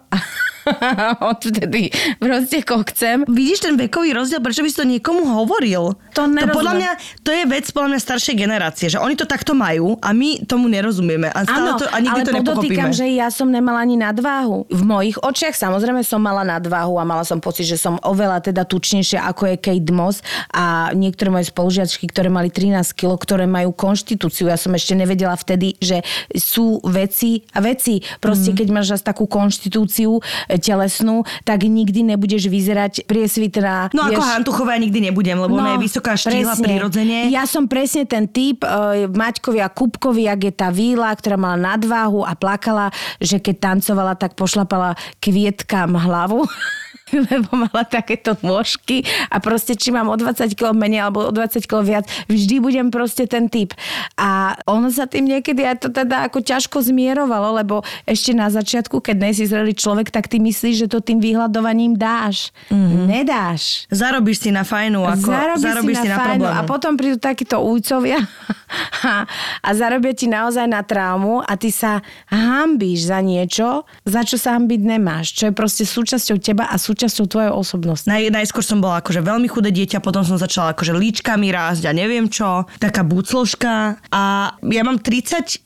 Odvtedy 1.32 1.90
proste 2.20 2.62
kokcem. 2.64 3.24
Vidíš 3.28 3.66
ten 3.66 3.76
vekový 3.80 4.14
rozdiel, 4.14 4.44
prečo 4.44 4.62
by 4.64 4.70
si 4.70 4.78
to 4.78 4.86
niekomu 4.88 5.26
hovoril? 5.26 5.96
To 6.18 6.28
to 6.28 6.48
podľa 6.52 6.74
mňa, 6.76 6.92
to 7.24 7.32
je 7.32 7.44
vec 7.48 7.66
podľa 7.72 7.90
mňa 7.96 8.00
staršej 8.00 8.36
generácie, 8.36 8.88
že 8.92 9.00
oni 9.00 9.16
to 9.16 9.24
takto 9.24 9.56
majú 9.56 9.96
a 10.04 10.12
my 10.12 10.44
tomu 10.44 10.68
nerozumieme. 10.68 11.32
A 11.32 11.48
stále 11.48 11.70
Áno, 11.76 11.80
to, 11.80 11.86
a 11.88 11.98
nikdy 12.02 12.22
ale 12.22 12.28
to 12.28 12.34
nepochopíme. 12.36 12.92
že 12.92 13.08
ja 13.16 13.32
som 13.32 13.48
nemala 13.48 13.80
ani 13.82 13.96
nadváhu. 13.96 14.68
V 14.68 14.84
mojich 14.84 15.16
očiach 15.22 15.56
samozrejme 15.56 16.04
som 16.04 16.20
mala 16.20 16.44
nadváhu 16.44 17.00
a 17.00 17.04
mala 17.08 17.24
som 17.24 17.40
pocit, 17.40 17.70
že 17.70 17.80
som 17.80 17.96
oveľa 18.04 18.52
teda 18.52 18.68
tučnejšia 18.68 19.24
ako 19.30 19.54
je 19.54 19.56
Kate 19.60 19.94
Moss 19.96 20.20
a 20.52 20.92
niektoré 20.92 21.32
moje 21.32 21.52
spolužiačky, 21.54 22.10
ktoré 22.12 22.28
mali 22.28 22.52
13 22.52 22.84
kg, 22.96 23.16
ktoré 23.16 23.46
majú 23.48 23.72
konštitúciu. 23.72 24.52
Ja 24.52 24.60
som 24.60 24.76
ešte 24.76 24.98
nevedela 24.98 25.38
vtedy, 25.38 25.80
že 25.80 26.04
sú 26.36 26.84
veci 26.84 27.48
a 27.56 27.64
veci. 27.64 28.02
Proste, 28.20 28.52
keď 28.52 28.68
máš 28.74 28.88
takú 29.00 29.30
konštitúciu 29.30 30.20
telesnú, 30.58 31.22
tak 31.46 31.70
nikdy 31.70 32.02
nebudeš 32.16 32.50
vyzerať 32.50 33.06
priesvitná. 33.06 33.94
No 33.94 34.10
ako 34.10 34.18
vieš, 34.18 34.34
Hantuchová 34.34 34.74
nikdy 34.82 35.12
nebudem, 35.12 35.38
lebo 35.38 35.62
ona 35.62 35.78
je 35.78 35.86
vysoká 35.86 36.18
štíhla 36.18 36.58
prirodzene. 36.58 37.30
Ja 37.30 37.46
som 37.46 37.70
presne 37.70 38.10
ten 38.10 38.26
typ 38.26 38.66
uh, 38.66 39.06
Maťkovi 39.06 39.62
a 39.62 39.70
Kupkovi, 39.70 40.26
jak 40.26 40.40
je 40.50 40.54
tá 40.56 40.74
víla, 40.74 41.14
ktorá 41.14 41.38
mala 41.38 41.58
nadváhu 41.76 42.26
a 42.26 42.34
plakala, 42.34 42.90
že 43.22 43.38
keď 43.38 43.76
tancovala, 43.76 44.18
tak 44.18 44.34
pošlapala 44.34 44.98
kvietkám 45.22 45.94
hlavu. 45.94 46.48
lebo 47.32 47.50
mala 47.56 47.88
takéto 47.88 48.36
nôžky 48.44 49.08
a 49.32 49.40
proste 49.40 49.80
či 49.80 49.96
mám 49.96 50.12
o 50.12 50.18
20 50.20 50.52
kg 50.54 50.76
menej 50.76 51.08
alebo 51.08 51.24
o 51.24 51.32
20 51.32 51.64
kg 51.64 51.82
viac, 51.86 52.06
vždy 52.28 52.60
budem 52.60 52.92
proste 52.92 53.24
ten 53.24 53.48
typ. 53.48 53.72
A 54.20 54.60
ono 54.68 54.92
sa 54.92 55.08
tým 55.08 55.24
niekedy 55.24 55.64
aj 55.64 55.88
to 55.88 55.90
teda 55.94 56.28
ako 56.28 56.44
ťažko 56.44 56.84
zmierovalo, 56.84 57.56
lebo 57.56 57.88
ešte 58.04 58.36
na 58.36 58.52
začiatku, 58.52 59.00
keď 59.00 59.16
nejsi 59.16 59.48
zrelý 59.48 59.72
človek, 59.72 60.12
tak 60.12 60.28
ty 60.28 60.44
myslíš, 60.44 60.86
že 60.86 60.88
to 60.92 61.00
tým 61.00 61.24
vyhľadovaním 61.24 61.96
dáš. 61.96 62.52
Mm-hmm. 62.68 63.06
Nedáš. 63.08 63.88
Zarobíš 63.88 64.44
si 64.44 64.50
na 64.52 64.68
fajnu, 64.68 65.08
ako 65.08 65.28
Zarobíš, 65.32 65.64
zarobíš 65.64 65.98
si 66.04 66.10
na, 66.10 66.18
fajnu 66.20 66.50
problému. 66.50 66.66
A 66.66 66.70
potom 66.70 66.92
prídu 66.98 67.18
takíto 67.22 67.58
ujcovia 67.62 68.20
a, 69.08 69.26
a 69.64 69.70
zarobia 69.78 70.14
ti 70.14 70.28
naozaj 70.28 70.66
na 70.66 70.82
traumu 70.82 71.42
a 71.46 71.54
ty 71.56 71.70
sa 71.70 72.02
hambíš 72.30 73.10
za 73.10 73.20
niečo, 73.22 73.86
za 74.06 74.22
čo 74.26 74.36
sa 74.36 74.58
hambiť 74.58 74.82
nemáš. 74.82 75.36
Čo 75.38 75.44
je 75.52 75.54
proste 75.54 75.84
súčasťou 75.86 76.38
teba 76.42 76.66
a 76.68 76.76
súčasťou 76.76 76.99
tvojej 77.08 77.54
osobnosti. 77.54 78.10
Naj, 78.10 78.34
najskôr 78.34 78.66
som 78.66 78.84
bola 78.84 79.00
akože 79.00 79.24
veľmi 79.24 79.48
chudé 79.48 79.72
dieťa, 79.72 80.04
potom 80.04 80.28
som 80.28 80.36
začala 80.36 80.76
akože 80.76 80.92
líčkami 80.92 81.48
rásť 81.54 81.88
a 81.88 81.96
neviem 81.96 82.28
čo, 82.28 82.68
taká 82.82 83.08
bucloška 83.08 84.02
a 84.12 84.24
ja 84.60 84.82
mám 84.84 85.00
31, 85.00 85.62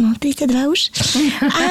No, 0.00 0.16
32 0.16 0.72
už. 0.72 0.80
A, 1.52 1.64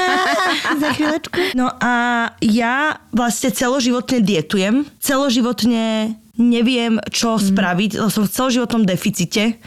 za 0.77 0.93
chvíľočku. 0.93 1.57
No 1.57 1.73
a 1.81 2.29
ja 2.37 3.01
vlastne 3.09 3.49
celoživotne 3.49 4.21
dietujem. 4.21 4.85
Celoživotne 5.01 6.13
neviem, 6.37 7.01
čo 7.09 7.41
mm. 7.41 7.41
spraviť. 7.49 7.91
Som 8.13 8.29
v 8.29 8.33
celoživotnom 8.33 8.83
deficite 8.85 9.57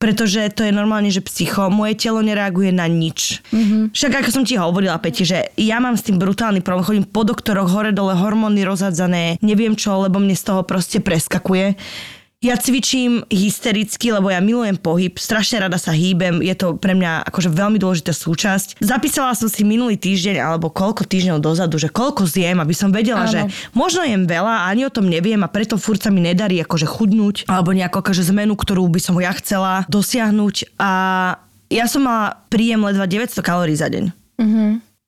pretože 0.00 0.48
to 0.56 0.64
je 0.64 0.72
normálne, 0.72 1.12
že 1.12 1.20
psycho, 1.20 1.68
moje 1.68 1.92
telo 2.00 2.24
nereaguje 2.24 2.72
na 2.72 2.88
nič. 2.88 3.44
Mm-hmm. 3.52 3.92
Však 3.92 4.24
ako 4.24 4.30
som 4.32 4.44
ti 4.48 4.56
hovorila, 4.56 4.96
Peti, 4.96 5.28
že 5.28 5.52
ja 5.60 5.76
mám 5.76 6.00
s 6.00 6.08
tým 6.08 6.16
brutálny 6.16 6.64
problém, 6.64 6.88
chodím 6.88 7.06
po 7.06 7.20
doktoroch, 7.20 7.68
hore 7.68 7.92
dole, 7.92 8.16
hormóny 8.16 8.64
rozhadzané, 8.64 9.36
neviem 9.44 9.76
čo, 9.76 10.00
lebo 10.00 10.16
mne 10.16 10.32
z 10.32 10.44
toho 10.48 10.64
proste 10.64 11.04
preskakuje. 11.04 11.76
Ja 12.40 12.56
cvičím 12.56 13.20
hystericky, 13.28 14.16
lebo 14.16 14.32
ja 14.32 14.40
milujem 14.40 14.80
pohyb, 14.80 15.12
strašne 15.20 15.60
rada 15.60 15.76
sa 15.76 15.92
hýbem, 15.92 16.40
je 16.40 16.56
to 16.56 16.72
pre 16.72 16.96
mňa 16.96 17.28
akože 17.28 17.52
veľmi 17.52 17.76
dôležitá 17.76 18.16
súčasť. 18.16 18.80
Zapísala 18.80 19.36
som 19.36 19.52
si 19.52 19.60
minulý 19.60 20.00
týždeň 20.00 20.40
alebo 20.40 20.72
koľko 20.72 21.04
týždňov 21.04 21.36
dozadu, 21.36 21.76
že 21.76 21.92
koľko 21.92 22.24
zjem, 22.24 22.56
aby 22.64 22.72
som 22.72 22.88
vedela, 22.96 23.28
Áno. 23.28 23.32
že 23.36 23.40
možno 23.76 24.08
jem 24.08 24.24
veľa 24.24 24.64
a 24.64 24.72
ani 24.72 24.88
o 24.88 24.94
tom 24.94 25.12
neviem 25.12 25.36
a 25.44 25.52
preto 25.52 25.76
furt 25.76 26.00
sa 26.00 26.08
mi 26.08 26.24
nedarí 26.24 26.56
akože 26.64 26.88
chudnúť 26.88 27.44
alebo 27.44 27.76
nejakú 27.76 28.00
akože 28.00 28.32
zmenu, 28.32 28.56
ktorú 28.56 28.88
by 28.88 29.00
som 29.04 29.20
ja 29.20 29.36
chcela 29.36 29.84
dosiahnuť 29.92 30.80
a 30.80 30.90
ja 31.68 31.84
som 31.92 32.08
mala 32.08 32.40
príjem 32.48 32.80
ledva 32.88 33.04
900 33.04 33.36
kalórií 33.44 33.76
za 33.76 33.92
deň. 33.92 34.16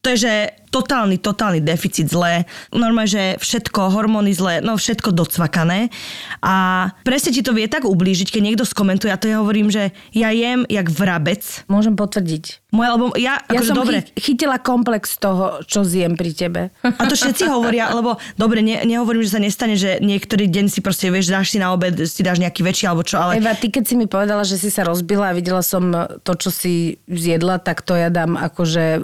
To 0.05 0.07
je, 0.13 0.17
že 0.21 0.33
totálny, 0.73 1.21
totálny 1.21 1.61
deficit 1.61 2.09
zlé. 2.09 2.49
Normálne, 2.73 3.05
že 3.05 3.23
všetko, 3.37 3.93
hormóny 3.93 4.33
zlé, 4.33 4.57
no 4.59 4.73
všetko 4.73 5.13
docvakané. 5.13 5.93
A 6.41 6.89
presne 7.05 7.29
ti 7.29 7.45
to 7.45 7.53
vie 7.53 7.69
tak 7.69 7.85
ublížiť, 7.85 8.33
keď 8.33 8.41
niekto 8.41 8.65
skomentuje, 8.65 9.13
a 9.13 9.21
to 9.21 9.29
ja 9.29 9.37
hovorím, 9.37 9.69
že 9.69 9.93
ja 10.11 10.33
jem 10.33 10.65
jak 10.65 10.89
vrabec. 10.89 11.45
Môžem 11.69 11.93
potvrdiť. 11.93 12.65
Moje, 12.73 12.89
lebo 12.89 13.05
ja, 13.13 13.37
Ja 13.45 13.61
akože 13.61 13.69
som 13.69 13.77
dobre, 13.77 14.01
chy- 14.01 14.33
chytila 14.33 14.57
komplex 14.57 15.21
toho, 15.21 15.61
čo 15.63 15.85
zjem 15.85 16.17
pri 16.17 16.33
tebe. 16.33 16.61
a 16.81 17.01
to 17.05 17.13
všetci 17.13 17.45
hovoria, 17.45 17.93
lebo 17.93 18.17
dobre, 18.33 18.65
ne, 18.65 18.81
nehovorím, 18.81 19.21
že 19.21 19.37
sa 19.37 19.41
nestane, 19.43 19.77
že 19.77 20.01
niektorý 20.01 20.49
deň 20.49 20.65
si 20.67 20.81
proste, 20.81 21.13
vieš, 21.13 21.29
dáš 21.29 21.53
si 21.53 21.61
na 21.61 21.69
obed, 21.69 21.93
si 22.01 22.25
dáš 22.25 22.41
nejaký 22.41 22.65
väčší 22.65 22.89
alebo 22.89 23.05
čo, 23.05 23.21
ale 23.21 23.37
Eva, 23.37 23.53
ty 23.53 23.69
keď 23.69 23.83
si 23.85 23.93
mi 23.93 24.09
povedala, 24.09 24.41
že 24.41 24.57
si 24.57 24.73
sa 24.73 24.81
rozbila 24.81 25.29
a 25.29 25.37
videla 25.37 25.61
som 25.61 25.93
to, 26.25 26.33
čo 26.33 26.49
si 26.49 26.73
zjedla, 27.05 27.61
tak 27.61 27.85
to 27.85 27.93
ja 27.93 28.09
dám 28.09 28.33
akože, 28.33 28.85
uh, 28.97 29.01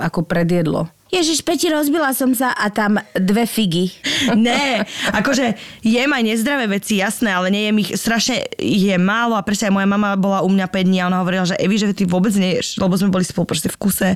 ako 0.00 0.24
predjedlo. 0.24 0.88
Ježiš, 1.10 1.42
Peti, 1.42 1.66
rozbila 1.66 2.14
som 2.14 2.30
sa 2.32 2.54
a 2.54 2.70
tam 2.70 3.02
dve 3.18 3.44
figy. 3.46 3.90
Ne, 4.30 4.84
akože 5.10 5.56
jem 5.80 6.12
aj 6.12 6.22
nezdravé 6.22 6.68
veci, 6.70 7.00
jasné, 7.00 7.32
ale 7.32 7.48
nejem 7.48 7.82
ich, 7.82 7.96
strašne 7.96 8.46
je 8.60 8.94
málo 9.00 9.32
a 9.34 9.42
presne 9.42 9.72
aj 9.72 9.74
moja 9.80 9.88
mama 9.88 10.14
bola 10.14 10.44
u 10.44 10.50
mňa 10.52 10.68
5 10.68 10.86
dní 10.86 10.98
a 11.00 11.08
ona 11.08 11.24
hovorila, 11.24 11.48
že 11.48 11.58
Evi, 11.58 11.80
že 11.80 11.96
ty 11.96 12.04
vôbec 12.04 12.30
neješ, 12.36 12.78
lebo 12.78 12.94
sme 12.94 13.10
boli 13.10 13.24
spolu 13.24 13.48
proste 13.48 13.72
v 13.72 13.80
kuse. 13.80 14.10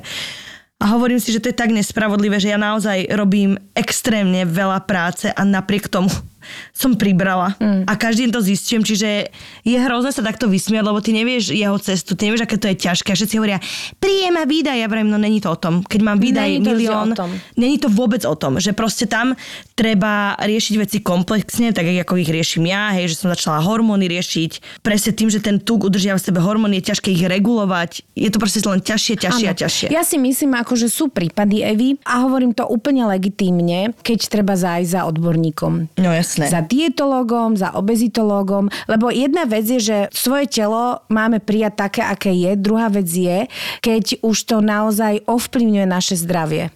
A 0.75 0.85
hovorím 0.93 1.17
si, 1.17 1.33
že 1.33 1.41
to 1.41 1.49
je 1.51 1.57
tak 1.57 1.73
nespravodlivé, 1.73 2.37
že 2.37 2.53
ja 2.53 2.59
naozaj 2.61 3.09
robím 3.15 3.57
extrémne 3.73 4.45
veľa 4.45 4.83
práce 4.85 5.31
a 5.31 5.41
napriek 5.41 5.89
tomu 5.89 6.11
som 6.73 6.97
pribrala. 6.97 7.53
Mm. 7.59 7.83
A 7.87 7.93
každý 7.95 8.27
deň 8.27 8.31
to 8.33 8.41
zistujem, 8.41 8.81
čiže 8.83 9.31
je 9.63 9.77
hrozné 9.77 10.11
sa 10.11 10.23
takto 10.25 10.49
vysmiať, 10.49 10.83
lebo 10.85 10.99
ty 10.99 11.11
nevieš 11.11 11.51
jeho 11.51 11.77
cestu, 11.81 12.13
ty 12.13 12.29
nevieš, 12.29 12.45
aké 12.45 12.57
to 12.59 12.67
je 12.71 12.77
ťažké. 12.79 13.07
A 13.11 13.17
všetci 13.17 13.35
hovoria, 13.37 13.59
príjem 13.99 14.35
a 14.39 14.45
výdaj. 14.47 14.77
Ja 14.79 14.87
vravím, 14.87 15.11
no 15.11 15.19
není 15.19 15.39
to 15.41 15.51
o 15.51 15.57
tom. 15.59 15.81
Keď 15.83 15.99
mám 16.01 16.17
výdaj 16.19 16.59
Není 16.59 16.65
milión. 16.65 17.09
Není 17.57 17.77
to 17.79 17.87
vôbec 17.91 18.21
o 18.27 18.35
tom, 18.35 18.59
že 18.59 18.75
proste 18.75 19.07
tam 19.09 19.33
treba 19.75 20.35
riešiť 20.39 20.75
veci 20.79 20.97
komplexne, 21.03 21.75
tak 21.75 21.87
ako 21.87 22.19
ich 22.19 22.31
riešim 22.31 22.67
ja, 22.67 22.95
hej, 22.95 23.11
že 23.11 23.19
som 23.19 23.29
začala 23.31 23.59
hormóny 23.63 24.07
riešiť. 24.07 24.81
Presne 24.81 25.11
tým, 25.11 25.29
že 25.31 25.43
ten 25.43 25.59
tuk 25.59 25.83
udržia 25.87 26.15
v 26.15 26.23
sebe 26.23 26.39
hormóny, 26.39 26.79
je 26.79 26.95
ťažké 26.95 27.11
ich 27.11 27.23
regulovať. 27.23 28.05
Je 28.15 28.29
to 28.31 28.37
proste 28.39 28.63
len 28.63 28.79
ťažšie, 28.79 29.13
ťažšie 29.19 29.47
a 29.47 29.53
Áno. 29.53 29.61
ťažšie. 29.61 29.87
Ja 29.91 30.03
si 30.07 30.17
myslím, 30.19 30.55
ako, 30.55 30.73
že 30.79 30.87
sú 30.87 31.11
prípady 31.11 31.61
Evy 31.61 31.99
a 32.07 32.23
hovorím 32.23 32.55
to 32.55 32.63
úplne 32.67 33.07
legitímne, 33.07 33.91
keď 34.01 34.19
treba 34.31 34.55
zájsť 34.55 34.89
za 34.89 35.01
odborníkom. 35.07 35.99
No 35.99 36.09
jasné. 36.35 36.51
Za 36.51 36.61
dietológom, 36.61 37.55
za 37.55 37.71
obezitológom, 37.73 38.67
lebo 38.91 39.07
jedna 39.07 39.47
vec 39.47 39.65
je, 39.65 39.79
že 39.79 39.97
svoje 40.11 40.51
telo 40.51 40.99
máme 41.07 41.39
prijať 41.39 41.87
také, 41.87 42.01
aké 42.03 42.31
je. 42.35 42.51
Druhá 42.59 42.91
vec 42.91 43.07
je, 43.07 43.47
keď 43.79 44.19
už 44.19 44.37
to 44.43 44.59
naozaj 44.59 45.23
ovplyvňuje 45.25 45.85
naše 45.87 46.15
zdravie. 46.19 46.71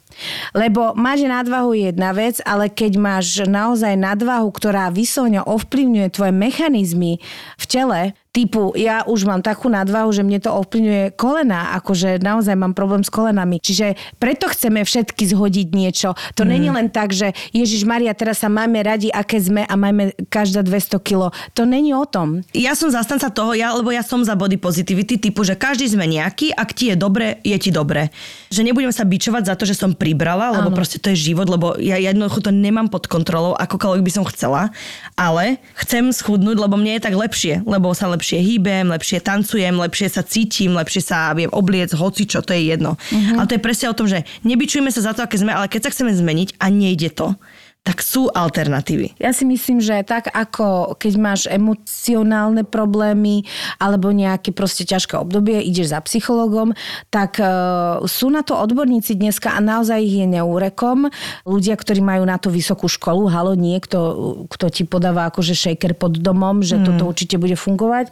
Lebo 0.51 0.97
mať 0.97 1.31
nadvahu 1.31 1.71
je 1.77 1.83
jedna 1.93 2.11
vec, 2.11 2.41
ale 2.43 2.67
keď 2.67 2.91
máš 2.99 3.45
naozaj 3.45 3.95
nadvahu, 3.95 4.49
ktorá 4.51 4.91
vyslovene 4.91 5.39
ovplyvňuje 5.45 6.07
tvoje 6.11 6.33
mechanizmy 6.35 7.23
v 7.55 7.65
tele, 7.69 7.99
typu 8.29 8.77
ja 8.77 9.01
už 9.09 9.25
mám 9.25 9.41
takú 9.41 9.67
nadvahu, 9.67 10.13
že 10.13 10.21
mne 10.21 10.37
to 10.37 10.53
ovplyvňuje 10.53 11.17
kolena, 11.17 11.73
akože 11.81 12.21
naozaj 12.21 12.53
mám 12.53 12.77
problém 12.77 13.01
s 13.01 13.09
kolenami. 13.09 13.57
Čiže 13.57 13.97
preto 14.21 14.45
chceme 14.47 14.85
všetky 14.85 15.27
zhodiť 15.33 15.67
niečo. 15.73 16.13
To 16.37 16.45
mm. 16.45 16.49
není 16.49 16.69
len 16.69 16.87
tak, 16.93 17.11
že 17.11 17.33
Ježiš 17.51 17.83
Maria, 17.89 18.13
teraz 18.13 18.45
sa 18.45 18.49
máme 18.49 18.79
radi, 18.85 19.09
aké 19.09 19.41
sme 19.41 19.65
a 19.65 19.73
máme 19.73 20.13
každá 20.29 20.61
200 20.61 21.01
kilo. 21.01 21.33
To 21.57 21.65
není 21.65 21.91
o 21.91 22.05
tom. 22.05 22.45
Ja 22.53 22.77
som 22.77 22.93
zastanca 22.93 23.33
toho, 23.33 23.57
ja, 23.57 23.73
lebo 23.73 23.89
ja 23.89 24.05
som 24.05 24.21
za 24.21 24.37
body 24.37 24.61
positivity 24.61 25.17
typu, 25.17 25.41
že 25.41 25.57
každý 25.57 25.89
sme 25.89 26.05
nejaký, 26.05 26.53
ak 26.53 26.69
ti 26.77 26.93
je 26.93 26.95
dobre, 26.95 27.41
je 27.41 27.57
ti 27.57 27.73
dobre. 27.73 28.13
Že 28.53 28.71
nebudem 28.71 28.93
sa 28.93 29.09
bičovať 29.09 29.43
za 29.49 29.57
to, 29.57 29.65
že 29.65 29.73
som 29.73 29.97
pribrala, 29.97 30.53
lebo 30.53 30.69
Áno. 30.69 30.77
proste 30.77 31.01
to 31.01 31.11
je 31.11 31.33
život, 31.33 31.49
lebo 31.49 31.75
ja 31.81 31.97
jednoducho 31.97 32.45
to 32.45 32.53
nemám 32.53 32.93
pod 32.93 33.09
kontrolou, 33.09 33.57
akokoľvek 33.57 34.05
by 34.05 34.11
som 34.13 34.23
chcela, 34.29 34.69
ale 35.17 35.57
chcem 35.81 36.13
schudnúť, 36.13 36.61
lebo 36.61 36.77
mne 36.77 37.01
je 37.01 37.05
tak 37.09 37.17
lepšie, 37.17 37.65
lebo 37.65 37.89
sa 37.97 38.07
lepšie 38.07 38.18
hýbem, 38.19 38.91
lepšie 38.91 39.23
tancujem, 39.23 39.79
lepšie 39.79 40.07
sa 40.11 40.21
cítim, 40.27 40.75
lepšie 40.75 40.99
sa 40.99 41.31
viem 41.31 41.47
obliec, 41.55 41.95
hoci 41.95 42.27
čo, 42.27 42.43
to 42.43 42.51
je 42.51 42.75
jedno. 42.75 42.99
Mhm. 43.15 43.39
Ale 43.39 43.45
to 43.47 43.55
je 43.55 43.61
presne 43.63 43.87
o 43.87 43.95
tom, 43.95 44.11
že 44.11 44.27
nebičujeme 44.43 44.91
sa 44.91 45.07
za 45.07 45.11
to, 45.15 45.23
aké 45.23 45.39
sme, 45.39 45.55
ale 45.55 45.71
keď 45.71 45.89
sa 45.89 45.91
chceme 45.95 46.11
zmeniť 46.11 46.59
a 46.59 46.65
nejde 46.67 47.09
to, 47.15 47.39
tak 47.79 48.03
sú 48.03 48.27
alternatívy. 48.29 49.15
Ja 49.17 49.31
si 49.31 49.47
myslím, 49.47 49.79
že 49.81 50.03
tak 50.03 50.27
ako 50.29 50.93
keď 50.99 51.17
máš 51.17 51.47
emocionálne 51.47 52.63
problémy 52.67 53.47
alebo 53.79 54.11
nejaké 54.11 54.51
proste 54.51 54.83
ťažké 54.83 55.15
obdobie, 55.17 55.63
ideš 55.63 55.87
za 55.95 56.01
psychologom, 56.03 56.75
tak 57.09 57.39
uh, 57.39 58.03
sú 58.03 58.29
na 58.29 58.43
to 58.43 58.59
odborníci 58.59 59.15
dneska 59.15 59.55
a 59.55 59.61
naozaj 59.63 60.03
ich 60.05 60.13
je 60.21 60.27
neúrekom. 60.27 61.07
Ľudia, 61.47 61.79
ktorí 61.79 62.03
majú 62.03 62.27
na 62.27 62.37
to 62.37 62.51
vysokú 62.51 62.91
školu, 62.91 63.31
halo 63.31 63.55
nie, 63.55 63.79
kto, 63.79 64.43
ti 64.69 64.83
podáva 64.83 65.31
akože 65.31 65.55
shaker 65.55 65.95
pod 65.95 66.19
domom, 66.19 66.59
že 66.61 66.75
mm. 66.77 66.83
toto 66.83 67.07
určite 67.07 67.39
bude 67.39 67.55
fungovať. 67.55 68.11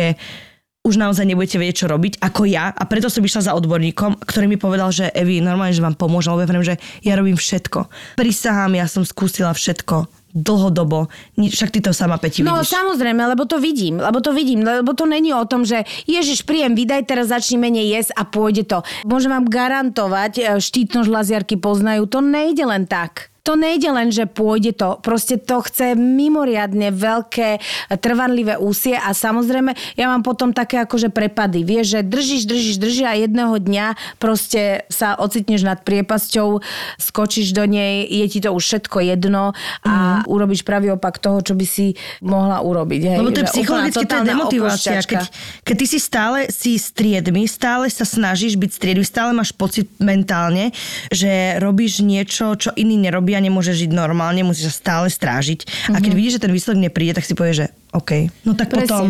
už 0.80 0.96
naozaj 0.96 1.28
nebudete 1.28 1.60
vedieť, 1.60 1.84
čo 1.84 1.92
robiť, 1.92 2.24
ako 2.24 2.48
ja. 2.48 2.72
A 2.72 2.82
preto 2.88 3.12
som 3.12 3.20
išla 3.20 3.52
za 3.52 3.52
odborníkom, 3.52 4.24
ktorý 4.24 4.48
mi 4.48 4.56
povedal, 4.56 4.88
že 4.88 5.12
Evi, 5.12 5.44
normálne, 5.44 5.76
že 5.76 5.84
vám 5.84 5.92
pomôžem, 5.92 6.32
lebo 6.32 6.40
ja 6.40 6.48
viem, 6.48 6.64
že 6.64 6.76
ja 7.04 7.14
robím 7.20 7.36
všetko. 7.36 7.84
Prisahám, 8.16 8.72
ja 8.72 8.88
som 8.88 9.04
skúsila 9.04 9.52
všetko 9.52 10.08
dlhodobo. 10.30 11.10
Však 11.34 11.74
ty 11.74 11.82
to 11.82 11.90
sama 11.90 12.14
Peti 12.16 12.46
No 12.46 12.62
vidíš. 12.62 12.70
samozrejme, 12.70 13.18
lebo 13.34 13.50
to 13.50 13.58
vidím, 13.58 13.98
lebo 13.98 14.22
to 14.22 14.30
vidím, 14.30 14.62
lebo 14.62 14.94
to 14.94 15.02
není 15.02 15.34
o 15.34 15.42
tom, 15.42 15.66
že 15.66 15.82
Ježiš, 16.06 16.46
príjem, 16.46 16.78
vydaj, 16.78 17.02
teraz 17.02 17.34
začni 17.34 17.58
menej 17.58 17.90
jesť 17.90 18.10
a 18.14 18.22
pôjde 18.24 18.62
to. 18.62 18.78
Môžem 19.04 19.34
vám 19.34 19.50
garantovať, 19.50 20.32
e, 20.38 20.42
štítno 20.62 21.02
žlaziarky 21.02 21.58
poznajú, 21.58 22.06
to 22.06 22.22
nejde 22.22 22.62
len 22.62 22.86
tak 22.86 23.29
to 23.40 23.56
nejde 23.56 23.88
len, 23.88 24.08
že 24.12 24.28
pôjde 24.28 24.76
to. 24.76 25.00
Proste 25.00 25.40
to 25.40 25.64
chce 25.64 25.96
mimoriadne 25.96 26.92
veľké, 26.92 27.60
trvanlivé 27.98 28.60
úsie 28.60 28.94
a 28.94 29.16
samozrejme 29.16 29.72
ja 29.96 30.06
mám 30.12 30.20
potom 30.20 30.52
také 30.52 30.80
akože 30.84 31.08
prepady. 31.08 31.64
Vieš, 31.64 31.86
že 31.96 32.00
držíš, 32.04 32.42
držíš, 32.44 32.76
držíš 32.76 33.06
a 33.08 33.14
jedného 33.16 33.56
dňa 33.56 33.86
proste 34.20 34.84
sa 34.92 35.16
ocitneš 35.16 35.64
nad 35.64 35.80
priepasťou, 35.80 36.60
skočíš 37.00 37.56
do 37.56 37.64
nej, 37.64 38.04
je 38.04 38.26
ti 38.28 38.38
to 38.44 38.52
už 38.52 38.62
všetko 38.62 39.02
jedno 39.02 39.56
a 39.82 40.22
mm. 40.22 40.28
urobíš 40.28 40.62
pravý 40.62 40.92
opak 40.92 41.16
toho, 41.16 41.40
čo 41.40 41.56
by 41.56 41.66
si 41.66 41.96
mohla 42.20 42.60
urobiť. 42.60 43.00
Hej? 43.02 43.16
Lebo 43.18 43.32
to 43.32 43.42
je 43.42 43.48
psychologicky 43.50 44.04
to 44.04 44.16
je 44.20 44.24
demotivácia. 44.28 45.00
Keď, 45.00 45.24
keď 45.64 45.74
ty 45.74 45.86
si 45.88 45.98
stále 45.98 46.38
si 46.52 46.76
striedmi, 46.76 47.48
stále 47.48 47.88
sa 47.88 48.04
snažíš 48.04 48.60
byť 48.60 48.70
striedmi, 48.70 49.04
stále 49.06 49.32
máš 49.32 49.56
pocit 49.56 49.88
mentálne, 49.96 50.70
že 51.08 51.56
robíš 51.58 52.04
niečo, 52.04 52.54
čo 52.54 52.70
iní 52.76 53.00
nerobí 53.00 53.29
robia, 53.30 53.46
nemôže 53.46 53.70
žiť 53.70 53.94
normálne, 53.94 54.42
musí 54.42 54.66
sa 54.66 54.74
stále 54.74 55.06
strážiť. 55.06 55.62
Mm-hmm. 55.62 55.94
A 55.94 55.98
keď 56.02 56.10
mhm. 56.10 56.18
vidíš, 56.18 56.34
že 56.34 56.42
ten 56.42 56.50
výsledok 56.50 56.80
nepríde, 56.82 57.14
tak 57.14 57.22
si 57.22 57.38
povieš, 57.38 57.56
že 57.62 57.66
OK. 57.94 58.26
No 58.42 58.58
tak 58.58 58.74
Presne. 58.74 58.90
potom 58.90 59.06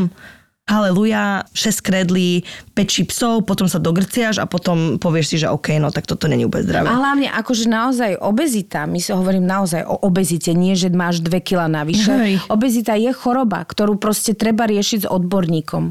haleluja, 0.68 1.50
6 1.50 1.82
kredlí, 1.82 2.46
5 2.78 2.86
čipsov, 2.86 3.34
potom 3.42 3.66
sa 3.66 3.82
dogrciaš 3.82 4.38
a 4.38 4.46
potom 4.46 5.02
povieš 5.02 5.26
si, 5.26 5.36
že 5.42 5.50
OK, 5.50 5.74
no 5.82 5.90
tak 5.90 6.06
toto 6.06 6.30
není 6.30 6.46
úplne 6.46 6.62
zdravé. 6.62 6.86
A 6.86 6.94
hlavne 6.94 7.26
akože 7.26 7.66
naozaj 7.66 8.22
obezita, 8.22 8.86
my 8.86 9.02
si 9.02 9.10
hovorím 9.10 9.50
naozaj 9.50 9.82
o 9.82 9.98
obezite, 10.06 10.54
nie 10.54 10.78
že 10.78 10.92
máš 10.92 11.26
2 11.26 11.42
kg 11.42 11.66
navyše. 11.66 12.12
Hej. 12.12 12.34
Obezita 12.46 12.94
je 12.94 13.10
choroba, 13.10 13.66
ktorú 13.66 13.98
proste 13.98 14.36
treba 14.36 14.68
riešiť 14.70 15.08
s 15.08 15.10
odborníkom. 15.10 15.90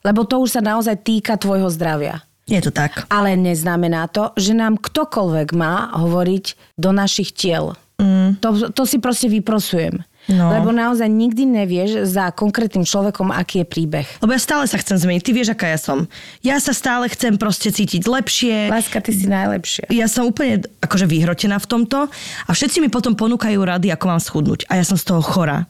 Lebo 0.00 0.24
to 0.24 0.40
už 0.40 0.56
sa 0.56 0.62
naozaj 0.64 1.04
týka 1.04 1.36
tvojho 1.36 1.68
zdravia. 1.68 2.24
Je 2.44 2.60
to 2.60 2.68
tak. 2.68 3.08
Ale 3.08 3.36
neznamená 3.40 4.04
to, 4.12 4.36
že 4.36 4.52
nám 4.52 4.76
ktokoľvek 4.76 5.48
má 5.56 5.96
hovoriť 5.96 6.76
do 6.76 6.90
našich 6.92 7.32
tiel. 7.32 7.72
Mm. 7.96 8.36
To, 8.44 8.68
to 8.74 8.82
si 8.84 9.00
proste 9.00 9.32
vyprosujem. 9.32 10.02
No. 10.24 10.48
Lebo 10.48 10.72
naozaj 10.72 11.04
nikdy 11.04 11.44
nevieš 11.44 12.08
za 12.08 12.32
konkrétnym 12.32 12.88
človekom, 12.88 13.28
aký 13.28 13.60
je 13.60 13.66
príbeh. 13.68 14.08
Lebo 14.24 14.32
ja 14.32 14.40
stále 14.40 14.64
sa 14.64 14.80
chcem 14.80 14.96
zmeniť. 14.96 15.20
Ty 15.20 15.30
vieš, 15.36 15.48
aká 15.52 15.68
ja 15.68 15.76
som. 15.76 16.08
Ja 16.40 16.56
sa 16.64 16.72
stále 16.72 17.12
chcem 17.12 17.36
proste 17.36 17.68
cítiť 17.68 18.08
lepšie. 18.08 18.72
Láska, 18.72 19.04
ty 19.04 19.12
si 19.12 19.28
najlepšia. 19.28 19.92
Ja 19.92 20.08
som 20.08 20.24
úplne 20.24 20.64
akože 20.80 21.04
vyhrotená 21.04 21.60
v 21.60 21.68
tomto 21.68 22.08
a 22.48 22.50
všetci 22.50 22.80
mi 22.80 22.88
potom 22.88 23.12
ponúkajú 23.12 23.60
rady, 23.60 23.92
ako 23.92 24.04
mám 24.08 24.20
schudnúť. 24.20 24.64
A 24.72 24.80
ja 24.80 24.84
som 24.88 24.96
z 24.96 25.04
toho 25.12 25.20
chora. 25.20 25.68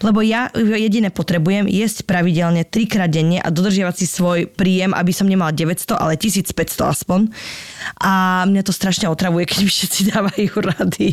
Lebo 0.00 0.20
ja 0.24 0.50
jediné 0.54 1.12
potrebujem 1.12 1.68
jesť 1.70 2.06
pravidelne 2.08 2.64
trikrát 2.66 3.10
denne 3.10 3.40
a 3.40 3.48
dodržiavať 3.48 3.94
si 3.96 4.06
svoj 4.06 4.50
príjem, 4.50 4.92
aby 4.92 5.12
som 5.12 5.28
nemala 5.28 5.52
900, 5.52 5.96
ale 5.96 6.14
1500 6.18 6.92
aspoň. 6.92 7.20
A 8.02 8.44
mňa 8.48 8.62
to 8.66 8.72
strašne 8.74 9.06
otravuje, 9.06 9.46
keď 9.46 9.58
mi 9.62 9.70
všetci 9.70 10.00
dávajú 10.12 10.52
rady. 10.60 11.06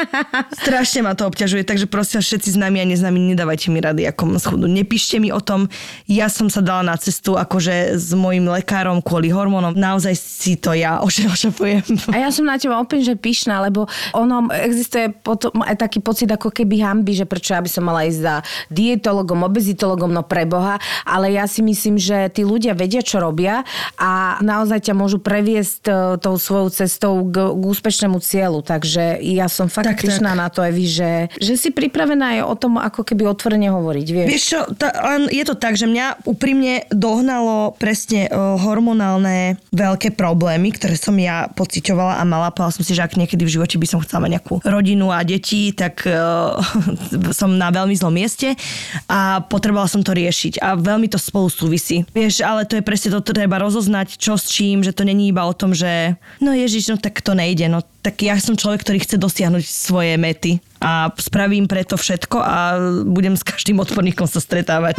strašne 0.64 1.06
ma 1.06 1.12
to 1.14 1.28
obťažuje, 1.28 1.62
takže 1.62 1.86
prosím 1.88 2.20
všetci 2.20 2.56
s 2.56 2.58
nami 2.58 2.82
a 2.82 2.86
neznámi, 2.88 3.36
nedávajte 3.36 3.68
mi 3.70 3.80
rady, 3.80 4.02
ako 4.08 4.22
mám 4.26 4.40
schudnúť. 4.40 4.72
Nepíšte 4.72 5.16
mi 5.20 5.30
o 5.30 5.40
tom. 5.40 5.70
Ja 6.10 6.26
som 6.32 6.50
sa 6.50 6.64
dala 6.64 6.82
na 6.82 6.96
cestu 6.98 7.36
akože 7.36 7.96
s 7.96 8.10
mojim 8.16 8.48
lekárom 8.48 9.04
kvôli 9.04 9.30
hormónom. 9.30 9.76
Naozaj 9.76 10.14
si 10.16 10.58
to 10.58 10.74
ja 10.74 11.00
ošafujem. 11.06 11.84
A 12.10 12.26
ja 12.26 12.28
som 12.34 12.48
na 12.48 12.58
teba 12.58 12.80
úplne, 12.80 13.04
že 13.04 13.14
pyšná, 13.14 13.62
lebo 13.62 13.86
ono 14.16 14.48
existuje 14.50 15.12
potom 15.12 15.62
aj 15.62 15.76
taký 15.78 16.02
pocit 16.02 16.28
ako 16.32 16.50
keby 16.50 16.82
hamby, 16.82 17.12
že 17.14 17.28
prečo 17.28 17.54
ja 17.54 17.60
by 17.62 17.70
som 17.70 17.84
mala 17.86 17.95
mala 17.96 18.12
ísť 18.12 18.20
za 18.20 18.34
dietologom, 18.68 19.48
obezitologom, 19.48 20.12
no 20.12 20.20
preboha, 20.20 20.76
ale 21.08 21.32
ja 21.32 21.48
si 21.48 21.64
myslím, 21.64 21.96
že 21.96 22.28
tí 22.28 22.44
ľudia 22.44 22.76
vedia, 22.76 23.00
čo 23.00 23.24
robia 23.24 23.64
a 23.96 24.36
naozaj 24.44 24.92
ťa 24.92 24.92
môžu 24.92 25.16
previesť 25.16 25.82
e, 25.88 25.92
tou 26.20 26.36
svojou 26.36 26.68
cestou 26.68 27.24
k, 27.24 27.56
k 27.56 27.62
úspešnému 27.64 28.20
cieľu. 28.20 28.60
Takže 28.60 29.16
ja 29.24 29.48
som 29.48 29.72
fakt 29.72 29.96
tak, 29.96 30.04
pyšná 30.04 30.36
tak. 30.36 30.40
na 30.44 30.46
to, 30.52 30.60
Evi, 30.60 30.84
že, 30.84 31.32
že 31.40 31.56
si 31.56 31.72
pripravená 31.72 32.36
aj 32.36 32.40
o 32.44 32.54
tom, 32.58 32.76
ako 32.76 33.00
keby 33.00 33.24
otvorene 33.24 33.72
hovoriť. 33.72 34.06
Vieš, 34.12 34.28
vieš 34.28 34.44
čo, 34.44 34.60
tá, 34.76 34.92
len 35.16 35.32
je 35.32 35.44
to 35.46 35.54
tak, 35.56 35.78
že 35.78 35.88
mňa 35.88 36.28
úprimne 36.28 36.84
dohnalo 36.90 37.78
presne 37.78 38.26
uh, 38.26 38.58
hormonálne 38.58 39.56
veľké 39.70 40.12
problémy, 40.18 40.74
ktoré 40.74 40.98
som 40.98 41.14
ja 41.16 41.48
pociťovala 41.54 42.18
a 42.18 42.22
mala. 42.26 42.52
Povedala 42.52 42.74
som 42.74 42.84
si, 42.84 42.92
že 42.92 43.06
ak 43.06 43.14
niekedy 43.14 43.46
v 43.46 43.54
živote 43.56 43.78
by 43.78 43.86
som 43.86 44.02
chcela 44.02 44.26
mať 44.26 44.40
nejakú 44.40 44.54
rodinu 44.66 45.14
a 45.14 45.22
deti, 45.22 45.70
tak 45.70 46.02
uh, 46.08 46.58
som 47.38 47.54
na 47.54 47.70
veľmi 47.70 47.85
veľmi 47.86 47.94
zlom 47.94 48.10
mieste 48.10 48.58
a 49.06 49.38
potrebovala 49.46 49.86
som 49.86 50.02
to 50.02 50.10
riešiť 50.10 50.58
a 50.58 50.74
veľmi 50.74 51.06
to 51.06 51.22
spolu 51.22 51.46
súvisí. 51.46 52.02
Vieš, 52.10 52.42
ale 52.42 52.66
to 52.66 52.74
je 52.74 52.82
presne 52.82 53.14
to, 53.14 53.22
treba 53.22 53.62
rozoznať, 53.62 54.18
čo 54.18 54.34
s 54.34 54.50
čím, 54.50 54.82
že 54.82 54.90
to 54.90 55.06
není 55.06 55.30
iba 55.30 55.46
o 55.46 55.54
tom, 55.54 55.70
že 55.70 56.18
no 56.42 56.50
ježiš, 56.50 56.90
no 56.90 56.96
tak 56.98 57.22
to 57.22 57.38
nejde, 57.38 57.70
no 57.70 57.86
tak 58.02 58.18
ja 58.26 58.34
som 58.42 58.58
človek, 58.58 58.82
ktorý 58.82 58.98
chce 59.06 59.22
dosiahnuť 59.22 59.62
svoje 59.62 60.18
mety 60.18 60.58
a 60.82 61.14
spravím 61.14 61.70
preto 61.70 61.94
všetko 61.94 62.36
a 62.42 62.58
budem 63.06 63.38
s 63.38 63.46
každým 63.46 63.78
odporníkom 63.78 64.26
sa 64.26 64.42
stretávať. 64.42 64.98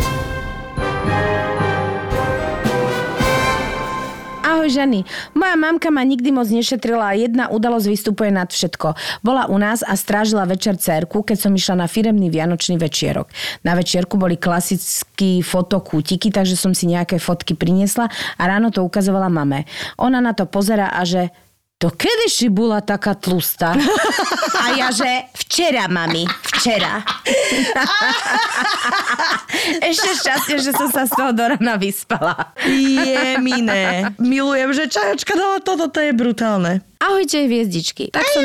Ahoj 4.57 4.73
ženy. 4.73 5.05
Moja 5.37 5.53
mamka 5.53 5.93
ma 5.93 6.01
nikdy 6.01 6.33
moc 6.33 6.49
nešetrila 6.49 7.13
a 7.13 7.13
jedna 7.13 7.45
udalosť 7.53 7.93
vystupuje 7.93 8.33
nad 8.33 8.49
všetko. 8.49 8.97
Bola 9.21 9.45
u 9.53 9.61
nás 9.61 9.85
a 9.85 9.93
strážila 9.93 10.49
večer 10.49 10.81
cerku, 10.81 11.21
keď 11.21 11.37
som 11.37 11.53
išla 11.53 11.85
na 11.85 11.85
firemný 11.85 12.33
vianočný 12.33 12.73
večierok. 12.81 13.29
Na 13.61 13.77
večierku 13.77 14.17
boli 14.17 14.33
klasický 14.33 15.45
fotokútiky, 15.45 16.33
takže 16.33 16.57
som 16.57 16.73
si 16.73 16.89
nejaké 16.89 17.21
fotky 17.21 17.53
priniesla 17.53 18.09
a 18.09 18.43
ráno 18.49 18.73
to 18.73 18.81
ukazovala 18.81 19.29
mame. 19.29 19.69
Ona 20.01 20.25
na 20.25 20.33
to 20.33 20.49
pozera 20.49 20.89
a 20.89 21.05
že 21.05 21.29
to 21.77 21.93
kedy 21.93 22.25
si 22.25 22.49
bola 22.49 22.81
taká 22.81 23.13
tlustá? 23.13 23.77
A 24.65 24.73
ja, 24.73 24.89
že 24.89 25.29
včera, 25.45 25.85
mami, 25.85 26.25
včera. 26.57 27.05
Ešte 29.81 30.09
šťastie, 30.21 30.57
že 30.59 30.71
som 30.73 30.89
sa 30.89 31.05
z 31.05 31.13
toho 31.13 31.31
do 31.31 31.45
rana 31.45 31.77
vyspala. 31.77 32.53
Jemine. 32.65 34.13
Milujem, 34.17 34.73
že 34.73 34.89
čajočka 34.89 35.37
dala 35.37 35.57
toto, 35.61 35.87
to 35.87 36.01
je 36.01 36.11
brutálne. 36.11 36.81
Ahojte, 36.97 37.45
hviezdičky. 37.45 38.09
Tak 38.09 38.25
som, 38.25 38.41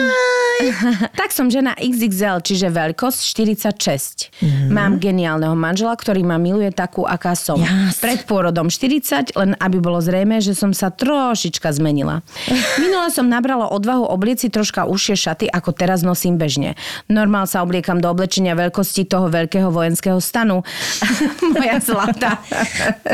tak 1.20 1.32
som 1.32 1.48
žena 1.48 1.72
XXL, 1.80 2.44
čiže 2.44 2.68
veľkosť 2.68 3.20
46. 3.32 4.28
Mm-hmm. 4.28 4.68
Mám 4.68 5.00
geniálneho 5.00 5.56
manžela, 5.56 5.96
ktorý 5.96 6.20
ma 6.20 6.36
miluje 6.36 6.68
takú, 6.68 7.08
aká 7.08 7.32
som. 7.32 7.56
Jas. 7.56 7.96
Pred 8.04 8.28
pôrodom 8.28 8.68
40, 8.68 9.32
len 9.40 9.56
aby 9.56 9.80
bolo 9.80 10.04
zrejme, 10.04 10.36
že 10.44 10.52
som 10.52 10.76
sa 10.76 10.92
trošička 10.92 11.72
zmenila. 11.72 12.20
Minule 12.82 13.08
som 13.08 13.24
nabrala 13.24 13.72
odvahu 13.72 14.04
oblieci 14.04 14.52
troška 14.52 14.84
užšie 14.84 15.16
šaty, 15.16 15.46
ako 15.48 15.72
teraz 15.72 16.04
nosím 16.04 16.36
bežne. 16.36 16.76
Normál 17.08 17.48
sa 17.48 17.64
obliekam 17.64 18.01
do 18.02 18.10
oblečenia 18.10 18.58
veľkosti 18.58 19.06
toho 19.06 19.30
veľkého 19.30 19.70
vojenského 19.70 20.18
stanu. 20.18 20.66
Moja 21.54 21.78
zlatá. 21.78 22.42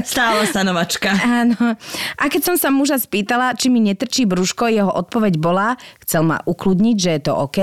Stála 0.00 0.48
stanovačka. 0.48 1.12
Áno. 1.12 1.76
A 2.16 2.24
keď 2.32 2.48
som 2.48 2.56
sa 2.56 2.72
muža 2.72 2.96
spýtala, 2.96 3.52
či 3.52 3.68
mi 3.68 3.84
netrčí 3.84 4.24
brúško, 4.24 4.72
jeho 4.72 4.88
odpoveď 4.88 5.36
bola, 5.36 5.76
chcel 6.00 6.24
ma 6.24 6.40
ukludniť, 6.48 6.96
že 6.96 7.10
je 7.12 7.20
to 7.28 7.32
OK. 7.36 7.58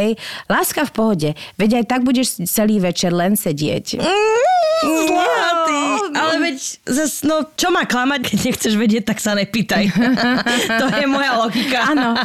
Láska 0.45 0.85
v 0.85 0.91
pohode, 0.93 1.29
veď 1.57 1.81
aj 1.81 1.85
tak 1.89 2.01
budeš 2.05 2.45
celý 2.45 2.77
večer 2.77 3.09
len 3.09 3.33
sedieť. 3.33 3.97
Zlatý. 4.85 5.81
Ale 6.13 6.33
veď, 6.43 6.57
zas, 6.85 7.23
no 7.23 7.47
čo 7.55 7.71
má 7.71 7.87
klamať, 7.87 8.27
keď 8.27 8.39
nechceš 8.51 8.73
vedieť, 8.75 9.03
tak 9.07 9.17
sa 9.23 9.33
nepýtaj. 9.33 9.87
to 10.81 10.85
je 10.91 11.05
moja 11.07 11.31
logika. 11.39 11.95
Áno. 11.95 12.19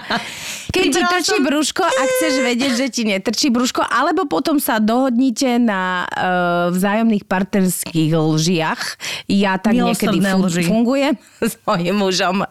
Keď 0.70 0.86
ti 0.90 1.00
trčí 1.02 1.36
som- 1.38 1.46
brúško 1.46 1.82
a 1.82 2.02
chceš 2.06 2.34
vedieť, 2.42 2.72
že 2.74 2.86
ti 2.90 3.02
netrčí 3.06 3.50
brúško, 3.50 3.82
alebo 3.86 4.26
potom 4.26 4.58
sa 4.58 4.78
dohodnite 4.90 5.62
na 5.62 6.02
uh, 6.02 6.74
vzájomných 6.74 7.22
partnerských 7.22 8.10
lžiach. 8.10 8.82
Ja 9.30 9.54
tak 9.62 9.78
niekedy 9.78 10.18
Milosrdné 10.18 10.30
fun- 10.34 10.46
lži. 10.50 10.62
fungujem 10.66 11.14
s 11.50 11.54
mojim 11.62 11.94
mužom. 11.94 12.42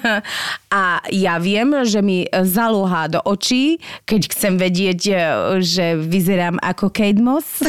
a 0.80 0.82
ja 1.14 1.34
viem, 1.38 1.70
že 1.86 2.02
mi 2.02 2.26
zalúha 2.26 3.06
do 3.06 3.22
očí, 3.22 3.78
keď 4.02 4.20
chcem 4.34 4.54
vedieť, 4.58 5.00
eh, 5.08 5.20
že 5.62 5.94
vyzerám 5.94 6.58
ako 6.58 6.90
Kate 6.90 7.22
Moss. 7.22 7.62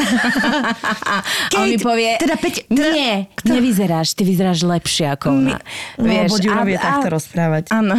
a 1.10 1.22
on 1.54 1.70
mi 1.70 1.78
Kate, 1.78 1.86
povie, 1.86 2.10
teda 2.18 2.36
Peť- 2.36 2.66
teda- 2.66 2.94
nie, 2.94 3.14
nevyzeráš, 3.46 4.18
ty 4.18 4.26
vyzeráš 4.26 4.66
lepšie 4.66 5.14
ako 5.14 5.26
ona. 5.30 5.58
No, 6.00 6.04
lebo 6.04 6.34
Ďuro 6.40 6.66
vie 6.66 6.78
takto 6.80 7.12
rozprávať. 7.12 7.70
Áno. 7.70 7.94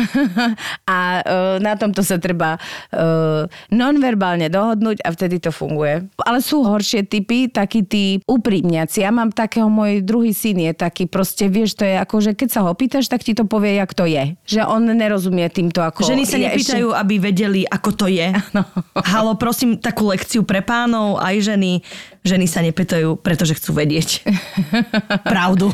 A 0.89 0.97
uh, 1.22 1.55
na 1.62 1.78
tomto 1.78 2.01
sa 2.01 2.18
treba 2.18 2.57
uh, 2.57 3.45
nonverbálne 3.70 4.49
dohodnúť 4.49 5.05
a 5.05 5.09
vtedy 5.14 5.38
to 5.38 5.53
funguje. 5.53 6.01
Ale 6.24 6.39
sú 6.39 6.64
horšie 6.66 7.06
typy, 7.06 7.52
takí 7.52 7.86
tí 7.86 8.20
úprimňaci. 8.26 9.04
Ja 9.04 9.12
mám 9.12 9.34
takého, 9.34 9.68
môj 9.68 10.02
druhý 10.02 10.32
syn 10.32 10.62
je 10.62 10.74
taký, 10.74 11.06
proste 11.06 11.47
vieš, 11.47 11.78
to 11.78 11.84
je 11.86 11.95
ako, 11.97 12.16
že 12.22 12.32
keď 12.38 12.49
sa 12.49 12.62
ho 12.66 12.72
pýtaš, 12.74 13.10
tak 13.10 13.26
ti 13.26 13.38
to 13.38 13.45
povie, 13.45 13.78
jak 13.78 13.91
to 13.93 14.06
je. 14.08 14.36
Že 14.47 14.62
on 14.68 14.88
nerozumie 14.91 15.47
týmto 15.52 15.82
ako... 15.82 16.08
Ženy 16.08 16.24
sa 16.26 16.38
nepýtajú, 16.38 16.93
aby 16.93 17.16
vedeli, 17.22 17.62
ako 17.66 17.89
to 17.93 18.06
je. 18.12 18.32
Halo, 19.14 19.36
prosím, 19.38 19.78
takú 19.78 20.10
lekciu 20.10 20.45
pre 20.45 20.64
pánov, 20.64 21.20
aj 21.20 21.54
ženy. 21.54 21.82
Ženy 22.22 22.46
sa 22.46 22.62
nepýtajú, 22.62 23.18
pretože 23.18 23.58
chcú 23.58 23.82
vedieť. 23.82 24.22
Pravdu. 25.34 25.74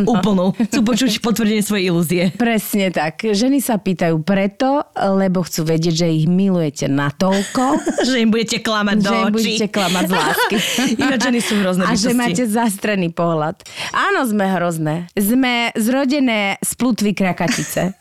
Úplnú. 0.00 0.56
Chcú 0.56 0.80
počuť 0.80 1.20
potvrdenie 1.20 1.60
svojej 1.60 1.92
ilúzie. 1.92 2.22
Presne 2.40 2.88
tak. 2.88 3.20
Ženy 3.20 3.60
sa 3.60 3.76
pýtajú 3.76 4.16
preto, 4.24 4.80
lebo 4.96 5.44
chcú 5.44 5.68
vedieť, 5.68 5.92
že 5.92 6.08
ich 6.08 6.24
milujete 6.24 6.88
natoľko, 6.88 7.84
že 8.08 8.16
im 8.16 8.32
budete 8.32 8.64
klamať 8.64 8.96
do 8.96 9.10
že 9.12 9.12
im 9.12 9.24
očí. 9.28 9.32
budete 9.36 9.66
klamať 9.68 10.04
z 10.08 10.12
lásky. 10.16 10.56
Ináč 11.04 11.20
ženy 11.28 11.40
sú 11.44 11.54
hrozné 11.60 11.82
A 11.84 11.92
že 11.92 12.16
bytosti. 12.16 12.16
máte 12.16 12.44
zastrený 12.48 13.08
pohľad. 13.12 13.56
Áno, 13.92 14.24
sme 14.24 14.48
hrozné. 14.48 14.94
Sme 15.12 15.76
zrodené 15.76 16.56
z 16.64 16.72
plutvy 16.80 17.12
krakatice. 17.12 17.92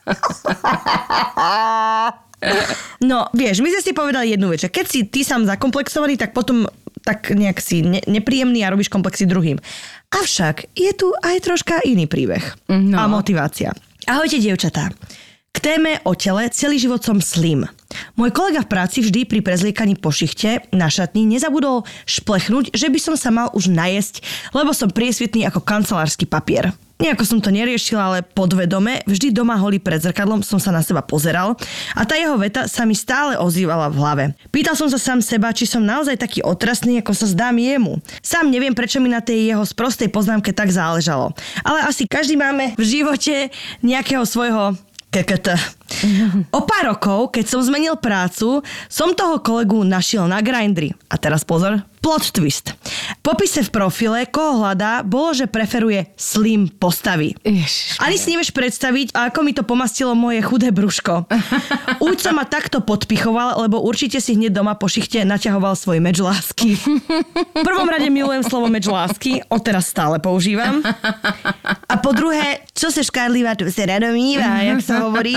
No, 3.02 3.28
vieš, 3.34 3.66
my 3.66 3.70
sme 3.74 3.82
si 3.82 3.92
povedali 3.92 4.32
jednu 4.32 4.54
vec, 4.54 4.62
že 4.62 4.70
keď 4.70 4.86
si 4.86 5.00
ty 5.10 5.26
sám 5.26 5.50
zakomplexovaný, 5.50 6.16
tak 6.16 6.38
potom 6.38 6.70
tak 7.08 7.32
nejak 7.32 7.58
si 7.58 7.80
ne- 7.80 8.04
nepríjemný 8.04 8.68
a 8.68 8.72
robíš 8.76 8.92
komplexy 8.92 9.24
druhým. 9.24 9.56
Avšak 10.12 10.76
je 10.76 10.92
tu 10.92 11.08
aj 11.24 11.40
troška 11.40 11.80
iný 11.88 12.04
príbeh 12.04 12.44
No. 12.68 13.00
a 13.00 13.08
motivácia. 13.08 13.72
Ahojte, 14.04 14.36
dievčatá. 14.38 14.92
K 15.52 15.58
téme 15.64 15.98
o 16.06 16.14
tele 16.14 16.52
celý 16.54 16.78
život 16.78 17.02
som 17.02 17.18
slim. 17.18 17.66
Môj 18.14 18.30
kolega 18.30 18.62
v 18.62 18.70
práci 18.70 19.02
vždy 19.02 19.26
pri 19.26 19.42
prezliekaní 19.42 19.98
po 19.98 20.14
šichte 20.14 20.62
na 20.70 20.86
šatni 20.86 21.26
nezabudol 21.26 21.82
šplechnúť, 22.06 22.76
že 22.78 22.94
by 22.94 23.00
som 23.02 23.16
sa 23.18 23.34
mal 23.34 23.50
už 23.56 23.72
najesť, 23.72 24.22
lebo 24.54 24.70
som 24.70 24.92
priesvitný 24.92 25.50
ako 25.50 25.66
kancelársky 25.66 26.30
papier. 26.30 26.78
Nejako 26.98 27.24
som 27.30 27.38
to 27.38 27.54
neriešila, 27.54 28.02
ale 28.02 28.20
podvedome, 28.26 29.06
vždy 29.06 29.30
doma 29.30 29.54
holý 29.54 29.78
pred 29.78 30.02
zrkadlom 30.02 30.42
som 30.42 30.58
sa 30.58 30.74
na 30.74 30.82
seba 30.82 31.06
pozeral 31.06 31.54
a 31.94 32.02
tá 32.10 32.18
jeho 32.18 32.34
veta 32.42 32.66
sa 32.66 32.90
mi 32.90 32.98
stále 32.98 33.38
ozývala 33.38 33.94
v 33.94 33.96
hlave. 34.02 34.24
Pýtal 34.50 34.74
som 34.74 34.90
sa 34.90 34.98
sám 34.98 35.22
seba, 35.22 35.54
či 35.54 35.70
som 35.70 35.86
naozaj 35.86 36.18
taký 36.18 36.42
otrasný, 36.42 36.98
ako 37.06 37.14
sa 37.14 37.30
zdám 37.30 37.62
jemu. 37.62 38.02
Sám 38.26 38.50
neviem, 38.50 38.74
prečo 38.74 38.98
mi 38.98 39.14
na 39.14 39.22
tej 39.22 39.54
jeho 39.54 39.62
sprostej 39.62 40.10
poznámke 40.10 40.50
tak 40.50 40.74
záležalo. 40.74 41.38
Ale 41.62 41.86
asi 41.86 42.10
každý 42.10 42.34
máme 42.34 42.74
v 42.74 42.84
živote 42.84 43.54
nejakého 43.86 44.26
svojho 44.26 44.74
KKT. 45.14 45.48
O 46.52 46.66
pár 46.68 46.98
rokov, 46.98 47.32
keď 47.32 47.46
som 47.48 47.62
zmenil 47.64 47.96
prácu, 47.96 48.60
som 48.92 49.16
toho 49.16 49.40
kolegu 49.40 49.86
našiel 49.86 50.28
na 50.28 50.44
Grindry. 50.44 50.92
A 51.08 51.16
teraz 51.16 51.48
pozor, 51.48 51.80
plot 52.02 52.32
twist. 52.32 52.72
V 52.72 53.20
popise 53.22 53.62
v 53.66 53.70
profile, 53.74 54.24
koho 54.30 54.64
hľadá, 54.64 55.04
bolo, 55.04 55.36
že 55.36 55.50
preferuje 55.50 56.08
slim 56.16 56.72
postavy. 56.72 57.36
Ježiš. 57.44 58.00
Ani 58.00 58.16
si 58.16 58.32
nevieš 58.32 58.56
predstaviť, 58.56 59.12
ako 59.12 59.40
mi 59.44 59.52
to 59.52 59.68
pomastilo 59.68 60.16
moje 60.16 60.40
chudé 60.46 60.72
brúško. 60.72 61.28
Účo 62.08 62.32
ma 62.32 62.48
takto 62.48 62.80
podpichoval, 62.80 63.68
lebo 63.68 63.84
určite 63.84 64.24
si 64.24 64.40
hneď 64.40 64.56
doma 64.56 64.80
po 64.80 64.88
šichte 64.88 65.28
naťahoval 65.28 65.76
svoj 65.76 66.00
meč 66.00 66.22
lásky. 66.24 66.78
V 66.78 67.64
prvom 67.66 67.90
rade 67.90 68.08
milujem 68.08 68.46
slovo 68.46 68.72
meč 68.72 68.88
lásky, 68.88 69.44
odteraz 69.52 69.92
stále 69.92 70.22
používam. 70.24 70.80
A 71.88 71.96
po 72.00 72.16
druhé, 72.16 72.64
čo 72.72 72.94
sa 72.94 73.04
škádlivá, 73.04 73.60
tu 73.60 73.68
sa 73.68 73.84
radomýva, 73.90 74.64
jak 74.64 74.82
sa 74.86 75.04
hovorí. 75.04 75.36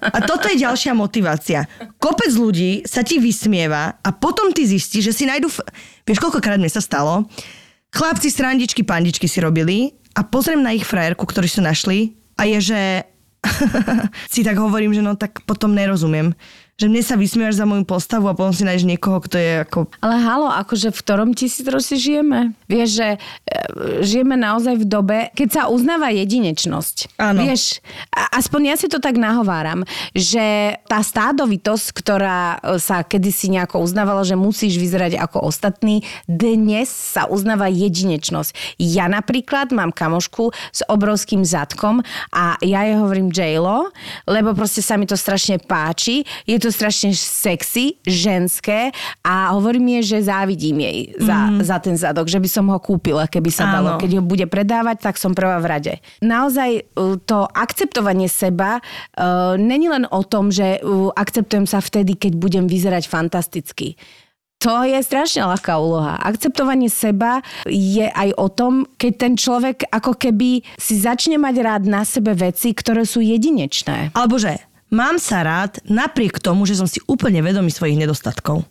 A 0.00 0.18
toto 0.24 0.50
je 0.50 0.62
ďalšia 0.64 0.92
motivácia. 0.96 1.70
Kopec 2.02 2.32
ľudí 2.34 2.82
sa 2.88 3.06
ti 3.06 3.22
vysmieva 3.22 4.00
a 4.02 4.08
potom 4.10 4.50
ty 4.50 4.66
zistíš, 4.66 5.12
že 5.12 5.14
si 5.14 5.24
nájdu... 5.28 5.46
F- 5.52 5.62
Vieš, 6.08 6.24
koľkokrát 6.24 6.56
mi 6.56 6.72
sa 6.72 6.80
stalo? 6.80 7.28
Chlapci 7.92 8.32
srandičky, 8.32 8.80
pandičky 8.80 9.28
si 9.28 9.44
robili 9.44 9.92
a 10.16 10.24
pozriem 10.24 10.64
na 10.64 10.72
ich 10.72 10.88
frajerku, 10.88 11.28
ktorú 11.28 11.44
si 11.44 11.60
našli 11.60 12.16
a 12.40 12.48
je, 12.48 12.72
že 12.72 12.80
si 14.32 14.40
tak 14.40 14.56
hovorím, 14.56 14.96
že 14.96 15.04
no 15.04 15.20
tak 15.20 15.44
potom 15.44 15.76
nerozumiem. 15.76 16.32
Že 16.78 16.94
mne 16.94 17.02
sa 17.02 17.18
vysmievaš 17.18 17.58
za 17.58 17.66
moju 17.66 17.82
postavu 17.82 18.30
a 18.30 18.38
potom 18.38 18.54
si 18.54 18.62
nájdeš 18.62 18.86
niekoho, 18.86 19.18
kto 19.18 19.34
je 19.34 19.66
ako... 19.66 19.90
Ale 19.98 20.22
halo, 20.22 20.46
akože 20.46 20.94
v 20.94 21.00
ktorom 21.02 21.34
tisícročí 21.34 21.98
žijeme? 21.98 22.54
Vieš, 22.70 22.88
že 23.02 23.08
e, 23.10 23.18
žijeme 24.06 24.38
naozaj 24.38 24.78
v 24.78 24.86
dobe, 24.86 25.18
keď 25.34 25.48
sa 25.50 25.62
uznáva 25.66 26.14
jedinečnosť. 26.14 27.18
Áno. 27.18 27.42
Vieš, 27.42 27.82
a- 28.14 28.30
aspoň 28.38 28.60
ja 28.70 28.76
si 28.78 28.86
to 28.86 29.02
tak 29.02 29.18
nahováram, 29.18 29.82
že 30.14 30.78
tá 30.86 31.02
stádovitosť, 31.02 31.86
ktorá 31.98 32.62
e, 32.62 32.78
sa 32.78 33.02
kedysi 33.02 33.50
nejako 33.58 33.82
uznávala, 33.82 34.22
že 34.22 34.38
musíš 34.38 34.78
vyzerať 34.78 35.18
ako 35.18 35.50
ostatní, 35.50 36.06
dnes 36.30 36.94
sa 36.94 37.26
uznáva 37.26 37.66
jedinečnosť. 37.66 38.78
Ja 38.78 39.10
napríklad 39.10 39.74
mám 39.74 39.90
kamošku 39.90 40.54
s 40.70 40.86
obrovským 40.86 41.42
zadkom 41.42 42.06
a 42.30 42.54
ja 42.62 42.86
jej 42.86 42.94
hovorím 43.02 43.34
J-Lo, 43.34 43.90
lebo 44.30 44.54
proste 44.54 44.78
sa 44.78 44.94
mi 44.94 45.10
to 45.10 45.18
strašne 45.18 45.58
páči. 45.58 46.22
Je 46.46 46.54
to 46.62 46.67
strašne 46.70 47.12
sexy, 47.14 48.00
ženské 48.04 48.94
a 49.24 49.52
hovorím 49.56 50.00
jej, 50.00 50.16
že 50.16 50.28
závidím 50.28 50.80
jej 50.84 50.98
za, 51.18 51.38
mm. 51.52 51.58
za 51.64 51.76
ten 51.80 51.96
zadok, 51.96 52.26
že 52.28 52.38
by 52.38 52.48
som 52.48 52.66
ho 52.70 52.78
kúpila, 52.78 53.26
keby 53.26 53.50
sa 53.50 53.68
dalo. 53.68 54.00
Keď 54.00 54.20
ho 54.20 54.22
bude 54.22 54.46
predávať, 54.46 55.04
tak 55.04 55.20
som 55.20 55.32
prvá 55.36 55.58
v 55.58 55.66
rade. 55.66 55.94
Naozaj 56.24 56.70
uh, 56.94 57.16
to 57.22 57.48
akceptovanie 57.50 58.30
seba 58.30 58.78
uh, 58.80 59.54
není 59.58 59.88
len 59.88 60.06
o 60.08 60.22
tom, 60.24 60.48
že 60.52 60.78
uh, 60.80 61.10
akceptujem 61.14 61.66
sa 61.68 61.82
vtedy, 61.82 62.14
keď 62.14 62.32
budem 62.38 62.64
vyzerať 62.70 63.08
fantasticky. 63.10 63.98
To 64.58 64.82
je 64.82 64.98
strašne 65.06 65.46
ľahká 65.46 65.78
úloha. 65.78 66.18
Akceptovanie 66.18 66.90
seba 66.90 67.46
je 67.70 68.10
aj 68.10 68.34
o 68.34 68.50
tom, 68.50 68.90
keď 68.98 69.12
ten 69.14 69.32
človek 69.38 69.86
ako 69.86 70.18
keby 70.18 70.66
si 70.74 70.98
začne 70.98 71.38
mať 71.38 71.54
rád 71.62 71.82
na 71.86 72.02
sebe 72.02 72.34
veci, 72.34 72.74
ktoré 72.74 73.06
sú 73.06 73.22
jedinečné. 73.22 74.10
Alebo 74.18 74.34
že 74.34 74.58
mám 74.92 75.16
sa 75.20 75.44
rád 75.44 75.80
napriek 75.86 76.40
tomu, 76.42 76.64
že 76.64 76.76
som 76.76 76.88
si 76.88 77.00
úplne 77.08 77.40
vedomý 77.40 77.72
svojich 77.72 77.96
nedostatkov. 77.96 78.64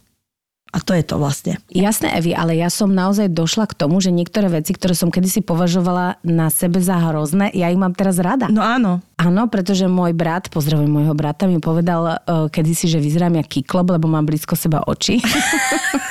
A 0.75 0.83
to 0.83 0.91
je 0.91 0.99
to 0.99 1.15
vlastne. 1.15 1.55
Jasné, 1.71 2.11
Evi, 2.19 2.35
ale 2.35 2.59
ja 2.59 2.67
som 2.67 2.91
naozaj 2.91 3.31
došla 3.31 3.71
k 3.71 3.77
tomu, 3.79 4.03
že 4.03 4.11
niektoré 4.11 4.51
veci, 4.51 4.75
ktoré 4.75 4.91
som 4.99 5.07
kedysi 5.07 5.39
považovala 5.39 6.19
na 6.27 6.51
sebe 6.51 6.83
za 6.83 6.99
hrozné, 7.07 7.55
ja 7.55 7.71
ich 7.71 7.79
mám 7.79 7.95
teraz 7.95 8.19
rada. 8.19 8.51
No 8.51 8.59
áno. 8.59 8.99
Áno, 9.15 9.47
pretože 9.47 9.87
môj 9.87 10.11
brat, 10.11 10.51
pozdravujem 10.51 10.91
môjho 10.91 11.15
brata, 11.15 11.47
mi 11.47 11.63
povedal 11.63 12.19
uh, 12.19 12.51
kedysi, 12.51 12.91
že 12.91 12.99
vyzerám 12.99 13.39
jak 13.39 13.47
kyklop, 13.47 13.95
lebo 13.95 14.11
mám 14.11 14.27
blízko 14.27 14.59
seba 14.59 14.83
oči. 14.83 15.23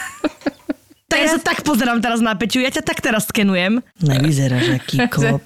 Ja 1.26 1.34
sa 1.34 1.42
tak 1.42 1.66
pozerám 1.66 1.98
teraz 1.98 2.22
na 2.22 2.38
Peťu, 2.38 2.62
ja 2.62 2.70
ťa 2.70 2.86
tak 2.86 3.02
teraz 3.02 3.26
skenujem. 3.26 3.82
Nevyzeráš 3.98 4.78
aký 4.78 4.96
klop. 5.14 5.42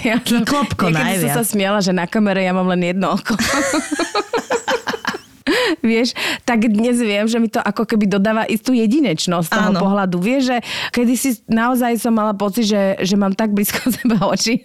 ja 0.00 0.16
niekedy 0.16 0.96
najviac. 0.96 1.22
som 1.28 1.30
sa 1.36 1.44
smiala, 1.44 1.84
že 1.84 1.92
na 1.92 2.08
kamere 2.08 2.40
ja 2.40 2.56
mám 2.56 2.64
len 2.72 2.80
jedno 2.88 3.12
oko. 3.12 3.36
vieš, 5.84 6.12
tak 6.44 6.68
dnes 6.68 6.98
viem, 7.00 7.24
že 7.24 7.38
mi 7.40 7.48
to 7.48 7.60
ako 7.60 7.88
keby 7.88 8.04
dodáva 8.08 8.44
istú 8.44 8.76
jedinečnosť 8.76 9.46
z 9.48 9.52
toho 9.52 9.70
Áno. 9.72 9.80
pohľadu. 9.80 10.16
Vieš, 10.20 10.42
že 10.52 10.56
kedy 10.92 11.12
si 11.16 11.30
naozaj 11.48 11.96
som 11.96 12.12
mala 12.12 12.36
pocit, 12.36 12.68
že, 12.68 12.96
že 13.00 13.14
mám 13.16 13.32
tak 13.32 13.52
blízko 13.52 13.80
seba 13.96 14.20
oči. 14.28 14.64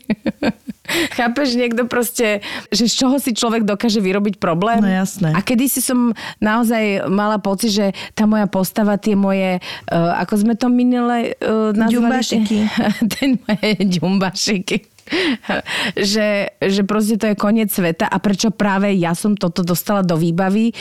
Chápeš, 1.18 1.56
niekto 1.56 1.88
proste, 1.88 2.44
že 2.70 2.92
z 2.92 2.94
čoho 2.94 3.16
si 3.18 3.32
človek 3.32 3.64
dokáže 3.64 4.04
vyrobiť 4.04 4.38
problém. 4.38 4.84
No 4.84 4.92
jasné. 4.92 5.32
A 5.32 5.40
kedy 5.40 5.66
si 5.72 5.80
som 5.80 6.12
naozaj 6.44 7.08
mala 7.08 7.40
pocit, 7.40 7.72
že 7.72 7.86
tá 8.14 8.28
moja 8.28 8.46
postava, 8.52 9.00
tie 9.00 9.16
moje, 9.16 9.60
uh, 9.60 10.22
ako 10.22 10.34
sme 10.44 10.54
to 10.60 10.68
minule 10.68 11.34
uh, 11.40 11.72
nazvali? 11.72 11.94
Ďumbašiky. 11.98 12.58
Ten 13.16 13.30
moje 13.48 13.72
ďumbašiky. 13.80 14.93
že, 16.14 16.56
že 16.60 16.82
proste 16.88 17.16
to 17.20 17.32
je 17.32 17.36
koniec 17.36 17.70
sveta 17.70 18.08
a 18.08 18.18
prečo 18.20 18.50
práve 18.54 18.96
ja 18.96 19.14
som 19.14 19.36
toto 19.36 19.62
dostala 19.62 20.02
do 20.02 20.16
výbavy 20.16 20.72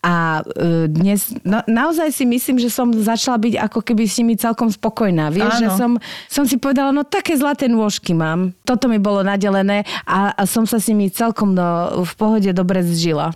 a 0.00 0.40
e, 0.42 0.88
dnes 0.90 1.32
na, 1.44 1.62
naozaj 1.66 2.12
si 2.12 2.24
myslím, 2.24 2.56
že 2.60 2.72
som 2.72 2.90
začala 2.92 3.40
byť 3.40 3.54
ako 3.60 3.78
keby 3.84 4.04
s 4.06 4.18
nimi 4.20 4.34
celkom 4.38 4.68
spokojná. 4.72 5.28
Vieš, 5.32 5.54
Áno. 5.58 5.62
že 5.62 5.68
som, 5.74 5.90
som 6.30 6.44
si 6.44 6.56
povedala, 6.56 6.92
no 6.92 7.04
také 7.04 7.36
zlaté 7.36 7.68
nôžky 7.68 8.16
mám. 8.16 8.56
Toto 8.64 8.88
mi 8.88 8.96
bolo 8.96 9.22
nadelené 9.26 9.84
a, 10.08 10.32
a 10.32 10.42
som 10.48 10.64
sa 10.64 10.80
s 10.80 10.88
nimi 10.88 11.12
celkom 11.12 11.52
do, 11.52 11.66
v 12.04 12.12
pohode 12.16 12.50
dobre 12.52 12.80
zžila. 12.84 13.34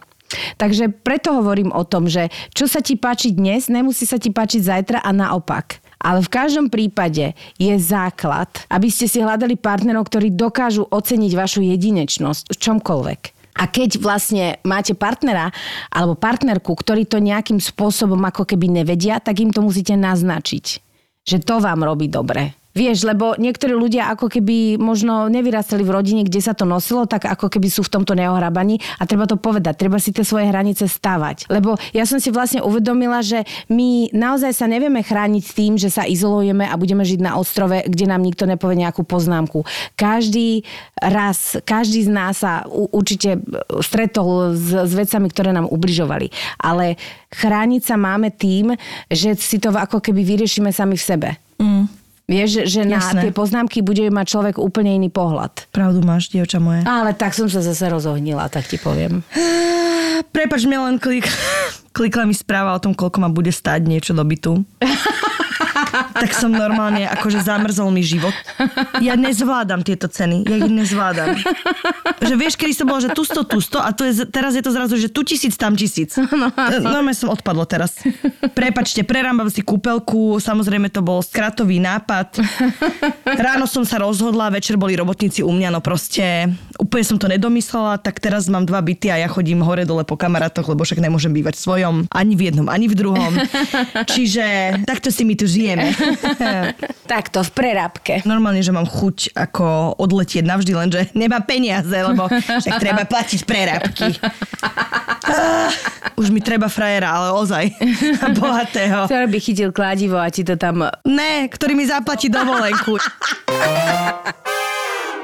Takže 0.57 0.95
preto 1.03 1.34
hovorím 1.34 1.74
o 1.74 1.82
tom, 1.82 2.07
že 2.07 2.30
čo 2.55 2.70
sa 2.70 2.78
ti 2.78 2.95
páči 2.95 3.34
dnes, 3.34 3.66
nemusí 3.66 4.07
sa 4.07 4.16
ti 4.16 4.30
páčiť 4.30 4.62
zajtra 4.62 4.99
a 5.03 5.11
naopak. 5.11 5.80
Ale 6.01 6.24
v 6.24 6.32
každom 6.32 6.72
prípade 6.72 7.36
je 7.61 7.74
základ, 7.76 8.48
aby 8.72 8.88
ste 8.88 9.05
si 9.05 9.20
hľadali 9.20 9.61
partnerov, 9.61 10.09
ktorí 10.09 10.32
dokážu 10.32 10.88
oceniť 10.88 11.32
vašu 11.36 11.61
jedinečnosť 11.61 12.48
v 12.48 12.57
čomkoľvek. 12.57 13.20
A 13.61 13.68
keď 13.68 14.01
vlastne 14.01 14.57
máte 14.64 14.96
partnera 14.96 15.53
alebo 15.92 16.16
partnerku, 16.16 16.72
ktorí 16.72 17.05
to 17.05 17.20
nejakým 17.20 17.61
spôsobom 17.61 18.20
ako 18.24 18.48
keby 18.48 18.80
nevedia, 18.80 19.20
tak 19.20 19.44
im 19.44 19.53
to 19.53 19.61
musíte 19.61 19.92
naznačiť, 19.92 20.64
že 21.28 21.36
to 21.44 21.61
vám 21.61 21.84
robí 21.84 22.09
dobre. 22.09 22.59
Vieš, 22.70 23.02
lebo 23.02 23.34
niektorí 23.34 23.74
ľudia 23.74 24.14
ako 24.14 24.30
keby 24.30 24.78
možno 24.78 25.26
nevyrastali 25.26 25.82
v 25.82 25.90
rodine, 25.90 26.22
kde 26.22 26.38
sa 26.38 26.54
to 26.54 26.62
nosilo, 26.62 27.02
tak 27.02 27.26
ako 27.26 27.50
keby 27.50 27.66
sú 27.66 27.82
v 27.82 27.98
tomto 27.98 28.14
neohrabaní 28.14 28.78
a 29.02 29.10
treba 29.10 29.26
to 29.26 29.34
povedať, 29.34 29.74
treba 29.74 29.98
si 29.98 30.14
tie 30.14 30.22
svoje 30.22 30.46
hranice 30.46 30.86
stavať. 30.86 31.50
Lebo 31.50 31.74
ja 31.90 32.06
som 32.06 32.22
si 32.22 32.30
vlastne 32.30 32.62
uvedomila, 32.62 33.26
že 33.26 33.42
my 33.66 34.14
naozaj 34.14 34.54
sa 34.54 34.70
nevieme 34.70 35.02
chrániť 35.02 35.44
tým, 35.50 35.72
že 35.82 35.90
sa 35.90 36.06
izolujeme 36.06 36.62
a 36.62 36.78
budeme 36.78 37.02
žiť 37.02 37.18
na 37.18 37.34
ostrove, 37.34 37.74
kde 37.90 38.06
nám 38.06 38.22
nikto 38.22 38.46
nepovie 38.46 38.78
nejakú 38.78 39.02
poznámku. 39.02 39.66
Každý 39.98 40.62
raz, 41.02 41.58
každý 41.66 42.06
z 42.06 42.10
nás 42.14 42.38
sa 42.38 42.62
určite 42.70 43.42
stretol 43.82 44.54
s, 44.54 44.70
s 44.70 44.92
vecami, 44.94 45.26
ktoré 45.26 45.50
nám 45.50 45.66
ubližovali. 45.66 46.30
Ale 46.62 46.94
chrániť 47.34 47.82
sa 47.82 47.98
máme 47.98 48.30
tým, 48.30 48.78
že 49.10 49.34
si 49.34 49.58
to 49.58 49.74
ako 49.74 49.98
keby 49.98 50.22
vyriešime 50.22 50.70
sami 50.70 50.94
v 50.94 51.02
sebe. 51.02 51.30
Vieš, 52.31 52.70
že 52.70 52.87
na 52.87 53.03
Jasné. 53.03 53.26
tie 53.26 53.33
poznámky 53.35 53.83
bude 53.83 54.07
mať 54.07 54.26
človek 54.31 54.55
úplne 54.62 54.95
iný 54.95 55.11
pohľad. 55.11 55.66
Pravdu 55.74 55.99
máš, 56.07 56.31
dievča 56.31 56.62
moje. 56.62 56.87
Ale 56.87 57.11
tak 57.18 57.35
som 57.35 57.51
sa 57.51 57.59
zase 57.59 57.91
rozohnila, 57.91 58.47
tak 58.47 58.70
ti 58.70 58.78
poviem. 58.78 59.26
Prepač, 60.37 60.62
mne 60.62 60.78
len 60.87 60.97
klik, 61.03 61.26
klikla 61.97 62.31
mi 62.31 62.35
správa 62.39 62.78
o 62.78 62.83
tom, 62.83 62.95
koľko 62.95 63.18
ma 63.18 63.35
bude 63.35 63.51
stáť 63.51 63.83
niečo 63.83 64.14
do 64.14 64.22
bytu. 64.22 64.62
tak 65.93 66.30
som 66.32 66.51
normálne, 66.53 67.07
akože 67.07 67.43
zamrzol 67.43 67.91
mi 67.91 68.03
život. 68.03 68.34
Ja 69.03 69.18
nezvládam 69.18 69.82
tieto 69.82 70.07
ceny. 70.07 70.47
Ja 70.47 70.57
ich 70.61 70.70
nezvládam. 70.70 71.36
Že 72.20 72.34
vieš, 72.36 72.55
kedy 72.61 72.72
som 72.76 72.86
bola, 72.86 73.01
že 73.03 73.11
tu 73.16 73.22
sto, 73.26 73.43
tu 73.43 73.59
sto 73.59 73.80
a 73.80 73.91
tu 73.91 74.07
je, 74.07 74.26
teraz 74.28 74.55
je 74.55 74.62
to 74.62 74.70
zrazu, 74.70 74.95
že 75.01 75.09
tu 75.11 75.26
tisíc, 75.26 75.57
tam 75.57 75.74
tisíc. 75.74 76.14
Normálne 76.80 77.16
som 77.16 77.32
odpadlo 77.32 77.64
teraz. 77.66 77.99
Prepačte, 78.53 79.03
prerambam 79.03 79.49
si 79.49 79.64
kúpelku, 79.64 80.38
samozrejme 80.38 80.93
to 80.93 81.03
bol 81.03 81.24
skratový 81.24 81.80
nápad. 81.82 82.41
Ráno 83.24 83.64
som 83.66 83.82
sa 83.82 83.99
rozhodla, 83.99 84.53
večer 84.53 84.76
boli 84.76 84.95
robotníci 84.95 85.43
u 85.43 85.51
mňa, 85.51 85.68
no 85.74 85.80
proste 85.80 86.53
úplne 86.76 87.05
som 87.05 87.16
to 87.16 87.28
nedomyslela, 87.28 88.01
tak 88.01 88.20
teraz 88.20 88.49
mám 88.49 88.64
dva 88.68 88.80
byty 88.84 89.12
a 89.12 89.20
ja 89.20 89.28
chodím 89.28 89.64
hore 89.64 89.84
dole 89.88 90.05
po 90.05 90.16
kamarátoch, 90.16 90.68
lebo 90.68 90.84
však 90.84 91.01
nemôžem 91.01 91.32
bývať 91.32 91.57
v 91.57 91.64
svojom, 91.64 91.95
ani 92.12 92.34
v 92.36 92.53
jednom, 92.53 92.68
ani 92.68 92.86
v 92.88 92.95
druhom. 92.97 93.32
Čiže 94.12 94.45
takto 94.84 95.09
si 95.12 95.24
my 95.24 95.34
tu 95.36 95.49
žijeme. 95.49 95.80
Takto, 97.12 97.43
v 97.43 97.51
prerábke. 97.51 98.22
Normálne, 98.24 98.62
že 98.62 98.70
mám 98.70 98.87
chuť 98.87 99.35
ako 99.35 99.97
odletieť 99.99 100.45
navždy, 100.47 100.72
lenže 100.72 101.01
nemá 101.12 101.43
peniaze, 101.43 101.93
lebo 101.93 102.31
však 102.31 102.76
treba 102.78 103.03
platiť 103.05 103.41
prerábky. 103.45 104.14
Ah, 105.31 105.70
Už 106.18 106.28
mi 106.28 106.43
treba 106.43 106.68
frajera, 106.68 107.11
ale 107.11 107.28
ozaj. 107.33 107.64
Bohatého. 108.41 109.09
Ktorý 109.09 109.26
by 109.31 109.39
chytil 109.41 109.70
kladivo 109.72 110.18
a 110.20 110.28
ti 110.28 110.45
to 110.45 110.55
tam... 110.61 110.85
Ne, 111.07 111.49
ktorý 111.49 111.72
mi 111.74 111.89
zaplatí 111.89 112.28
dovolenku. 112.28 113.01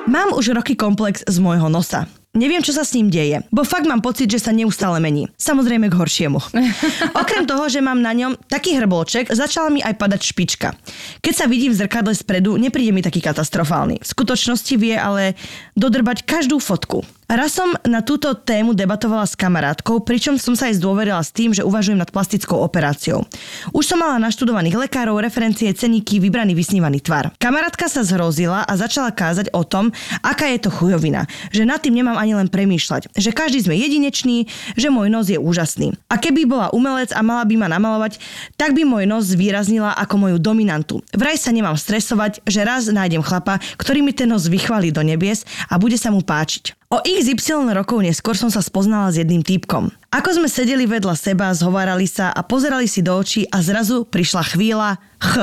Mám 0.06 0.38
už 0.38 0.54
roky 0.54 0.78
komplex 0.78 1.26
z 1.26 1.36
môjho 1.42 1.66
nosa. 1.66 2.06
Neviem, 2.36 2.60
čo 2.60 2.76
sa 2.76 2.84
s 2.84 2.92
ním 2.92 3.08
deje, 3.08 3.40
bo 3.48 3.64
fakt 3.64 3.88
mám 3.88 4.04
pocit, 4.04 4.28
že 4.28 4.36
sa 4.36 4.52
neustále 4.52 5.00
mení. 5.00 5.24
Samozrejme 5.40 5.88
k 5.88 5.96
horšiemu. 5.96 6.36
Okrem 7.24 7.48
toho, 7.48 7.64
že 7.72 7.80
mám 7.80 8.04
na 8.04 8.12
ňom 8.12 8.36
taký 8.44 8.76
hrbolček, 8.76 9.32
začala 9.32 9.72
mi 9.72 9.80
aj 9.80 9.96
padať 9.96 10.20
špička. 10.20 10.76
Keď 11.24 11.32
sa 11.32 11.48
vidím 11.48 11.72
v 11.72 11.80
zrkadle 11.80 12.12
spredu, 12.12 12.60
nepríde 12.60 12.92
mi 12.92 13.00
taký 13.00 13.24
katastrofálny. 13.24 14.04
V 14.04 14.06
skutočnosti 14.06 14.74
vie 14.76 15.00
ale 15.00 15.32
dodrbať 15.80 16.28
každú 16.28 16.60
fotku. 16.60 17.08
Raz 17.26 17.58
som 17.58 17.74
na 17.82 18.06
túto 18.06 18.38
tému 18.38 18.70
debatovala 18.70 19.26
s 19.26 19.34
kamarátkou, 19.34 19.98
pričom 19.98 20.38
som 20.38 20.54
sa 20.54 20.70
aj 20.70 20.78
zdôverila 20.78 21.18
s 21.18 21.34
tým, 21.34 21.50
že 21.50 21.66
uvažujem 21.66 21.98
nad 21.98 22.06
plastickou 22.06 22.54
operáciou. 22.62 23.26
Už 23.74 23.82
som 23.82 23.98
mala 23.98 24.22
naštudovaných 24.22 24.86
lekárov, 24.86 25.18
referencie, 25.18 25.66
ceníky, 25.74 26.22
vybraný 26.22 26.54
vysnívaný 26.54 27.02
tvar. 27.02 27.34
Kamarátka 27.42 27.90
sa 27.90 28.06
zhrozila 28.06 28.62
a 28.62 28.72
začala 28.78 29.10
kázať 29.10 29.50
o 29.58 29.66
tom, 29.66 29.90
aká 30.22 30.54
je 30.54 30.62
to 30.62 30.70
chujovina, 30.70 31.26
že 31.50 31.66
nad 31.66 31.82
tým 31.82 31.98
nemám 31.98 32.14
ani 32.14 32.38
len 32.38 32.46
premýšľať, 32.46 33.10
že 33.18 33.34
každý 33.34 33.66
sme 33.66 33.74
jedinečný, 33.74 34.46
že 34.78 34.86
môj 34.94 35.10
nos 35.10 35.26
je 35.26 35.34
úžasný. 35.34 35.98
A 36.06 36.22
keby 36.22 36.46
bola 36.46 36.70
umelec 36.70 37.10
a 37.10 37.26
mala 37.26 37.42
by 37.42 37.58
ma 37.58 37.66
namalovať, 37.66 38.22
tak 38.54 38.70
by 38.70 38.86
môj 38.86 39.02
nos 39.02 39.34
zvýraznila 39.34 39.98
ako 39.98 40.30
moju 40.30 40.38
dominantu. 40.38 41.02
Vraj 41.10 41.42
sa 41.42 41.50
nemám 41.50 41.74
stresovať, 41.74 42.46
že 42.46 42.62
raz 42.62 42.86
nájdem 42.86 43.26
chlapa, 43.26 43.58
ktorý 43.82 44.06
mi 44.06 44.14
ten 44.14 44.30
nos 44.30 44.46
vychválí 44.46 44.94
do 44.94 45.02
nebies 45.02 45.42
a 45.66 45.74
bude 45.74 45.98
sa 45.98 46.14
mu 46.14 46.22
páčiť. 46.22 46.85
O 46.86 47.02
XY 47.02 47.74
rokov 47.74 47.98
neskôr 47.98 48.38
som 48.38 48.46
sa 48.46 48.62
spoznala 48.62 49.10
s 49.10 49.18
jedným 49.18 49.42
týpkom. 49.42 49.90
Ako 50.14 50.38
sme 50.38 50.46
sedeli 50.46 50.86
vedľa 50.86 51.18
seba, 51.18 51.50
zhovárali 51.50 52.06
sa 52.06 52.30
a 52.30 52.46
pozerali 52.46 52.86
si 52.86 53.02
do 53.02 53.10
očí 53.10 53.42
a 53.50 53.58
zrazu 53.58 54.06
prišla 54.06 54.42
chvíľa 54.54 54.94
ch. 55.18 55.34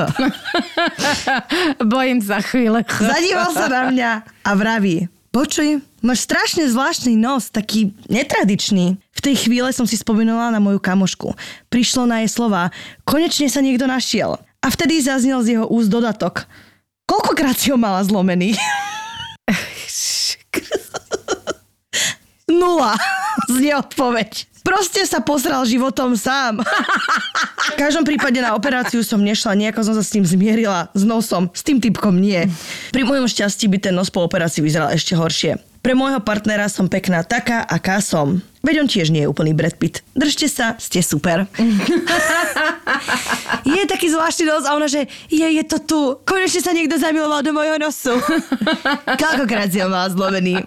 Bojím 1.92 2.24
sa 2.24 2.40
chvíle. 2.40 2.80
Zadíval 2.88 3.52
sa 3.52 3.68
na 3.68 3.82
mňa 3.92 4.10
a 4.40 4.50
vraví, 4.56 5.12
počuj, 5.36 5.84
máš 6.00 6.24
strašne 6.24 6.64
zvláštny 6.64 7.12
nos, 7.12 7.52
taký 7.52 7.92
netradičný. 8.08 8.96
V 8.96 9.20
tej 9.20 9.44
chvíle 9.44 9.68
som 9.76 9.84
si 9.84 10.00
spomenula 10.00 10.48
na 10.48 10.64
moju 10.64 10.80
kamošku. 10.80 11.36
Prišlo 11.68 12.08
na 12.08 12.24
jej 12.24 12.32
slova, 12.32 12.72
konečne 13.04 13.52
sa 13.52 13.60
niekto 13.60 13.84
našiel. 13.84 14.40
A 14.64 14.72
vtedy 14.72 14.96
zaznel 15.04 15.44
z 15.44 15.60
jeho 15.60 15.68
úst 15.68 15.92
dodatok. 15.92 16.48
Koľkokrát 17.04 17.60
si 17.60 17.68
ho 17.68 17.76
mala 17.76 18.00
zlomený? 18.00 18.56
Nula, 22.54 22.94
znie 23.54 23.74
odpoveď. 23.74 24.46
Proste 24.64 25.04
sa 25.04 25.20
posral 25.20 25.68
životom 25.68 26.16
sám. 26.16 26.60
V 27.64 27.80
každom 27.80 28.06
prípade 28.06 28.40
na 28.40 28.56
operáciu 28.56 29.00
som 29.04 29.20
nešla, 29.20 29.56
nejako 29.56 29.84
som 29.84 29.94
sa 29.96 30.04
s 30.04 30.12
tým 30.12 30.24
zmierila, 30.24 30.92
s 30.92 31.02
nosom, 31.02 31.48
s 31.52 31.64
tým 31.64 31.80
typkom 31.80 32.16
nie. 32.16 32.44
Pri 32.92 33.02
mojom 33.02 33.24
šťastí 33.24 33.66
by 33.72 33.78
ten 33.80 33.94
nos 33.96 34.12
po 34.12 34.22
operácii 34.22 34.62
vyzeral 34.62 34.92
ešte 34.92 35.16
horšie. 35.16 35.58
Pre 35.84 35.92
môjho 35.92 36.20
partnera 36.24 36.68
som 36.72 36.88
pekná 36.88 37.20
taká, 37.24 37.60
aká 37.60 38.00
som. 38.00 38.40
Veď 38.64 38.80
on 38.80 38.88
tiež 38.88 39.12
nie 39.12 39.24
je 39.24 39.28
úplný 39.28 39.52
Brad 39.52 39.76
Pitt. 39.76 40.00
Držte 40.16 40.48
sa, 40.48 40.80
ste 40.80 41.04
super. 41.04 41.44
je 43.68 43.82
taký 43.84 44.08
zvláštny 44.08 44.44
nos 44.48 44.64
a 44.64 44.76
ona, 44.76 44.88
že 44.88 45.04
je, 45.28 45.44
je 45.44 45.64
to 45.68 45.78
tu. 45.84 46.00
Konečne 46.24 46.64
sa 46.64 46.72
niekto 46.72 46.96
zamiloval 46.96 47.44
do 47.44 47.52
mojho 47.52 47.76
nosu. 47.76 48.16
Koľkokrát 49.20 49.68
si 49.68 49.84
ho 49.84 49.92
mal 49.92 50.08
zlomený. 50.08 50.64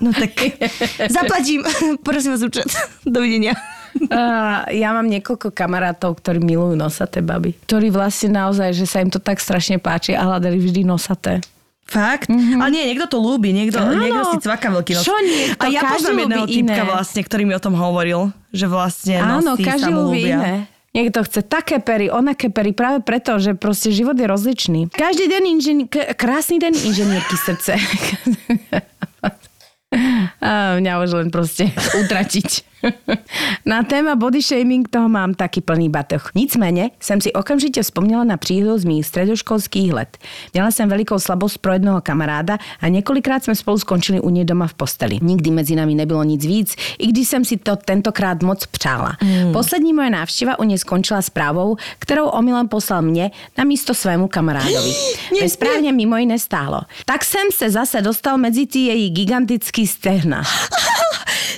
No 0.00 0.10
tak 0.10 0.32
zaplatím. 1.12 1.60
Prosím 2.06 2.32
vás 2.32 2.42
účet. 2.42 2.66
Dovidenia. 3.06 3.52
Uh, 3.92 4.64
ja 4.70 4.90
mám 4.90 5.04
niekoľko 5.04 5.50
kamarátov, 5.50 6.14
ktorí 6.16 6.38
milujú 6.38 6.72
nosaté 6.72 7.20
baby. 7.20 7.58
Ktorí 7.60 7.90
vlastne 7.90 8.32
naozaj, 8.32 8.70
že 8.72 8.86
sa 8.86 8.98
im 8.98 9.08
to 9.08 9.18
tak 9.18 9.36
strašne 9.36 9.76
páči 9.76 10.12
a 10.12 10.22
hľadali 10.22 10.56
vždy 10.56 10.82
nosaté. 10.82 11.42
Fakt? 11.84 12.30
Mm-hmm. 12.30 12.54
Ale 12.56 12.70
nie, 12.70 12.86
niekto 12.86 13.10
to 13.10 13.18
ľúbi, 13.18 13.50
niekto, 13.50 13.76
Áno. 13.76 13.98
niekto 13.98 14.22
si 14.30 14.38
cvaká 14.38 14.70
veľký 14.70 14.94
nos. 14.94 15.02
Čo 15.02 15.18
niekto? 15.18 15.58
A 15.58 15.66
ja 15.68 15.82
poznám 15.84 16.22
jedného 16.22 16.46
typka 16.46 16.70
iné. 16.76 16.86
vlastne, 16.86 17.20
ktorý 17.20 17.42
mi 17.42 17.52
o 17.52 17.58
tom 17.58 17.74
hovoril, 17.74 18.20
že 18.48 18.64
vlastne 18.64 19.18
Áno, 19.18 19.42
nosy 19.44 19.66
každý 19.66 19.84
sa 19.84 19.90
mu 19.90 20.06
ľúbi 20.06 20.22
ľúbia. 20.22 20.36
iné. 20.38 20.54
Niekto 20.90 21.18
chce 21.20 21.40
také 21.42 21.78
pery, 21.78 22.06
onaké 22.06 22.46
pery, 22.46 22.70
práve 22.70 22.98
preto, 23.00 23.34
že 23.36 23.54
proste 23.54 23.90
život 23.90 24.14
je 24.14 24.22
rozličný. 24.24 24.80
Každý 24.88 25.26
deň 25.26 25.42
inženi- 25.48 25.86
k- 25.86 26.14
krásny 26.14 26.58
deň 26.58 26.72
inženierky 26.80 27.34
srdce. 27.36 27.74
Mňa 30.78 30.92
už 31.04 31.10
len 31.12 31.28
proste 31.30 31.68
utratiť. 32.00 32.70
Na 33.66 33.82
téma 33.82 34.16
body 34.16 34.42
shaming 34.42 34.88
toho 34.88 35.08
mám 35.08 35.34
taký 35.34 35.60
plný 35.60 35.88
batoh. 35.88 36.30
Nicméně 36.34 36.90
jsem 37.00 37.20
si 37.20 37.32
okamžitě 37.32 37.82
vzpomněla 37.82 38.24
na 38.24 38.36
příhodu 38.36 38.78
z 38.78 38.84
mých 38.84 39.06
středoškolských 39.06 39.92
let. 39.92 40.18
Měla 40.54 40.70
jsem 40.70 40.88
velikou 40.88 41.18
slabost 41.18 41.58
pro 41.58 41.72
jednoho 41.72 42.00
kamaráda 42.00 42.58
a 42.80 42.88
několikrát 42.88 43.44
jsme 43.44 43.54
spolu 43.54 43.78
skončili 43.78 44.20
u 44.20 44.30
něj 44.30 44.44
doma 44.44 44.66
v 44.66 44.74
posteli. 44.74 45.18
Nikdy 45.22 45.50
mezi 45.50 45.76
nami 45.76 45.94
nebylo 45.94 46.24
nic 46.24 46.46
víc, 46.46 46.76
i 46.98 47.06
když 47.06 47.28
jsem 47.28 47.44
si 47.44 47.56
to 47.56 47.76
tentokrát 47.76 48.42
moc 48.42 48.66
přála. 48.66 49.16
Mm. 49.22 49.52
Poslední 49.52 49.92
moje 49.92 50.10
návštěva 50.10 50.58
u 50.58 50.64
něj 50.64 50.78
skončila 50.78 51.22
zprávou, 51.22 51.76
kterou 51.98 52.26
omylem 52.26 52.68
poslal 52.68 53.02
mě 53.02 53.30
na 53.58 53.64
místo 53.64 53.94
svému 53.94 54.28
kamarádovi. 54.28 54.92
Ve 55.40 55.48
správně 55.48 55.92
mimo 55.92 56.16
jiné 56.16 56.38
stálo. 56.38 56.80
Tak 57.04 57.24
jsem 57.24 57.46
se 57.52 57.70
zase 57.70 58.00
dostal 58.02 58.38
mezi 58.38 58.66
ty 58.66 58.78
její 58.78 59.10
gigantický 59.10 59.86
stehna. 60.30 60.42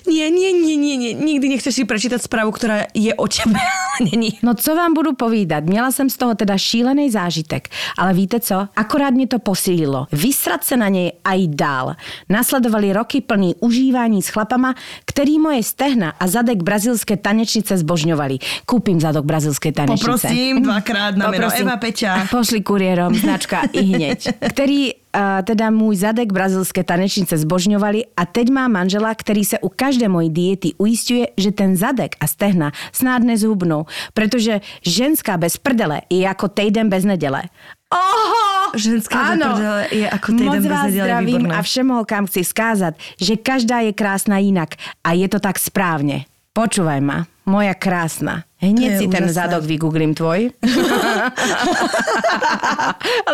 Nie, 0.06 0.30
nie, 0.30 0.52
nie, 0.52 0.76
nie, 0.76 0.96
nie. 0.96 1.14
Nikdy 1.14 1.46
nechceš 1.48 1.72
si 1.78 1.84
prečítať 1.86 2.18
správu, 2.26 2.50
ktorá 2.50 2.90
je 2.90 3.14
o 3.14 3.26
tebe. 3.30 3.54
Není. 4.12 4.42
No 4.42 4.54
co 4.54 4.74
vám 4.74 4.94
budu 4.94 5.14
povídat, 5.14 5.64
měla 5.64 5.92
jsem 5.92 6.10
z 6.10 6.16
toho 6.16 6.34
teda 6.34 6.58
šílený 6.58 7.10
zážitek, 7.10 7.68
ale 7.98 8.14
víte 8.14 8.40
co, 8.40 8.68
akorát 8.76 9.10
mě 9.10 9.26
to 9.26 9.38
posílilo. 9.38 10.06
Vysrat 10.12 10.64
se 10.64 10.76
na 10.76 10.88
něj 10.88 11.12
a 11.24 11.34
jít 11.34 11.54
dál. 11.54 11.94
Nasledovali 12.28 12.92
roky 12.92 13.20
plný 13.20 13.54
užívání 13.60 14.22
s 14.22 14.28
chlapama, 14.28 14.74
který 15.06 15.38
moje 15.38 15.62
stehna 15.62 16.12
a 16.20 16.26
zadek 16.26 16.62
brazilské 16.62 17.16
tanečnice 17.16 17.78
zbožňovali. 17.78 18.66
Kúpim 18.66 19.00
zadok 19.00 19.24
brazilské 19.24 19.72
tanečnice. 19.72 20.28
Poprosím 20.28 20.62
dvakrát 20.62 21.16
na 21.16 21.30
meno 21.30 21.46
Poprosím. 21.46 21.68
Eva 21.68 21.76
Peťa. 21.76 22.26
Pošli 22.30 22.60
kuriérom, 22.60 23.14
značka 23.14 23.62
i 23.72 23.82
hneď. 23.82 24.28
Který 24.50 25.01
a 25.12 25.42
teda 25.42 25.70
můj 25.70 25.96
zadek 25.96 26.32
brazilské 26.32 26.84
tanečnice 26.84 27.38
zbožňovali 27.38 28.04
a 28.16 28.26
teď 28.26 28.50
má 28.50 28.68
manžela, 28.68 29.14
který 29.14 29.44
se 29.44 29.58
u 29.58 29.68
každé 29.68 30.08
mojej 30.08 30.30
diety 30.30 30.68
uistuje, 30.78 31.26
že 31.36 31.52
ten 31.52 31.76
zadek 31.76 32.16
a 32.20 32.26
stehna 32.26 32.72
snad 32.92 33.22
nezhubnou, 33.22 33.84
protože 34.14 34.60
ženská 34.86 35.36
bez 35.36 35.56
prdele 35.56 36.00
je 36.10 36.20
jako 36.20 36.48
týden 36.48 36.88
bez 36.88 37.04
neděle. 37.04 37.42
Oho! 37.92 38.72
Ženská 38.76 39.36
bez 39.36 39.38
prdele 39.38 39.86
je 39.92 40.10
ako 40.10 40.32
týden 40.32 40.46
Moc 40.46 40.56
bez 40.56 40.70
vás 40.70 40.84
neděle, 40.84 41.06
zdravím 41.06 41.26
výborné. 41.26 41.56
a 41.56 41.62
všem 41.62 41.88
holkám 41.88 42.26
chci 42.26 42.44
skázat, 42.44 42.94
že 43.20 43.36
každá 43.36 43.78
je 43.80 43.92
krásna 43.92 44.38
jinak 44.38 44.68
a 45.04 45.12
je 45.12 45.28
to 45.28 45.40
tak 45.40 45.58
správně. 45.58 46.24
Počúvaj 46.52 47.00
ma, 47.00 47.24
moja 47.48 47.72
krásna. 47.72 48.44
Hneď 48.60 49.00
si 49.00 49.08
ten 49.08 49.24
zadok 49.32 49.64
vygooglím 49.64 50.12
tvoj. 50.12 50.52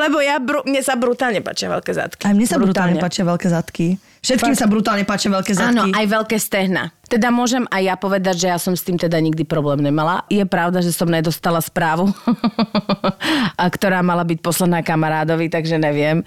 Lebo 0.07 0.23
ja, 0.23 0.39
bru, 0.39 0.63
mne 0.63 0.79
sa 0.87 0.95
brutálne 0.95 1.43
páčia 1.43 1.67
veľké 1.67 1.99
zadky. 1.99 2.23
Aj 2.23 2.31
mne 2.31 2.47
sa 2.47 2.63
brutálne 2.63 2.95
páčia 3.03 3.27
veľké 3.27 3.51
zadky. 3.51 3.99
Všetkým 4.23 4.55
Fakt. 4.55 4.63
sa 4.63 4.71
brutálne 4.71 5.03
páčia 5.03 5.35
veľké 5.35 5.51
zadky. 5.51 5.75
Áno, 5.75 5.91
aj 5.91 6.07
veľké 6.15 6.39
stehna. 6.39 6.95
Teda 7.11 7.35
môžem 7.35 7.67
aj 7.75 7.83
ja 7.91 7.99
povedať, 7.99 8.39
že 8.39 8.47
ja 8.55 8.59
som 8.63 8.79
s 8.79 8.87
tým 8.87 9.03
teda 9.03 9.19
nikdy 9.19 9.43
problém 9.43 9.83
nemala. 9.83 10.23
Je 10.31 10.47
pravda, 10.47 10.79
že 10.79 10.95
som 10.95 11.11
nedostala 11.11 11.59
správu, 11.59 12.15
ktorá 13.77 13.99
mala 14.07 14.23
byť 14.23 14.39
poslaná 14.39 14.87
kamarádovi, 14.87 15.51
takže 15.51 15.75
neviem. 15.75 16.23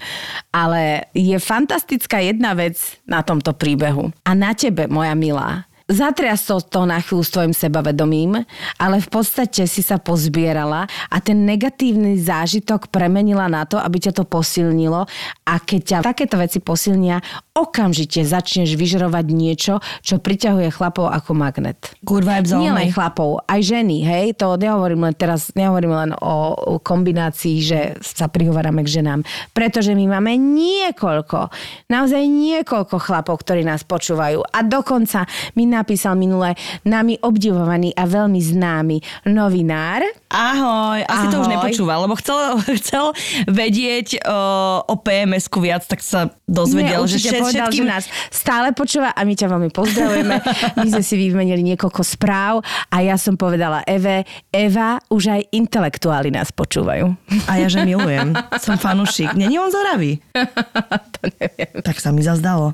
Ale 0.52 1.08
je 1.16 1.40
fantastická 1.40 2.20
jedna 2.20 2.52
vec 2.52 2.76
na 3.08 3.24
tomto 3.24 3.56
príbehu. 3.56 4.12
A 4.28 4.36
na 4.36 4.52
tebe, 4.52 4.84
moja 4.92 5.16
milá, 5.16 5.71
Zatriasol 5.92 6.64
to 6.72 6.88
na 6.88 7.04
chvíľu 7.04 7.20
s 7.20 7.32
tvojim 7.36 7.52
sebavedomím, 7.52 8.48
ale 8.80 8.96
v 8.96 9.08
podstate 9.12 9.68
si 9.68 9.84
sa 9.84 10.00
pozbierala 10.00 10.88
a 10.88 11.16
ten 11.20 11.44
negatívny 11.44 12.16
zážitok 12.16 12.88
premenila 12.88 13.44
na 13.52 13.68
to, 13.68 13.76
aby 13.76 14.08
ťa 14.08 14.16
to 14.16 14.24
posilnilo. 14.24 15.04
A 15.44 15.54
keď 15.60 15.80
ťa 15.84 15.98
takéto 16.00 16.40
veci 16.40 16.64
posilnia, 16.64 17.20
okamžite 17.52 18.24
začneš 18.24 18.72
vyžrovať 18.72 19.26
niečo, 19.36 19.84
čo 20.00 20.16
priťahuje 20.16 20.72
chlapov 20.72 21.12
ako 21.12 21.36
magnet. 21.36 21.76
Good 22.00 22.24
vibes 22.24 22.56
Nie 22.56 22.72
len 22.72 22.88
chlapov, 22.88 23.44
aj 23.44 23.60
ženy, 23.60 24.00
hej, 24.00 24.26
to 24.40 24.56
nehovorím 24.56 25.04
len 25.04 25.12
teraz, 25.12 25.52
nehovorím 25.52 25.92
len 25.92 26.10
o, 26.16 26.56
o 26.56 26.72
kombinácii, 26.80 27.60
že 27.60 27.80
sa 28.00 28.32
prihovárame 28.32 28.80
k 28.80 29.04
ženám, 29.04 29.20
pretože 29.52 29.92
my 29.92 30.08
máme 30.16 30.40
niekoľko, 30.40 31.52
naozaj 31.92 32.24
niekoľko 32.24 32.96
chlapov, 32.96 33.44
ktorí 33.44 33.60
nás 33.60 33.84
počúvajú. 33.84 34.40
A 34.40 34.64
dokonca 34.64 35.28
mi 35.52 35.68
napísal 35.82 36.14
minule 36.14 36.54
nami 36.86 37.18
obdivovaný 37.18 37.90
a 37.98 38.06
veľmi 38.06 38.38
známy 38.38 38.96
novinár, 39.26 40.06
Ahoj, 40.32 41.04
asi 41.04 41.28
to 41.28 41.44
už 41.44 41.48
Ahoj. 41.52 41.54
nepočúval, 41.60 41.98
lebo 42.08 42.16
chcel, 42.16 42.56
chcel 42.80 43.12
vedieť 43.44 44.24
o, 44.24 44.40
o 44.80 44.94
PMS-ku 44.96 45.60
viac, 45.60 45.84
tak 45.84 46.00
sa 46.00 46.32
dozvedel, 46.48 47.04
Nie, 47.04 47.10
že 47.12 47.18
všet- 47.20 47.36
povedal, 47.36 47.68
všetkým... 47.68 47.84
že 47.84 47.92
nás 47.92 48.04
stále 48.32 48.72
počúva 48.72 49.12
a 49.12 49.20
my 49.28 49.36
ťa 49.36 49.46
veľmi 49.52 49.68
pozdravujeme. 49.68 50.36
My 50.82 50.88
sme 50.88 51.04
si 51.04 51.14
vymenili 51.20 51.60
niekoľko 51.74 52.00
správ 52.00 52.64
a 52.88 52.96
ja 53.04 53.20
som 53.20 53.36
povedala 53.36 53.84
Eve, 53.84 54.24
Eva, 54.48 54.96
už 55.12 55.36
aj 55.36 55.42
intelektuáli 55.52 56.32
nás 56.32 56.48
počúvajú. 56.48 57.12
A 57.44 57.60
ja, 57.60 57.68
že 57.68 57.84
milujem. 57.84 58.32
Som 58.56 58.80
fanúšik. 58.80 59.36
Není 59.36 59.60
on 59.60 59.68
zoravý? 59.68 60.16
to 61.20 61.22
neviem. 61.38 61.72
Tak 61.84 62.00
sa 62.00 62.08
mi 62.08 62.24
zazdalo. 62.24 62.72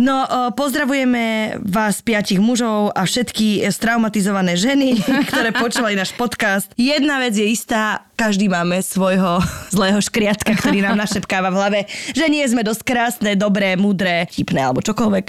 No, 0.00 0.24
o, 0.24 0.38
pozdravujeme 0.56 1.56
vás, 1.60 2.00
piatich 2.10 2.42
mužov 2.42 2.90
a 2.90 3.06
všetky 3.06 3.62
straumatizované 3.70 4.58
ženy, 4.58 4.98
ktoré 5.30 5.54
počúvali 5.54 5.94
náš 5.94 6.10
podcast. 6.18 6.66
Jedna 6.74 7.22
vec 7.22 7.38
je 7.38 7.46
istá, 7.46 8.02
každý 8.18 8.50
máme 8.50 8.82
svojho 8.82 9.38
zlého 9.74 10.02
škriatka, 10.02 10.58
ktorý 10.58 10.82
nám 10.82 10.98
našepkáva 10.98 11.54
v 11.54 11.58
hlave, 11.62 11.80
že 12.10 12.26
nie 12.26 12.42
sme 12.50 12.66
dosť 12.66 12.82
krásne, 12.82 13.38
dobré, 13.38 13.78
mudré, 13.78 14.26
tipné 14.26 14.58
alebo 14.58 14.82
čokoľvek. 14.82 15.26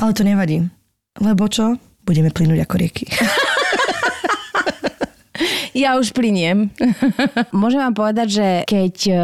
Ale 0.00 0.16
to 0.16 0.24
nevadí. 0.24 0.64
Lebo 1.20 1.44
čo? 1.52 1.76
Budeme 2.08 2.32
plynúť 2.32 2.64
ako 2.64 2.74
rieky. 2.80 3.04
Ja 5.70 5.96
už 5.96 6.12
pliniem. 6.12 6.68
Môžem 7.54 7.80
vám 7.80 7.94
povedať, 7.94 8.28
že 8.28 8.48
keď 8.66 8.94
e, 9.06 9.14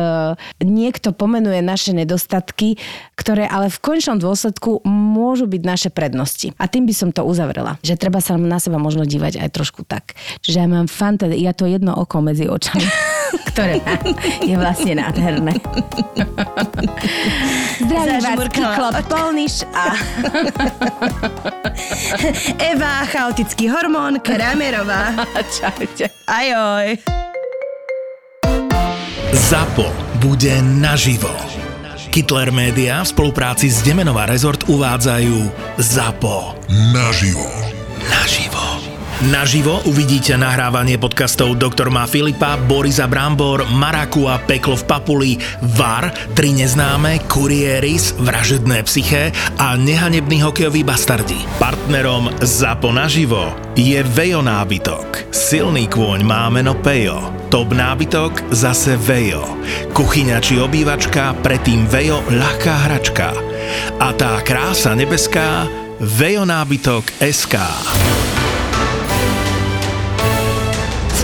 niekto 0.63 1.11
pomenuje 1.11 1.61
naše 1.61 1.91
nedostatky, 1.93 2.79
ktoré 3.19 3.51
ale 3.51 3.69
v 3.69 3.83
končnom 3.83 4.17
dôsledku 4.17 4.81
môžu 5.17 5.49
byť 5.49 5.63
naše 5.65 5.89
prednosti. 5.89 6.53
A 6.61 6.69
tým 6.69 6.85
by 6.85 6.93
som 6.93 7.09
to 7.09 7.25
uzavrela. 7.25 7.81
Že 7.81 7.97
treba 7.97 8.21
sa 8.21 8.37
na 8.37 8.61
seba 8.61 8.77
možno 8.77 9.09
dívať 9.09 9.41
aj 9.41 9.49
trošku 9.57 9.89
tak. 9.89 10.13
Že 10.45 10.53
ja 10.61 10.67
mám 10.69 10.87
fanta, 10.93 11.25
ja 11.33 11.57
to 11.57 11.65
jedno 11.65 11.97
oko 11.97 12.21
medzi 12.21 12.45
očami, 12.45 12.85
ktoré 13.49 13.81
je 14.45 14.55
vlastne 14.61 15.01
nádherné. 15.01 15.57
Zdravím 17.81 18.21
vás. 18.21 18.37
Kiklo 18.53 18.89
Polniš 19.09 19.65
a 19.73 19.97
Eva, 22.73 23.05
chaotický 23.09 23.73
hormón, 23.73 24.21
Kramerová. 24.21 25.17
čaute. 25.57 26.11
Ajoj. 26.27 26.97
ZAPO 29.33 29.87
bude 30.21 30.63
naživo. 30.63 31.66
Hitler 32.17 32.49
Media 32.49 33.05
v 33.05 33.13
spolupráci 33.13 33.69
s 33.69 33.85
Demenová 33.85 34.25
rezort 34.25 34.65
uvádzajú 34.73 35.53
ZAPO. 35.77 36.57
Naživo. 36.97 37.45
Naživo. 38.09 38.66
Naživo 39.17 39.81
uvidíte 39.89 40.37
nahrávanie 40.37 41.01
podcastov 41.01 41.57
Doktor 41.57 41.89
má 41.89 42.05
Filipa, 42.05 42.61
Borisa 42.61 43.09
Brambor, 43.09 43.65
Maraku 43.65 44.29
a 44.29 44.37
Peklo 44.37 44.77
v 44.77 44.85
Papuli, 44.85 45.33
VAR, 45.73 46.13
Tri 46.37 46.53
neznáme, 46.53 47.25
Kurieris, 47.25 48.13
Vražedné 48.21 48.85
psyché 48.85 49.33
a 49.57 49.73
Nehanebný 49.81 50.45
hokejový 50.45 50.85
bastardi. 50.85 51.41
Partnerom 51.57 52.29
ZAPO 52.45 52.93
naživo 52.93 53.57
je 53.73 53.97
Vejo 54.05 54.45
nábytok. 54.45 55.33
Silný 55.33 55.89
kôň 55.89 56.21
má 56.21 56.53
meno 56.53 56.77
Pejo. 56.77 57.17
Top 57.49 57.73
nábytok 57.73 58.53
zase 58.53 59.01
Vejo. 59.01 59.49
Kuchyňa 59.97 60.45
či 60.45 60.61
obývačka, 60.61 61.33
predtým 61.41 61.89
Vejo 61.89 62.21
ľahká 62.29 62.85
hračka. 62.85 63.33
A 63.97 64.13
tá 64.13 64.45
krása 64.45 64.93
nebeská 64.93 65.65
Vejo 66.05 66.45
SK. 67.25 67.57